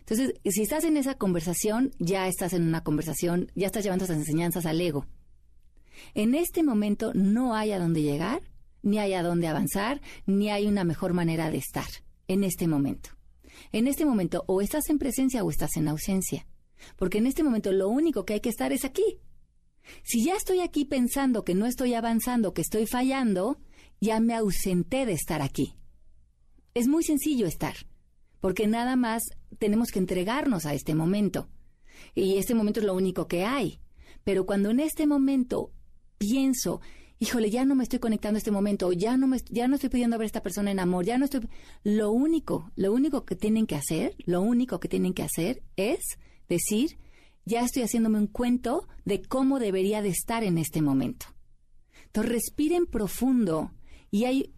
Entonces, 0.00 0.34
si 0.44 0.62
estás 0.62 0.84
en 0.84 0.96
esa 0.96 1.14
conversación, 1.14 1.92
ya 1.98 2.28
estás 2.28 2.52
en 2.52 2.62
una 2.62 2.84
conversación, 2.84 3.50
ya 3.54 3.66
estás 3.66 3.84
llevando 3.84 4.04
esas 4.04 4.18
enseñanzas 4.18 4.66
al 4.66 4.80
ego. 4.80 5.06
En 6.14 6.34
este 6.34 6.62
momento 6.62 7.12
no 7.14 7.54
hay 7.54 7.72
a 7.72 7.78
dónde 7.78 8.02
llegar, 8.02 8.42
ni 8.82 8.98
hay 8.98 9.14
a 9.14 9.22
dónde 9.22 9.48
avanzar, 9.48 10.02
ni 10.26 10.50
hay 10.50 10.66
una 10.66 10.84
mejor 10.84 11.14
manera 11.14 11.50
de 11.50 11.58
estar 11.58 11.88
en 12.28 12.44
este 12.44 12.68
momento. 12.68 13.10
En 13.72 13.86
este 13.86 14.04
momento 14.04 14.44
o 14.46 14.60
estás 14.60 14.90
en 14.90 14.98
presencia 14.98 15.42
o 15.42 15.50
estás 15.50 15.76
en 15.76 15.88
ausencia. 15.88 16.46
Porque 16.96 17.18
en 17.18 17.26
este 17.26 17.42
momento 17.42 17.72
lo 17.72 17.88
único 17.88 18.26
que 18.26 18.34
hay 18.34 18.40
que 18.40 18.50
estar 18.50 18.72
es 18.72 18.84
aquí, 18.84 19.20
si 20.02 20.24
ya 20.24 20.34
estoy 20.34 20.60
aquí 20.60 20.84
pensando 20.84 21.44
que 21.44 21.54
no 21.54 21.66
estoy 21.66 21.94
avanzando, 21.94 22.54
que 22.54 22.62
estoy 22.62 22.86
fallando, 22.86 23.58
ya 24.00 24.20
me 24.20 24.34
ausenté 24.34 25.06
de 25.06 25.12
estar 25.12 25.42
aquí. 25.42 25.74
Es 26.74 26.88
muy 26.88 27.04
sencillo 27.04 27.46
estar, 27.46 27.74
porque 28.40 28.66
nada 28.66 28.96
más 28.96 29.22
tenemos 29.58 29.90
que 29.90 29.98
entregarnos 29.98 30.66
a 30.66 30.74
este 30.74 30.94
momento. 30.94 31.48
Y 32.14 32.36
este 32.36 32.54
momento 32.54 32.80
es 32.80 32.86
lo 32.86 32.94
único 32.94 33.26
que 33.26 33.44
hay. 33.44 33.80
Pero 34.24 34.44
cuando 34.44 34.70
en 34.70 34.80
este 34.80 35.06
momento 35.06 35.72
pienso, 36.18 36.80
híjole, 37.18 37.50
ya 37.50 37.64
no 37.64 37.74
me 37.74 37.84
estoy 37.84 37.98
conectando 37.98 38.36
a 38.36 38.38
este 38.38 38.50
momento, 38.50 38.92
ya 38.92 39.16
no 39.16 39.26
me, 39.26 39.38
ya 39.50 39.68
no 39.68 39.76
estoy 39.76 39.90
pidiendo 39.90 40.16
a 40.16 40.18
ver 40.18 40.24
a 40.24 40.26
esta 40.26 40.42
persona 40.42 40.70
en 40.70 40.80
amor, 40.80 41.04
ya 41.04 41.18
no 41.18 41.24
estoy, 41.24 41.48
lo 41.84 42.10
único, 42.10 42.70
lo 42.76 42.92
único 42.92 43.24
que 43.24 43.36
tienen 43.36 43.66
que 43.66 43.76
hacer, 43.76 44.14
lo 44.24 44.42
único 44.42 44.80
que 44.80 44.88
tienen 44.88 45.14
que 45.14 45.22
hacer 45.22 45.62
es 45.76 46.18
decir, 46.48 46.98
ya 47.46 47.62
estoy 47.62 47.84
haciéndome 47.84 48.18
un 48.18 48.26
cuento 48.26 48.86
de 49.04 49.22
cómo 49.22 49.58
debería 49.58 50.02
de 50.02 50.08
estar 50.10 50.44
en 50.44 50.58
este 50.58 50.82
momento. 50.82 51.26
Entonces 52.06 52.32
respiren 52.32 52.86
profundo 52.86 53.70
y, 54.10 54.24
hay, 54.24 54.52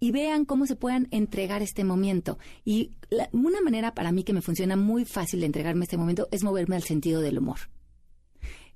y 0.00 0.10
vean 0.10 0.46
cómo 0.46 0.66
se 0.66 0.74
puedan 0.74 1.06
entregar 1.10 1.62
este 1.62 1.84
momento. 1.84 2.38
Y 2.64 2.96
una 3.32 3.60
manera 3.60 3.94
para 3.94 4.10
mí 4.10 4.24
que 4.24 4.32
me 4.32 4.40
funciona 4.40 4.74
muy 4.74 5.04
fácil 5.04 5.40
de 5.40 5.46
entregarme 5.46 5.84
este 5.84 5.98
momento 5.98 6.26
es 6.32 6.42
moverme 6.42 6.76
al 6.76 6.82
sentido 6.82 7.20
del 7.20 7.38
humor. 7.38 7.58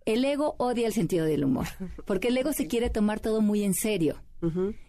El 0.04 0.24
ego 0.24 0.54
odia 0.58 0.86
el 0.86 0.92
sentido 0.92 1.24
del 1.24 1.44
humor, 1.44 1.66
porque 2.06 2.28
el 2.28 2.36
ego 2.36 2.52
se 2.52 2.66
quiere 2.66 2.90
tomar 2.90 3.20
todo 3.20 3.40
muy 3.40 3.64
en 3.64 3.74
serio. 3.74 4.22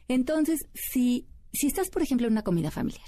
Entonces, 0.08 0.60
si, 0.74 1.28
si 1.52 1.68
estás, 1.68 1.90
por 1.90 2.04
ejemplo, 2.04 2.28
en 2.28 2.34
una 2.34 2.44
comida 2.44 2.72
familiar 2.72 3.08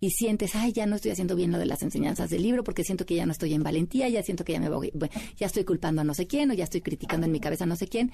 y 0.00 0.10
sientes, 0.10 0.54
ay, 0.54 0.72
ya 0.72 0.86
no 0.86 0.96
estoy 0.96 1.10
haciendo 1.10 1.36
bien 1.36 1.52
lo 1.52 1.58
de 1.58 1.66
las 1.66 1.82
enseñanzas 1.82 2.30
del 2.30 2.42
libro 2.42 2.64
porque 2.64 2.84
siento 2.84 3.06
que 3.06 3.14
ya 3.14 3.26
no 3.26 3.32
estoy 3.32 3.54
en 3.54 3.62
valentía, 3.62 4.08
ya 4.08 4.22
siento 4.22 4.44
que 4.44 4.52
ya 4.52 4.60
me 4.60 4.68
voy, 4.68 4.92
ya 5.36 5.46
estoy 5.46 5.64
culpando 5.64 6.02
a 6.02 6.04
no 6.04 6.14
sé 6.14 6.26
quién 6.26 6.50
o 6.50 6.54
ya 6.54 6.64
estoy 6.64 6.82
criticando 6.82 7.26
en 7.26 7.32
mi 7.32 7.40
cabeza 7.40 7.64
a 7.64 7.66
no 7.66 7.76
sé 7.76 7.88
quién 7.88 8.12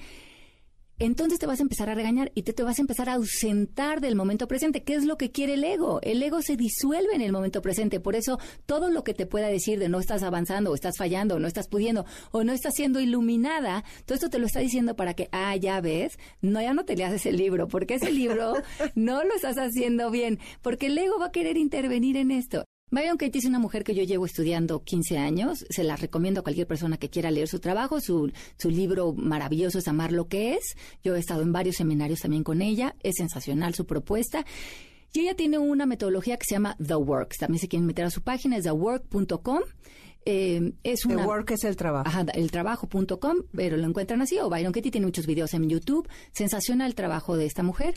entonces 1.05 1.39
te 1.39 1.45
vas 1.45 1.59
a 1.59 1.63
empezar 1.63 1.89
a 1.89 1.95
regañar 1.95 2.31
y 2.35 2.43
te, 2.43 2.53
te, 2.53 2.63
vas 2.63 2.79
a 2.79 2.81
empezar 2.81 3.09
a 3.09 3.13
ausentar 3.13 4.01
del 4.01 4.15
momento 4.15 4.47
presente. 4.47 4.83
¿Qué 4.83 4.95
es 4.95 5.05
lo 5.05 5.17
que 5.17 5.31
quiere 5.31 5.55
el 5.55 5.63
ego? 5.63 5.99
El 6.01 6.21
ego 6.21 6.41
se 6.41 6.55
disuelve 6.55 7.15
en 7.15 7.21
el 7.21 7.31
momento 7.31 7.61
presente. 7.61 7.99
Por 7.99 8.15
eso, 8.15 8.39
todo 8.65 8.89
lo 8.89 9.03
que 9.03 9.13
te 9.13 9.25
pueda 9.25 9.47
decir 9.47 9.79
de 9.79 9.89
no 9.89 9.99
estás 9.99 10.23
avanzando, 10.23 10.71
o 10.71 10.75
estás 10.75 10.97
fallando, 10.97 11.35
o 11.35 11.39
no 11.39 11.47
estás 11.47 11.67
pudiendo, 11.67 12.05
o 12.31 12.43
no 12.43 12.53
estás 12.53 12.73
siendo 12.75 12.99
iluminada, 12.99 13.83
todo 14.05 14.15
esto 14.15 14.29
te 14.29 14.39
lo 14.39 14.45
está 14.45 14.59
diciendo 14.59 14.95
para 14.95 15.13
que, 15.13 15.29
ah, 15.31 15.55
ya 15.55 15.81
ves, 15.81 16.17
no, 16.41 16.61
ya 16.61 16.73
no 16.73 16.85
te 16.85 16.95
leas 16.95 17.13
ese 17.13 17.31
libro, 17.31 17.67
porque 17.67 17.95
ese 17.95 18.11
libro 18.11 18.53
no 18.95 19.23
lo 19.23 19.35
estás 19.35 19.57
haciendo 19.57 20.11
bien, 20.11 20.39
porque 20.61 20.87
el 20.87 20.97
ego 20.97 21.19
va 21.19 21.27
a 21.27 21.31
querer 21.31 21.57
intervenir 21.57 22.17
en 22.17 22.31
esto. 22.31 22.65
Marion 22.93 23.17
Kate 23.17 23.39
es 23.39 23.45
una 23.45 23.57
mujer 23.57 23.83
que 23.83 23.95
yo 23.95 24.03
llevo 24.03 24.27
estudiando 24.27 24.83
15 24.83 25.17
años. 25.17 25.65
Se 25.71 25.83
la 25.83 25.95
recomiendo 25.95 26.41
a 26.41 26.43
cualquier 26.43 26.67
persona 26.67 26.97
que 26.97 27.09
quiera 27.09 27.31
leer 27.31 27.47
su 27.47 27.59
trabajo. 27.59 27.99
Su, 27.99 28.31
su 28.55 28.69
libro 28.69 29.13
maravilloso 29.13 29.79
es 29.79 29.87
Amar 29.87 30.11
lo 30.11 30.27
que 30.27 30.53
es. 30.53 30.77
Yo 31.03 31.15
he 31.15 31.19
estado 31.19 31.41
en 31.41 31.51
varios 31.51 31.77
seminarios 31.77 32.19
también 32.19 32.43
con 32.43 32.61
ella. 32.61 32.95
Es 33.01 33.15
sensacional 33.17 33.73
su 33.73 33.87
propuesta. 33.87 34.45
Y 35.11 35.21
ella 35.21 35.35
tiene 35.35 35.57
una 35.57 35.87
metodología 35.87 36.37
que 36.37 36.45
se 36.45 36.53
llama 36.53 36.77
The 36.85 36.93
Works. 36.93 37.39
También 37.39 37.59
se 37.59 37.67
quieren 37.67 37.87
meter 37.87 38.05
a 38.05 38.11
su 38.11 38.21
página, 38.21 38.57
es 38.57 38.65
thework.com. 38.65 39.61
Eh, 40.25 40.73
es 40.83 41.05
una, 41.05 41.23
The 41.23 41.27
Work 41.27 41.49
es 41.49 41.63
el 41.63 41.75
trabajo. 41.75 42.07
Ajá, 42.07 42.25
el 42.35 42.51
trabajo.com, 42.51 43.37
pero 43.55 43.75
lo 43.75 43.87
encuentran 43.87 44.21
así. 44.21 44.37
O 44.37 44.51
Byron 44.51 44.71
Katie 44.71 44.91
tiene 44.91 45.07
muchos 45.07 45.25
videos 45.25 45.55
en 45.55 45.67
YouTube. 45.67 46.07
Sensacional 46.31 46.89
el 46.89 46.95
trabajo 46.95 47.37
de 47.37 47.47
esta 47.47 47.63
mujer. 47.63 47.95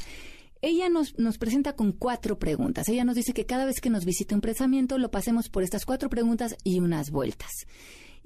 Ella 0.62 0.88
nos, 0.88 1.18
nos 1.18 1.38
presenta 1.38 1.74
con 1.74 1.92
cuatro 1.92 2.38
preguntas. 2.38 2.88
Ella 2.88 3.04
nos 3.04 3.16
dice 3.16 3.32
que 3.32 3.46
cada 3.46 3.64
vez 3.64 3.80
que 3.80 3.90
nos 3.90 4.04
visite 4.04 4.34
un 4.34 4.40
pensamiento 4.40 4.98
lo 4.98 5.10
pasemos 5.10 5.48
por 5.48 5.62
estas 5.62 5.84
cuatro 5.84 6.08
preguntas 6.08 6.56
y 6.64 6.80
unas 6.80 7.10
vueltas. 7.10 7.66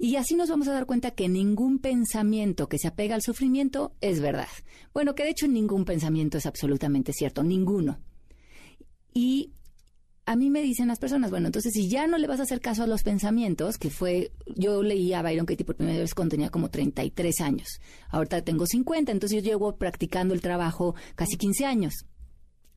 Y 0.03 0.15
así 0.15 0.33
nos 0.35 0.49
vamos 0.49 0.67
a 0.67 0.73
dar 0.73 0.87
cuenta 0.87 1.11
que 1.11 1.29
ningún 1.29 1.77
pensamiento 1.77 2.67
que 2.67 2.79
se 2.79 2.87
apega 2.87 3.13
al 3.13 3.21
sufrimiento 3.21 3.93
es 4.01 4.19
verdad. 4.19 4.47
Bueno, 4.95 5.13
que 5.13 5.23
de 5.23 5.29
hecho 5.29 5.47
ningún 5.47 5.85
pensamiento 5.85 6.39
es 6.39 6.47
absolutamente 6.47 7.13
cierto, 7.13 7.43
ninguno. 7.43 7.99
Y 9.13 9.51
a 10.25 10.35
mí 10.35 10.49
me 10.49 10.61
dicen 10.61 10.87
las 10.87 10.97
personas, 10.97 11.29
bueno, 11.29 11.47
entonces 11.47 11.73
si 11.73 11.87
ya 11.87 12.07
no 12.07 12.17
le 12.17 12.25
vas 12.25 12.39
a 12.39 12.43
hacer 12.43 12.61
caso 12.61 12.81
a 12.81 12.87
los 12.87 13.03
pensamientos, 13.03 13.77
que 13.77 13.89
fue, 13.89 14.31
yo 14.55 14.81
leí 14.81 15.13
a 15.13 15.21
Byron 15.21 15.45
Katie 15.45 15.65
por 15.65 15.75
primera 15.75 15.99
vez 15.99 16.15
cuando 16.15 16.31
tenía 16.31 16.49
como 16.49 16.69
33 16.69 17.41
años, 17.41 17.79
ahorita 18.09 18.41
tengo 18.41 18.65
50, 18.65 19.11
entonces 19.11 19.43
yo 19.43 19.51
llevo 19.51 19.75
practicando 19.77 20.33
el 20.33 20.41
trabajo 20.41 20.95
casi 21.15 21.37
15 21.37 21.65
años. 21.65 22.05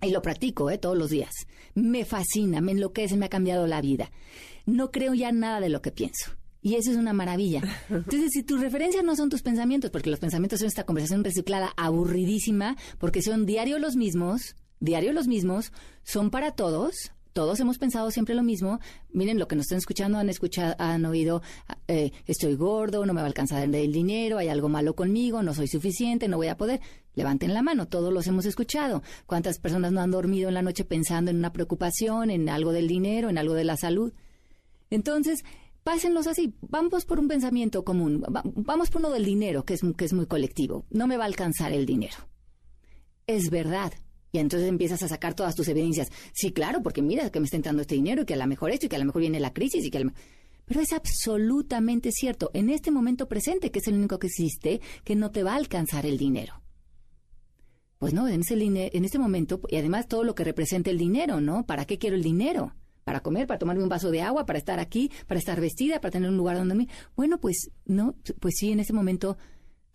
Y 0.02 0.10
lo 0.10 0.22
practico, 0.22 0.70
¿eh? 0.70 0.78
Todos 0.78 0.98
los 0.98 1.10
días. 1.10 1.32
Me 1.74 2.04
fascina, 2.04 2.60
me 2.60 2.72
enloquece, 2.72 3.16
me 3.16 3.26
ha 3.26 3.30
cambiado 3.30 3.66
la 3.66 3.80
vida. 3.80 4.10
No 4.66 4.90
creo 4.90 5.14
ya 5.14 5.32
nada 5.32 5.60
de 5.60 5.68
lo 5.68 5.82
que 5.82 5.92
pienso. 5.92 6.32
Y 6.60 6.76
eso 6.76 6.90
es 6.90 6.96
una 6.96 7.12
maravilla. 7.12 7.62
Entonces, 7.90 8.30
si 8.32 8.42
tus 8.42 8.60
referencias 8.60 9.04
no 9.04 9.16
son 9.16 9.28
tus 9.28 9.42
pensamientos, 9.42 9.90
porque 9.90 10.10
los 10.10 10.20
pensamientos 10.20 10.60
son 10.60 10.68
esta 10.68 10.84
conversación 10.84 11.24
reciclada 11.24 11.72
aburridísima, 11.76 12.76
porque 12.98 13.22
son 13.22 13.44
diario 13.44 13.78
los 13.78 13.96
mismos, 13.96 14.56
diario 14.80 15.12
los 15.12 15.26
mismos, 15.26 15.72
son 16.02 16.30
para 16.30 16.52
todos, 16.52 17.12
todos 17.34 17.58
hemos 17.58 17.78
pensado 17.78 18.10
siempre 18.12 18.34
lo 18.36 18.44
mismo. 18.44 18.78
Miren, 19.12 19.40
lo 19.40 19.48
que 19.48 19.56
nos 19.56 19.64
están 19.64 19.78
escuchando 19.78 20.18
han 20.18 20.30
escuchado, 20.30 20.76
han 20.78 21.04
oído, 21.04 21.42
eh, 21.88 22.12
estoy 22.26 22.54
gordo, 22.54 23.04
no 23.04 23.12
me 23.12 23.20
va 23.20 23.26
a 23.26 23.26
alcanzar 23.26 23.62
el 23.64 23.92
dinero, 23.92 24.38
hay 24.38 24.48
algo 24.48 24.68
malo 24.68 24.94
conmigo, 24.94 25.42
no 25.42 25.52
soy 25.52 25.66
suficiente, 25.66 26.28
no 26.28 26.36
voy 26.36 26.46
a 26.46 26.56
poder. 26.56 26.80
Levanten 27.16 27.52
la 27.52 27.62
mano, 27.62 27.88
todos 27.88 28.12
los 28.12 28.28
hemos 28.28 28.46
escuchado. 28.46 29.02
¿Cuántas 29.26 29.58
personas 29.58 29.90
no 29.90 30.00
han 30.00 30.12
dormido 30.12 30.48
en 30.48 30.54
la 30.54 30.62
noche 30.62 30.84
pensando 30.84 31.32
en 31.32 31.38
una 31.38 31.52
preocupación, 31.52 32.30
en 32.30 32.48
algo 32.48 32.72
del 32.72 32.86
dinero, 32.86 33.28
en 33.28 33.36
algo 33.36 33.54
de 33.54 33.64
la 33.64 33.76
salud? 33.76 34.12
Entonces, 34.90 35.44
pásenlos 35.82 36.28
así. 36.28 36.54
Vamos 36.60 37.04
por 37.04 37.18
un 37.18 37.26
pensamiento 37.26 37.84
común. 37.84 38.24
Vamos 38.28 38.90
por 38.90 39.00
uno 39.00 39.10
del 39.10 39.24
dinero, 39.24 39.64
que 39.64 39.74
es, 39.74 39.80
que 39.96 40.04
es 40.04 40.12
muy 40.12 40.26
colectivo. 40.26 40.86
No 40.90 41.08
me 41.08 41.16
va 41.16 41.24
a 41.24 41.26
alcanzar 41.26 41.72
el 41.72 41.84
dinero. 41.84 42.16
Es 43.26 43.50
verdad. 43.50 43.92
Y 44.34 44.40
entonces 44.40 44.68
empiezas 44.68 45.00
a 45.04 45.06
sacar 45.06 45.34
todas 45.34 45.54
tus 45.54 45.68
evidencias. 45.68 46.10
Sí, 46.32 46.50
claro, 46.50 46.82
porque 46.82 47.02
mira 47.02 47.30
que 47.30 47.38
me 47.38 47.44
está 47.44 47.56
entrando 47.56 47.82
este 47.82 47.94
dinero 47.94 48.22
y 48.22 48.24
que 48.24 48.34
a 48.34 48.36
lo 48.36 48.48
mejor 48.48 48.72
esto 48.72 48.86
y 48.86 48.88
que 48.88 48.96
a 48.96 48.98
lo 48.98 49.04
mejor 49.04 49.20
viene 49.20 49.38
la 49.38 49.52
crisis 49.52 49.84
y 49.84 49.92
que 49.92 49.98
a 49.98 50.00
lo 50.00 50.10
Pero 50.64 50.80
es 50.80 50.92
absolutamente 50.92 52.10
cierto. 52.10 52.50
En 52.52 52.68
este 52.68 52.90
momento 52.90 53.28
presente, 53.28 53.70
que 53.70 53.78
es 53.78 53.86
el 53.86 53.94
único 53.94 54.18
que 54.18 54.26
existe, 54.26 54.80
que 55.04 55.14
no 55.14 55.30
te 55.30 55.44
va 55.44 55.52
a 55.52 55.56
alcanzar 55.56 56.04
el 56.04 56.18
dinero. 56.18 56.60
Pues 57.98 58.12
no, 58.12 58.26
en, 58.26 58.40
ese 58.40 58.54
en 58.54 59.04
este 59.04 59.20
momento, 59.20 59.60
y 59.68 59.76
además 59.76 60.08
todo 60.08 60.24
lo 60.24 60.34
que 60.34 60.42
representa 60.42 60.90
el 60.90 60.98
dinero, 60.98 61.40
¿no? 61.40 61.64
¿Para 61.64 61.84
qué 61.84 61.98
quiero 61.98 62.16
el 62.16 62.24
dinero? 62.24 62.74
para 63.04 63.20
comer, 63.20 63.46
para 63.46 63.58
tomarme 63.58 63.82
un 63.82 63.90
vaso 63.90 64.10
de 64.10 64.22
agua, 64.22 64.46
para 64.46 64.58
estar 64.58 64.80
aquí, 64.80 65.12
para 65.26 65.38
estar 65.38 65.60
vestida, 65.60 66.00
para 66.00 66.12
tener 66.12 66.30
un 66.30 66.38
lugar 66.38 66.56
donde 66.56 66.74
dormir. 66.74 66.88
Bueno, 67.14 67.38
pues 67.38 67.70
no, 67.84 68.16
pues 68.40 68.54
sí, 68.56 68.72
en 68.72 68.80
ese 68.80 68.94
momento 68.94 69.36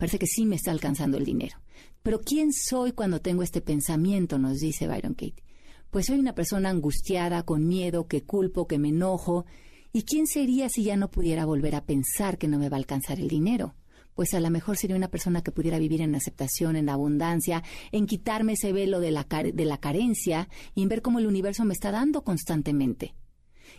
parece 0.00 0.18
que 0.18 0.26
sí 0.26 0.46
me 0.46 0.56
está 0.56 0.72
alcanzando 0.72 1.16
el 1.16 1.24
dinero. 1.24 1.58
Pero 2.02 2.20
¿quién 2.20 2.52
soy 2.52 2.92
cuando 2.92 3.20
tengo 3.20 3.44
este 3.44 3.60
pensamiento? 3.60 4.38
Nos 4.38 4.58
dice 4.58 4.88
Byron 4.88 5.14
Katie. 5.14 5.44
Pues 5.90 6.06
soy 6.06 6.18
una 6.18 6.34
persona 6.34 6.70
angustiada, 6.70 7.44
con 7.44 7.68
miedo, 7.68 8.08
que 8.08 8.22
culpo, 8.22 8.66
que 8.66 8.78
me 8.78 8.88
enojo. 8.88 9.44
¿Y 9.92 10.02
quién 10.02 10.26
sería 10.26 10.68
si 10.68 10.84
ya 10.84 10.96
no 10.96 11.10
pudiera 11.10 11.44
volver 11.44 11.74
a 11.74 11.84
pensar 11.84 12.38
que 12.38 12.48
no 12.48 12.58
me 12.58 12.68
va 12.68 12.76
a 12.76 12.78
alcanzar 12.78 13.20
el 13.20 13.28
dinero? 13.28 13.76
pues 14.12 14.34
a 14.34 14.40
lo 14.40 14.50
mejor 14.50 14.76
sería 14.76 14.96
una 14.96 15.08
persona 15.08 15.40
que 15.40 15.50
pudiera 15.50 15.78
vivir 15.78 16.02
en 16.02 16.14
aceptación, 16.14 16.76
en 16.76 16.90
abundancia, 16.90 17.62
en 17.90 18.06
quitarme 18.06 18.52
ese 18.52 18.70
velo 18.70 19.00
de 19.00 19.12
la, 19.12 19.24
de 19.24 19.64
la 19.64 19.78
carencia 19.78 20.50
y 20.74 20.82
en 20.82 20.90
ver 20.90 21.00
cómo 21.00 21.20
el 21.20 21.26
universo 21.26 21.64
me 21.64 21.72
está 21.72 21.90
dando 21.90 22.22
constantemente. 22.22 23.14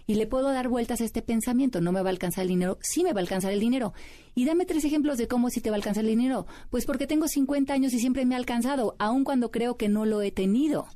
Y 0.07 0.15
le 0.15 0.27
puedo 0.27 0.51
dar 0.51 0.67
vueltas 0.67 1.01
a 1.01 1.05
este 1.05 1.21
pensamiento, 1.21 1.81
no 1.81 1.91
me 1.91 2.01
va 2.01 2.09
a 2.09 2.11
alcanzar 2.11 2.43
el 2.43 2.49
dinero, 2.49 2.77
sí 2.81 3.03
me 3.03 3.13
va 3.13 3.19
a 3.19 3.23
alcanzar 3.23 3.51
el 3.51 3.59
dinero. 3.59 3.93
Y 4.35 4.45
dame 4.45 4.65
tres 4.65 4.83
ejemplos 4.85 5.17
de 5.17 5.27
cómo 5.27 5.49
sí 5.49 5.61
te 5.61 5.69
va 5.69 5.75
a 5.75 5.77
alcanzar 5.77 6.03
el 6.03 6.09
dinero. 6.09 6.45
Pues 6.69 6.85
porque 6.85 7.07
tengo 7.07 7.27
50 7.27 7.73
años 7.73 7.93
y 7.93 7.99
siempre 7.99 8.25
me 8.25 8.35
ha 8.35 8.37
alcanzado, 8.37 8.95
aun 8.99 9.23
cuando 9.23 9.51
creo 9.51 9.77
que 9.77 9.89
no 9.89 10.05
lo 10.05 10.21
he 10.21 10.31
tenido. 10.31 10.87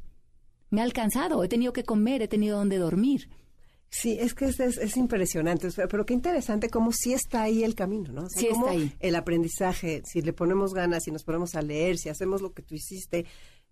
Me 0.70 0.82
ha 0.82 0.84
alcanzado, 0.84 1.43
he 1.43 1.48
tenido 1.48 1.74
que 1.74 1.84
comer, 1.84 2.22
he 2.22 2.28
tenido 2.28 2.58
donde 2.58 2.78
dormir. 2.78 3.30
Sí, 3.89 4.18
es 4.20 4.34
que 4.34 4.46
es, 4.46 4.60
es, 4.60 4.98
impresionante, 4.98 5.70
pero 5.89 6.06
qué 6.06 6.14
interesante 6.14 6.70
cómo 6.70 6.91
sí 6.91 7.14
está 7.14 7.43
ahí 7.43 7.64
el 7.64 7.76
camino, 7.76 8.12
¿no? 8.12 8.28
sí 8.30 8.48
está 8.48 8.72
ahí. 8.72 8.93
El 9.00 9.16
aprendizaje, 9.16 10.02
si 10.06 10.22
le 10.22 10.34
ponemos 10.34 10.74
ganas, 10.74 11.04
si 11.04 11.12
nos 11.12 11.24
ponemos 11.24 11.56
a 11.56 11.62
leer, 11.62 11.98
si 11.98 12.10
hacemos 12.10 12.41
lo 12.41 12.52
que 12.52 12.62
tú 12.62 12.76
hiciste 12.76 13.26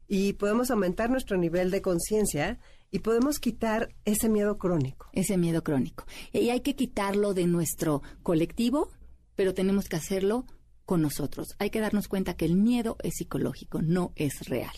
y 0.07 0.33
podemos 0.33 0.71
aumentar 0.71 1.09
nuestro 1.09 1.37
nivel 1.37 1.71
de 1.71 1.81
conciencia 1.81 2.59
y 2.91 2.99
podemos 2.99 3.39
quitar 3.39 3.89
ese 4.05 4.29
miedo 4.29 4.57
crónico. 4.57 5.09
Ese 5.13 5.37
miedo 5.37 5.63
crónico. 5.63 6.05
Y 6.31 6.49
hay 6.49 6.61
que 6.61 6.75
quitarlo 6.75 7.33
de 7.33 7.47
nuestro 7.47 8.03
colectivo, 8.21 8.91
pero 9.35 9.53
tenemos 9.53 9.89
que 9.89 9.95
hacerlo 9.95 10.45
con 10.85 11.01
nosotros. 11.01 11.55
Hay 11.59 11.69
que 11.69 11.79
darnos 11.79 12.07
cuenta 12.07 12.35
que 12.35 12.45
el 12.45 12.55
miedo 12.55 12.97
es 13.01 13.15
psicológico, 13.15 13.81
no 13.81 14.11
es 14.15 14.47
real. 14.47 14.75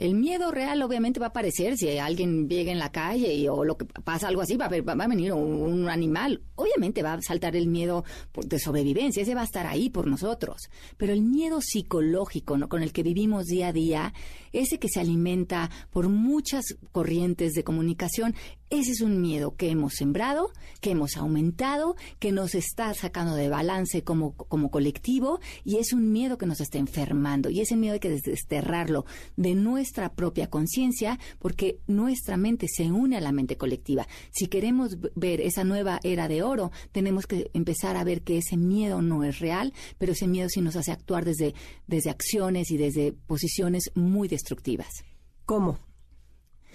El 0.00 0.14
miedo 0.14 0.50
real 0.50 0.80
obviamente 0.80 1.20
va 1.20 1.26
a 1.26 1.28
aparecer 1.28 1.76
si 1.76 1.98
alguien 1.98 2.48
llega 2.48 2.72
en 2.72 2.78
la 2.78 2.90
calle 2.90 3.34
y, 3.34 3.46
o 3.48 3.64
lo 3.64 3.76
que 3.76 3.84
pasa 3.84 4.28
algo 4.28 4.40
así, 4.40 4.56
va 4.56 4.64
a, 4.64 4.80
va 4.80 5.04
a 5.04 5.06
venir 5.06 5.34
un, 5.34 5.90
animal. 5.90 6.40
Obviamente 6.54 7.02
va 7.02 7.12
a 7.12 7.20
saltar 7.20 7.54
el 7.54 7.66
miedo 7.66 8.02
de 8.46 8.58
sobrevivencia, 8.58 9.22
ese 9.22 9.34
va 9.34 9.42
a 9.42 9.44
estar 9.44 9.66
ahí 9.66 9.90
por 9.90 10.06
nosotros. 10.06 10.70
Pero 10.96 11.12
el 11.12 11.20
miedo 11.20 11.60
psicológico 11.60 12.56
¿no? 12.56 12.70
con 12.70 12.82
el 12.82 12.94
que 12.94 13.02
vivimos 13.02 13.44
día 13.44 13.68
a 13.68 13.72
día, 13.74 14.14
ese 14.52 14.78
que 14.78 14.88
se 14.88 15.00
alimenta 15.00 15.70
por 15.90 16.08
muchas 16.08 16.64
corrientes 16.92 17.52
de 17.52 17.62
comunicación, 17.62 18.34
ese 18.70 18.92
es 18.92 19.00
un 19.00 19.20
miedo 19.20 19.56
que 19.56 19.68
hemos 19.68 19.94
sembrado, 19.94 20.52
que 20.80 20.92
hemos 20.92 21.16
aumentado, 21.16 21.96
que 22.20 22.30
nos 22.30 22.54
está 22.54 22.94
sacando 22.94 23.34
de 23.34 23.48
balance 23.48 24.04
como, 24.04 24.32
como 24.34 24.70
colectivo 24.70 25.40
y 25.64 25.78
es 25.78 25.92
un 25.92 26.12
miedo 26.12 26.38
que 26.38 26.46
nos 26.46 26.60
está 26.60 26.78
enfermando. 26.78 27.50
Y 27.50 27.60
ese 27.60 27.76
miedo 27.76 27.94
hay 27.94 28.00
que 28.00 28.10
desterrarlo 28.10 29.04
de 29.36 29.56
nuestra 29.56 30.14
propia 30.14 30.48
conciencia 30.48 31.18
porque 31.40 31.80
nuestra 31.88 32.36
mente 32.36 32.68
se 32.68 32.92
une 32.92 33.16
a 33.16 33.20
la 33.20 33.32
mente 33.32 33.56
colectiva. 33.56 34.06
Si 34.30 34.46
queremos 34.46 34.98
ver 35.16 35.40
esa 35.40 35.64
nueva 35.64 35.98
era 36.04 36.28
de 36.28 36.44
oro, 36.44 36.70
tenemos 36.92 37.26
que 37.26 37.50
empezar 37.52 37.96
a 37.96 38.04
ver 38.04 38.22
que 38.22 38.38
ese 38.38 38.56
miedo 38.56 39.02
no 39.02 39.24
es 39.24 39.40
real, 39.40 39.74
pero 39.98 40.12
ese 40.12 40.28
miedo 40.28 40.48
sí 40.48 40.60
nos 40.60 40.76
hace 40.76 40.92
actuar 40.92 41.24
desde, 41.24 41.54
desde 41.88 42.10
acciones 42.10 42.70
y 42.70 42.76
desde 42.76 43.12
posiciones 43.12 43.90
muy 43.96 44.28
destructivas. 44.28 45.04
¿Cómo? 45.44 45.89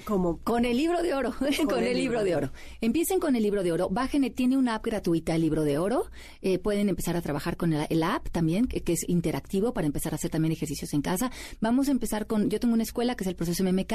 Como 0.04 0.38
con 0.38 0.66
el 0.66 0.78
libro 0.78 1.02
de 1.02 1.14
oro, 1.14 1.34
con, 1.70 1.84
el, 1.84 1.96
libro, 1.96 2.24
de 2.24 2.36
oro. 2.36 2.52
Empiecen 2.82 3.20
con 3.20 3.36
el 3.36 3.44
libro 3.44 3.64
de 3.64 3.72
oro. 3.72 3.90
Bajen, 3.90 4.32
tiene 4.34 4.58
una 4.58 4.76
app 4.76 4.86
gratuita, 4.86 5.36
el 5.36 5.42
libro 5.42 5.64
de 5.64 5.78
oro. 5.78 6.12
Eh, 6.42 6.60
pueden 6.60 6.90
empezar 6.90 7.16
a 7.16 7.22
trabajar 7.22 7.58
con 7.58 7.74
el, 7.74 8.04
app 8.04 8.30
también, 8.30 8.68
que, 8.68 8.84
es 8.86 9.08
interactivo 9.08 9.74
para 9.74 9.88
empezar 9.88 10.14
a 10.14 10.16
hacer 10.16 10.30
también 10.30 10.52
ejercicios 10.52 10.94
en 10.94 11.02
casa. 11.02 11.32
Vamos 11.62 11.88
a 11.88 11.92
empezar 11.92 12.28
con, 12.28 12.50
yo 12.50 12.60
tengo 12.60 12.74
una 12.74 12.84
escuela 12.84 13.16
que 13.16 13.24
es 13.24 13.28
el 13.28 13.36
proceso 13.36 13.64
MMK. 13.64 13.94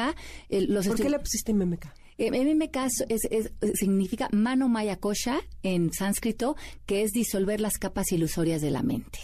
los 0.48 0.86
¿Por 0.86 0.96
qué 0.96 1.10
le 1.10 1.18
pusiste 1.18 1.52
MMK? 1.52 1.86
Eh, 2.18 2.30
MMK 2.30 2.76
es, 3.08 3.52
significa 3.74 4.28
mano 4.32 4.68
maya 4.68 4.96
kosha 4.96 5.40
en 5.62 5.92
sánscrito, 5.92 6.56
que 6.86 7.02
es 7.02 7.12
disolver 7.12 7.60
las 7.60 7.78
capas 7.78 8.12
ilusorias 8.12 8.60
de 8.60 8.70
la 8.70 8.82
mente. 8.82 9.18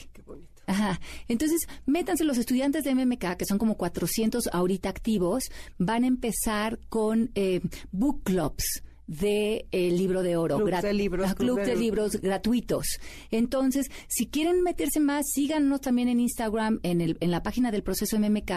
Ajá. 0.67 1.01
Entonces, 1.29 1.67
métanse 1.87 2.25
los 2.25 2.39
estudiantes 2.39 2.85
de 2.85 2.95
MMK, 2.95 3.37
que 3.37 3.47
son 3.47 3.59
como 3.59 3.77
400 3.77 4.49
ahorita 4.53 4.89
activos, 4.89 5.45
van 5.79 6.05
a 6.05 6.09
empezar 6.09 6.79
con 6.89 7.31
eh, 7.35 7.61
book 7.93 8.23
clubs 8.25 8.83
de 9.07 9.67
el 9.71 9.95
eh, 9.95 9.97
libro 9.97 10.23
de 10.23 10.37
oro. 10.37 10.59
Club 10.59 10.81
de 10.81 10.93
libros. 10.93 11.35
Club, 11.35 11.61
de, 11.61 11.77
libros 11.77 12.21
gratuitos. 12.21 12.99
Entonces, 13.31 13.87
si 14.09 14.27
quieren 14.27 14.62
meterse 14.62 15.01
más, 15.01 15.27
síganos 15.33 15.81
también 15.81 16.09
en 16.09 16.21
Instagram, 16.21 16.81
en, 16.83 17.01
el, 17.01 17.17
en 17.21 17.31
la 17.31 17.43
página 17.43 17.71
del 17.71 17.83
proceso 17.83 18.19
MMK. 18.19 18.51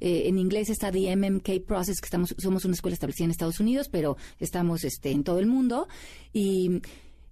Eh, 0.00 0.24
en 0.26 0.38
inglés 0.38 0.70
está 0.70 0.90
The 0.90 1.14
MMK 1.14 1.64
Process, 1.66 2.00
que 2.00 2.06
estamos, 2.06 2.34
somos 2.38 2.64
una 2.64 2.74
escuela 2.74 2.94
establecida 2.94 3.26
en 3.26 3.30
Estados 3.30 3.60
Unidos, 3.60 3.88
pero 3.88 4.16
estamos 4.40 4.84
este, 4.84 5.12
en 5.12 5.22
todo 5.24 5.38
el 5.38 5.46
mundo. 5.46 5.88
Y 6.32 6.82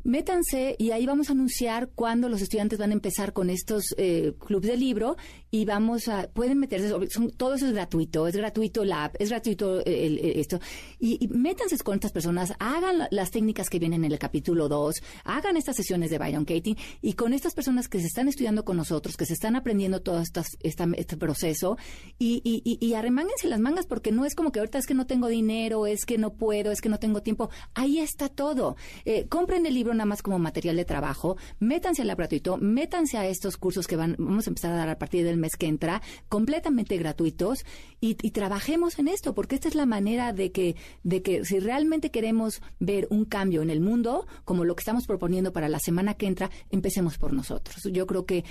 métanse 0.05 0.77
y 0.79 0.93
ahí 0.93 1.07
vamos 1.07 1.29
a 1.29 1.33
anunciar 1.33 1.91
cuándo 1.95 2.29
los 2.29 2.43
estudiantes 2.43 2.79
van 2.79 2.91
a 2.91 2.95
empezar 2.95 3.33
con 3.33 3.51
estos 3.51 3.85
eh, 3.97 4.33
clubes 4.39 4.71
de 4.71 4.77
libro 4.77 5.17
y 5.51 5.65
vamos 5.65 6.09
a, 6.09 6.29
pueden 6.29 6.59
meterse, 6.59 6.89
son, 7.11 7.31
todo 7.31 7.55
eso 7.55 7.67
es 7.67 7.73
gratuito, 7.73 8.29
es 8.29 8.37
gratuito 8.37 8.85
la 8.85 9.05
app, 9.05 9.17
es 9.19 9.31
gratuito 9.31 9.85
esto, 9.85 10.61
y, 10.99 11.29
métanse 11.29 11.77
con 11.79 11.95
estas 11.95 12.13
personas, 12.13 12.53
hagan 12.59 13.09
las 13.11 13.31
técnicas 13.31 13.69
que 13.69 13.79
vienen 13.79 14.05
en 14.05 14.13
el 14.13 14.19
capítulo 14.19 14.69
2, 14.69 15.03
hagan 15.25 15.57
estas 15.57 15.77
sesiones 15.77 16.11
de 16.11 16.19
Byron 16.19 16.45
Katie 16.45 16.77
y 17.03 17.15
con 17.15 17.33
estas 17.33 17.55
personas 17.55 17.89
que 17.89 18.01
se 18.01 18.07
están 18.07 18.29
estudiando 18.29 18.65
con 18.65 18.77
nosotros, 18.77 19.17
que 19.17 19.27
se 19.27 19.35
están 19.35 19.57
aprendiendo 19.57 20.01
todo 20.03 20.21
estas, 20.21 20.57
este 20.63 21.17
proceso 21.17 21.77
y, 22.19 22.41
y, 22.45 22.79
y, 22.81 22.95
arremánguense 22.95 23.49
las 23.49 23.61
mangas 23.61 23.87
porque 23.87 24.13
no 24.13 24.25
es 24.25 24.35
como 24.35 24.53
que 24.53 24.61
ahorita 24.61 24.79
es 24.79 24.87
que 24.87 24.95
no 24.95 25.07
tengo 25.07 25.29
dinero, 25.29 25.87
es 25.87 26.05
que 26.05 26.19
no 26.19 26.35
puedo, 26.35 26.71
es 26.71 26.81
que 26.81 26.89
no 26.89 26.99
tengo 26.99 27.23
tiempo, 27.23 27.51
ahí 27.75 27.99
está 27.99 28.29
todo. 28.29 28.77
Eh, 29.05 29.27
compren 29.29 29.67
el 29.67 29.75
libro 29.75 29.95
nada 29.95 30.07
más 30.07 30.23
como 30.23 30.39
material 30.39 30.77
de 30.77 30.85
trabajo, 30.85 31.37
métanse 31.59 32.03
al 32.03 32.15
gratuito, 32.15 32.57
métanse 32.57 33.17
a 33.17 33.27
estos 33.27 33.57
cursos 33.57 33.87
que 33.87 33.97
van, 33.97 34.17
vamos 34.19 34.47
a 34.47 34.51
empezar 34.51 34.73
a 34.73 34.77
dar 34.77 34.89
a 34.89 34.99
partir 34.99 35.25
del 35.25 35.40
mes 35.41 35.57
que 35.57 35.67
entra, 35.67 36.03
completamente 36.29 36.97
gratuitos, 36.97 37.65
y, 38.01 38.15
trabajemos 38.31 38.99
en 38.99 39.09
esto, 39.09 39.35
porque 39.35 39.57
esta 39.57 39.69
es 39.69 39.75
la 39.75 39.85
manera 39.85 40.33
de 40.33 40.53
que, 40.53 40.77
de 41.03 41.21
que 41.21 41.45
si 41.45 41.59
realmente 41.59 42.11
queremos 42.11 42.63
ver 42.79 43.07
un 43.11 43.27
cambio 43.27 43.61
en 43.61 43.69
el 43.69 43.81
mundo, 43.81 44.27
como 44.45 44.65
lo 44.65 44.75
que 44.75 44.81
estamos 44.81 45.07
proponiendo 45.07 45.53
para 45.53 45.69
la 45.69 45.81
semana 45.81 46.15
que 46.15 46.27
entra, 46.27 46.51
empecemos 46.71 47.19
por 47.19 47.35
nosotros. 47.35 47.83
Yo 47.93 48.07
creo 48.07 48.25
que 48.25 48.45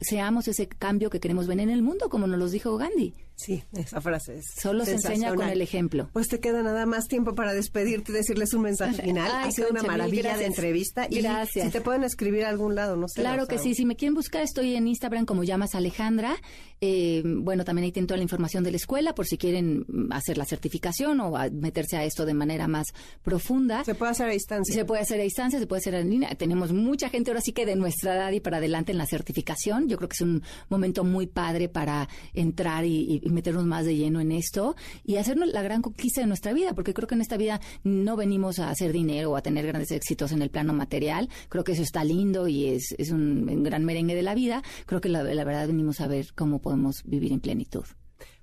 seamos 0.00 0.48
ese 0.48 0.66
cambio 0.66 1.10
que 1.10 1.20
queremos 1.20 1.46
ver 1.46 1.60
en 1.60 1.70
el 1.70 1.82
mundo, 1.82 2.08
como 2.08 2.26
nos 2.26 2.38
lo 2.38 2.48
dijo 2.48 2.76
Gandhi. 2.76 3.14
Sí, 3.38 3.62
esa 3.72 4.00
frase 4.00 4.38
es. 4.38 4.46
Solo 4.60 4.84
se 4.84 4.94
enseña 4.94 5.32
con 5.32 5.48
el 5.48 5.62
ejemplo. 5.62 6.10
Pues 6.12 6.26
te 6.26 6.40
queda 6.40 6.60
nada 6.60 6.86
más 6.86 7.06
tiempo 7.06 7.36
para 7.36 7.54
despedirte 7.54 8.10
y 8.10 8.14
decirles 8.16 8.52
un 8.52 8.62
mensaje 8.62 9.00
final. 9.02 9.30
ha 9.32 9.50
sido 9.52 9.68
una 9.70 9.84
maravilla 9.84 10.36
de 10.36 10.46
entrevista. 10.46 11.06
Y 11.08 11.20
gracias. 11.20 11.66
Si 11.66 11.70
te 11.70 11.80
pueden 11.80 12.02
escribir 12.02 12.44
a 12.44 12.48
algún 12.48 12.74
lado, 12.74 12.96
no 12.96 13.06
sé. 13.06 13.20
Claro 13.20 13.46
que 13.46 13.58
sí. 13.58 13.76
Si 13.76 13.86
me 13.86 13.94
quieren 13.94 14.14
buscar, 14.14 14.42
estoy 14.42 14.74
en 14.74 14.88
Instagram 14.88 15.24
como 15.24 15.44
llamas 15.44 15.76
Alejandra. 15.76 16.34
Eh, 16.80 17.22
bueno, 17.24 17.64
también 17.64 17.84
ahí 17.84 17.92
tengo 17.92 18.08
toda 18.08 18.18
la 18.18 18.24
información 18.24 18.64
de 18.64 18.72
la 18.72 18.76
escuela 18.76 19.14
por 19.14 19.26
si 19.26 19.38
quieren 19.38 19.86
hacer 20.10 20.36
la 20.36 20.44
certificación 20.44 21.20
o 21.20 21.34
meterse 21.52 21.96
a 21.96 22.04
esto 22.04 22.26
de 22.26 22.34
manera 22.34 22.66
más 22.66 22.88
profunda. 23.22 23.84
Se 23.84 23.94
puede 23.94 24.10
hacer 24.10 24.28
a 24.28 24.32
distancia. 24.32 24.74
Se 24.74 24.84
puede 24.84 25.02
hacer 25.02 25.20
a 25.20 25.22
distancia, 25.22 25.60
se 25.60 25.66
puede 25.68 25.78
hacer 25.78 25.94
en 25.94 26.10
línea. 26.10 26.34
Tenemos 26.34 26.72
mucha 26.72 27.08
gente 27.08 27.30
ahora 27.30 27.40
sí 27.40 27.52
que 27.52 27.66
de 27.66 27.76
nuestra 27.76 28.16
edad 28.16 28.32
y 28.32 28.40
para 28.40 28.56
adelante 28.56 28.90
en 28.90 28.98
la 28.98 29.06
certificación. 29.06 29.88
Yo 29.88 29.96
creo 29.96 30.08
que 30.08 30.14
es 30.14 30.22
un 30.22 30.42
momento 30.68 31.04
muy 31.04 31.28
padre 31.28 31.68
para 31.68 32.08
entrar 32.34 32.84
y 32.84 33.20
y 33.27 33.27
meternos 33.30 33.64
más 33.64 33.84
de 33.84 33.96
lleno 33.96 34.20
en 34.20 34.32
esto 34.32 34.76
y 35.04 35.16
hacernos 35.16 35.48
la 35.48 35.62
gran 35.62 35.82
conquista 35.82 36.20
de 36.20 36.26
nuestra 36.26 36.52
vida, 36.52 36.74
porque 36.74 36.94
creo 36.94 37.08
que 37.08 37.14
en 37.14 37.20
esta 37.20 37.36
vida 37.36 37.60
no 37.84 38.16
venimos 38.16 38.58
a 38.58 38.70
hacer 38.70 38.92
dinero 38.92 39.32
o 39.32 39.36
a 39.36 39.42
tener 39.42 39.66
grandes 39.66 39.90
éxitos 39.90 40.32
en 40.32 40.42
el 40.42 40.50
plano 40.50 40.72
material. 40.72 41.28
Creo 41.48 41.64
que 41.64 41.72
eso 41.72 41.82
está 41.82 42.04
lindo 42.04 42.48
y 42.48 42.66
es, 42.66 42.94
es 42.98 43.10
un, 43.10 43.62
gran 43.62 43.84
merengue 43.84 44.14
de 44.14 44.22
la 44.22 44.34
vida. 44.34 44.62
Creo 44.86 45.00
que 45.00 45.08
la 45.08 45.22
verdad 45.22 45.66
venimos 45.66 46.00
a 46.00 46.06
ver 46.06 46.28
cómo 46.34 46.60
podemos 46.60 47.02
vivir 47.04 47.32
en 47.32 47.40
plenitud. 47.40 47.84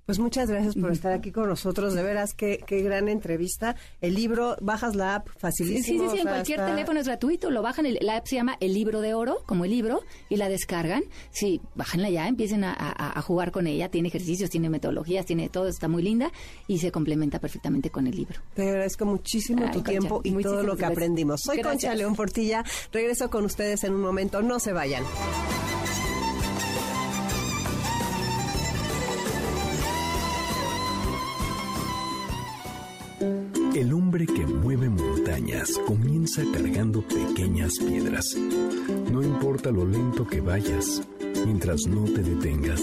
Pues 0.05 0.19
muchas 0.19 0.49
gracias 0.49 0.75
por 0.75 0.91
estar 0.91 1.13
aquí 1.13 1.31
con 1.31 1.49
nosotros. 1.49 1.95
De 1.95 2.03
veras, 2.03 2.35
qué, 2.35 2.63
qué 2.65 2.81
gran 2.81 3.09
entrevista. 3.09 3.75
El 4.01 4.13
libro, 4.13 4.55
bajas 4.61 4.95
la 4.95 5.15
app, 5.15 5.29
facilísimo. 5.37 6.03
Sí, 6.03 6.09
sí, 6.09 6.15
sí, 6.17 6.21
en 6.21 6.27
cualquier 6.27 6.63
teléfono 6.63 6.99
es 6.99 7.07
gratuito. 7.07 7.49
Lo 7.49 7.63
bajan, 7.63 7.87
el, 7.87 7.97
la 8.01 8.17
app 8.17 8.27
se 8.27 8.35
llama 8.35 8.55
El 8.59 8.75
Libro 8.75 9.01
de 9.01 9.15
Oro, 9.15 9.41
como 9.47 9.65
el 9.65 9.71
libro, 9.71 10.03
y 10.29 10.35
la 10.35 10.47
descargan. 10.47 11.03
Sí, 11.31 11.59
bájenla 11.73 12.11
ya, 12.11 12.27
empiecen 12.27 12.63
a, 12.63 13.19
jugar 13.21 13.51
con 13.51 13.65
ella. 13.65 13.89
Tiene 13.89 14.09
ejercicios, 14.09 14.51
tiene 14.51 14.69
metodologías, 14.69 15.25
tiene 15.25 15.49
todo, 15.49 15.67
está 15.67 15.87
muy 15.87 16.03
linda 16.03 16.31
y 16.67 16.77
se 16.77 16.91
complementa 16.91 17.39
perfectamente 17.39 17.89
con 17.89 18.05
el 18.05 18.15
libro. 18.15 18.39
Te 18.53 18.69
agradezco 18.69 19.05
muchísimo 19.05 19.71
tu 19.71 19.81
tiempo 19.81 20.21
y 20.23 20.35
todo 20.43 20.61
lo 20.61 20.77
que 20.77 20.85
aprendimos. 20.85 21.41
Soy 21.41 21.61
Concha 21.61 21.95
León 21.95 22.15
Portilla. 22.15 22.63
Regreso 22.91 23.31
con 23.31 23.45
ustedes 23.45 23.83
en 23.83 23.95
un 23.95 24.01
momento. 24.01 24.43
No 24.43 24.59
se 24.59 24.71
vayan. 24.71 25.03
El 33.75 33.91
hombre 33.91 34.25
que 34.25 34.47
mueve 34.47 34.87
montañas 34.89 35.69
comienza 35.85 36.41
cargando 36.53 37.01
pequeñas 37.01 37.73
piedras. 37.77 38.33
No 39.11 39.21
importa 39.21 39.69
lo 39.69 39.85
lento 39.85 40.25
que 40.25 40.39
vayas, 40.39 41.05
mientras 41.45 41.85
no 41.85 42.05
te 42.05 42.23
detengas. 42.23 42.81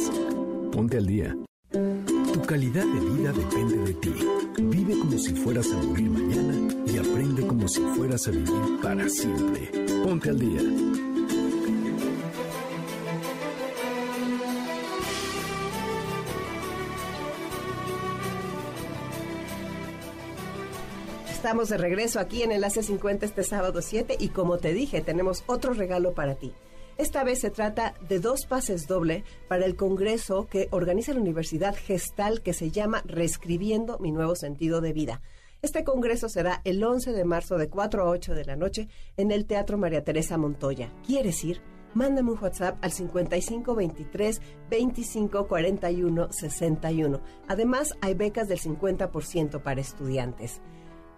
Ponte 0.71 0.99
al 0.99 1.07
día. 1.07 1.35
Tu 1.71 2.43
calidad 2.43 2.85
de 2.85 3.17
vida 3.17 3.33
depende 3.33 3.79
de 3.79 3.95
ti. 3.95 4.13
Vive 4.65 4.99
como 4.99 5.17
si 5.17 5.33
fueras 5.33 5.73
a 5.73 5.79
morir 5.79 6.11
mañana 6.11 6.75
y 6.87 6.99
aprende 6.99 7.47
como 7.47 7.67
si 7.69 7.81
fueras 7.97 8.29
a 8.29 8.33
vivir 8.33 8.79
para 8.83 9.09
siempre. 9.09 9.71
Ponte 10.05 10.29
al 10.29 10.39
día. 10.39 10.61
Estamos 21.43 21.71
de 21.71 21.77
regreso 21.77 22.21
aquí 22.21 22.45
en 22.45 22.53
Enlace 22.53 22.85
50 22.85 23.27
este 23.27 23.43
sábado 23.43 23.83
7 23.83 24.15
y 24.21 24.29
como 24.29 24.59
te 24.59 24.73
dije, 24.73 25.01
tenemos 25.01 25.43
otro 25.49 25.73
regalo 25.75 26.15
para 26.15 26.37
ti. 26.37 26.53
Esta 26.99 27.25
vez 27.25 27.41
se 27.41 27.51
trata 27.51 27.95
de 28.09 28.21
dos 28.21 28.47
pases 28.47 28.87
doble 28.87 29.25
para 29.49 29.67
el 29.67 29.75
congreso 29.75 30.47
que 30.47 30.69
organiza 30.71 31.13
la 31.13 31.21
Universidad 31.21 31.75
Gestal 31.75 32.43
que 32.43 32.53
se 32.53 32.71
llama 32.71 33.03
Reescribiendo 33.07 33.99
mi 33.99 34.13
nuevo 34.13 34.37
sentido 34.37 34.81
de 34.81 34.93
vida. 34.93 35.21
Este 35.63 35.83
congreso 35.83 36.29
será 36.29 36.61
el 36.63 36.83
11 36.85 37.11
de 37.11 37.25
marzo 37.25 37.59
de 37.59 37.69
4 37.69 38.05
a 38.05 38.09
8 38.09 38.35
de 38.37 38.45
la 38.45 38.55
noche 38.55 38.87
en 39.17 39.33
el 39.33 39.45
Teatro 39.45 39.77
María 39.77 40.05
Teresa 40.05 40.39
Montoya. 40.39 40.93
¿Quieres 41.05 41.43
ir? 41.43 41.61
Mándame 41.93 42.31
un 42.31 42.39
WhatsApp 42.41 42.79
al 42.83 42.93
5523 42.93 44.41
2541 44.71 46.33
61. 46.33 47.21
Además, 47.49 47.95
hay 48.01 48.15
becas 48.15 48.47
del 48.47 48.61
50% 48.61 49.61
para 49.61 49.81
estudiantes. 49.81 50.61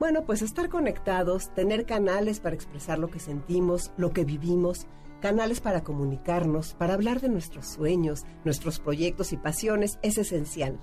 Bueno, 0.00 0.24
pues 0.24 0.42
estar 0.42 0.68
conectados, 0.68 1.54
tener 1.54 1.86
canales 1.86 2.40
para 2.40 2.54
expresar 2.54 2.98
lo 2.98 3.08
que 3.08 3.20
sentimos, 3.20 3.92
lo 3.96 4.10
que 4.10 4.24
vivimos, 4.24 4.86
canales 5.20 5.60
para 5.60 5.84
comunicarnos, 5.84 6.74
para 6.74 6.94
hablar 6.94 7.20
de 7.20 7.28
nuestros 7.28 7.66
sueños, 7.66 8.24
nuestros 8.44 8.80
proyectos 8.80 9.32
y 9.32 9.36
pasiones 9.36 9.98
es 10.02 10.18
esencial. 10.18 10.78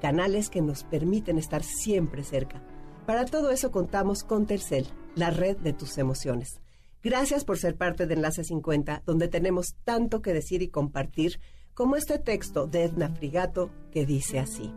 Canales 0.00 0.48
que 0.48 0.62
nos 0.62 0.84
permiten 0.84 1.38
estar 1.38 1.62
siempre 1.62 2.22
cerca. 2.22 2.62
Para 3.04 3.24
todo 3.24 3.50
eso 3.50 3.72
contamos 3.72 4.22
con 4.22 4.46
Telcel, 4.46 4.86
la 5.16 5.30
red 5.30 5.56
de 5.56 5.72
tus 5.72 5.98
emociones. 5.98 6.60
Gracias 7.02 7.44
por 7.44 7.58
ser 7.58 7.76
parte 7.76 8.06
de 8.06 8.14
Enlace 8.14 8.44
50, 8.44 9.02
donde 9.04 9.26
tenemos 9.26 9.74
tanto 9.84 10.22
que 10.22 10.32
decir 10.32 10.62
y 10.62 10.68
compartir, 10.68 11.40
como 11.74 11.96
este 11.96 12.18
texto 12.18 12.68
de 12.68 12.84
Edna 12.84 13.08
Frigato 13.08 13.70
que 13.90 14.06
dice 14.06 14.38
así. 14.38 14.72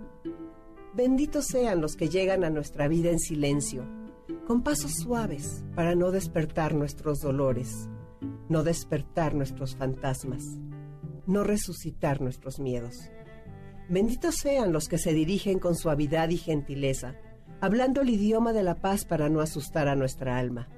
Benditos 0.95 1.47
sean 1.47 1.81
los 1.81 1.97
que 1.97 2.07
llegan 2.07 2.45
a 2.45 2.49
nuestra 2.49 2.87
vida 2.87 3.09
en 3.09 3.19
silencio, 3.19 3.85
con 4.47 4.63
pasos 4.63 4.93
suaves 4.93 5.65
para 5.75 5.93
no 5.93 6.09
despertar 6.09 6.73
nuestros 6.73 7.19
dolores, 7.19 7.89
no 8.47 8.63
despertar 8.63 9.33
nuestros 9.33 9.75
fantasmas, 9.75 10.45
no 11.27 11.43
resucitar 11.43 12.21
nuestros 12.21 12.61
miedos. 12.61 13.11
Benditos 13.89 14.35
sean 14.35 14.71
los 14.71 14.87
que 14.87 14.97
se 14.97 15.11
dirigen 15.11 15.59
con 15.59 15.75
suavidad 15.75 16.29
y 16.29 16.37
gentileza, 16.37 17.15
hablando 17.59 17.99
el 17.99 18.11
idioma 18.11 18.53
de 18.53 18.63
la 18.63 18.75
paz 18.75 19.03
para 19.03 19.27
no 19.27 19.41
asustar 19.41 19.89
a 19.89 19.97
nuestra 19.97 20.37
alma. 20.37 20.69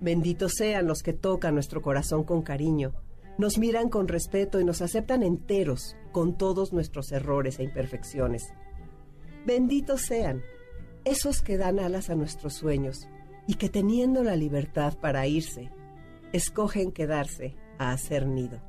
Benditos 0.00 0.52
sean 0.54 0.86
los 0.86 1.02
que 1.02 1.12
tocan 1.12 1.54
nuestro 1.54 1.82
corazón 1.82 2.22
con 2.22 2.42
cariño, 2.42 2.94
nos 3.36 3.58
miran 3.58 3.88
con 3.88 4.06
respeto 4.06 4.60
y 4.60 4.64
nos 4.64 4.80
aceptan 4.80 5.24
enteros 5.24 5.96
con 6.12 6.38
todos 6.38 6.72
nuestros 6.72 7.10
errores 7.10 7.58
e 7.58 7.64
imperfecciones. 7.64 8.52
Benditos 9.46 10.02
sean 10.02 10.42
esos 11.04 11.40
que 11.40 11.56
dan 11.56 11.78
alas 11.78 12.10
a 12.10 12.14
nuestros 12.14 12.52
sueños 12.52 13.08
y 13.46 13.54
que 13.54 13.70
teniendo 13.70 14.22
la 14.22 14.36
libertad 14.36 14.98
para 15.00 15.26
irse, 15.26 15.70
escogen 16.32 16.92
quedarse 16.92 17.56
a 17.78 17.92
hacer 17.92 18.26
nido. 18.26 18.60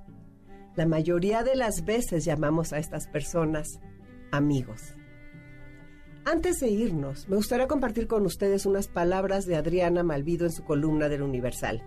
La 0.78 0.86
mayoría 0.86 1.44
de 1.44 1.56
las 1.56 1.84
veces 1.84 2.24
llamamos 2.24 2.72
a 2.72 2.80
estas 2.80 3.08
personas 3.08 3.82
amigos. 4.32 4.96
Antes 6.24 6.62
de 6.62 6.70
irnos, 6.70 7.28
me 7.28 7.36
gustaría 7.36 7.68
compartir 7.68 8.08
con 8.08 8.26
ustedes 8.26 8.66
unas 8.66 8.88
palabras 8.88 9.46
de 9.46 9.58
Adriana 9.58 10.04
Malvido 10.04 10.46
en 10.46 10.54
su 10.54 10.64
columna 10.64 11.10
del 11.10 11.22
Universal. 11.22 11.84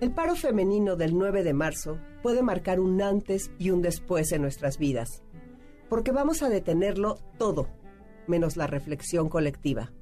El 0.00 0.12
paro 0.12 0.36
femenino 0.36 0.94
del 0.94 1.18
9 1.18 1.42
de 1.42 1.52
marzo 1.52 1.98
puede 2.22 2.42
marcar 2.42 2.78
un 2.78 3.02
antes 3.02 3.50
y 3.58 3.70
un 3.70 3.82
después 3.82 4.30
en 4.30 4.42
nuestras 4.42 4.78
vidas, 4.78 5.24
porque 5.88 6.12
vamos 6.12 6.44
a 6.44 6.48
detenerlo 6.48 7.16
todo 7.38 7.66
menos 8.28 8.56
la 8.56 8.66
reflexión 8.66 9.28
colectiva. 9.28 9.92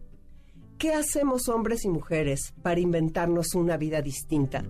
¿Qué 0.78 0.92
hacemos 0.92 1.48
hombres 1.48 1.84
y 1.84 1.88
mujeres 1.88 2.52
para 2.62 2.80
inventarnos 2.80 3.54
una 3.54 3.76
vida 3.76 4.02
distinta? 4.02 4.62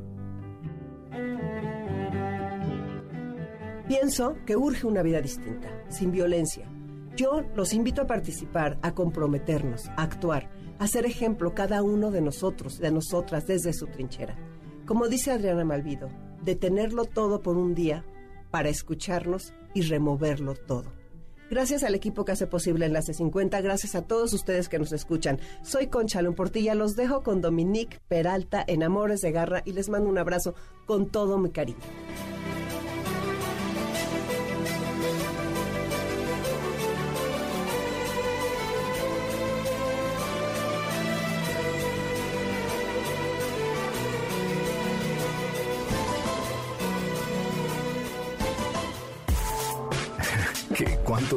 Pienso 3.88 4.36
que 4.44 4.56
urge 4.56 4.86
una 4.86 5.02
vida 5.02 5.20
distinta, 5.20 5.68
sin 5.88 6.12
violencia. 6.12 6.68
Yo 7.16 7.42
los 7.54 7.72
invito 7.72 8.02
a 8.02 8.06
participar, 8.06 8.78
a 8.82 8.94
comprometernos, 8.94 9.88
a 9.96 10.02
actuar, 10.02 10.50
a 10.78 10.86
ser 10.86 11.06
ejemplo 11.06 11.54
cada 11.54 11.82
uno 11.82 12.10
de 12.10 12.20
nosotros, 12.20 12.78
de 12.78 12.90
nosotras, 12.90 13.46
desde 13.46 13.72
su 13.72 13.86
trinchera. 13.86 14.36
Como 14.86 15.08
dice 15.08 15.32
Adriana 15.32 15.64
Malvido, 15.64 16.08
detenerlo 16.42 17.04
todo 17.04 17.42
por 17.42 17.56
un 17.56 17.74
día 17.74 18.04
para 18.50 18.68
escucharnos 18.68 19.54
y 19.74 19.82
removerlo 19.82 20.54
todo. 20.54 20.92
Gracias 21.50 21.84
al 21.84 21.94
equipo 21.94 22.24
que 22.24 22.32
hace 22.32 22.46
posible 22.46 22.86
Enlace 22.86 23.14
50, 23.14 23.60
gracias 23.60 23.94
a 23.94 24.02
todos 24.02 24.32
ustedes 24.32 24.68
que 24.68 24.78
nos 24.78 24.92
escuchan. 24.92 25.38
Soy 25.62 25.86
Concha 25.86 26.20
Portilla, 26.32 26.74
los 26.74 26.96
dejo 26.96 27.22
con 27.22 27.40
Dominique 27.40 28.00
Peralta 28.08 28.64
en 28.66 28.82
Amores 28.82 29.20
de 29.20 29.30
Garra 29.30 29.62
y 29.64 29.72
les 29.72 29.88
mando 29.88 30.08
un 30.08 30.18
abrazo 30.18 30.54
con 30.86 31.06
todo 31.06 31.38
mi 31.38 31.50
cariño. 31.50 31.78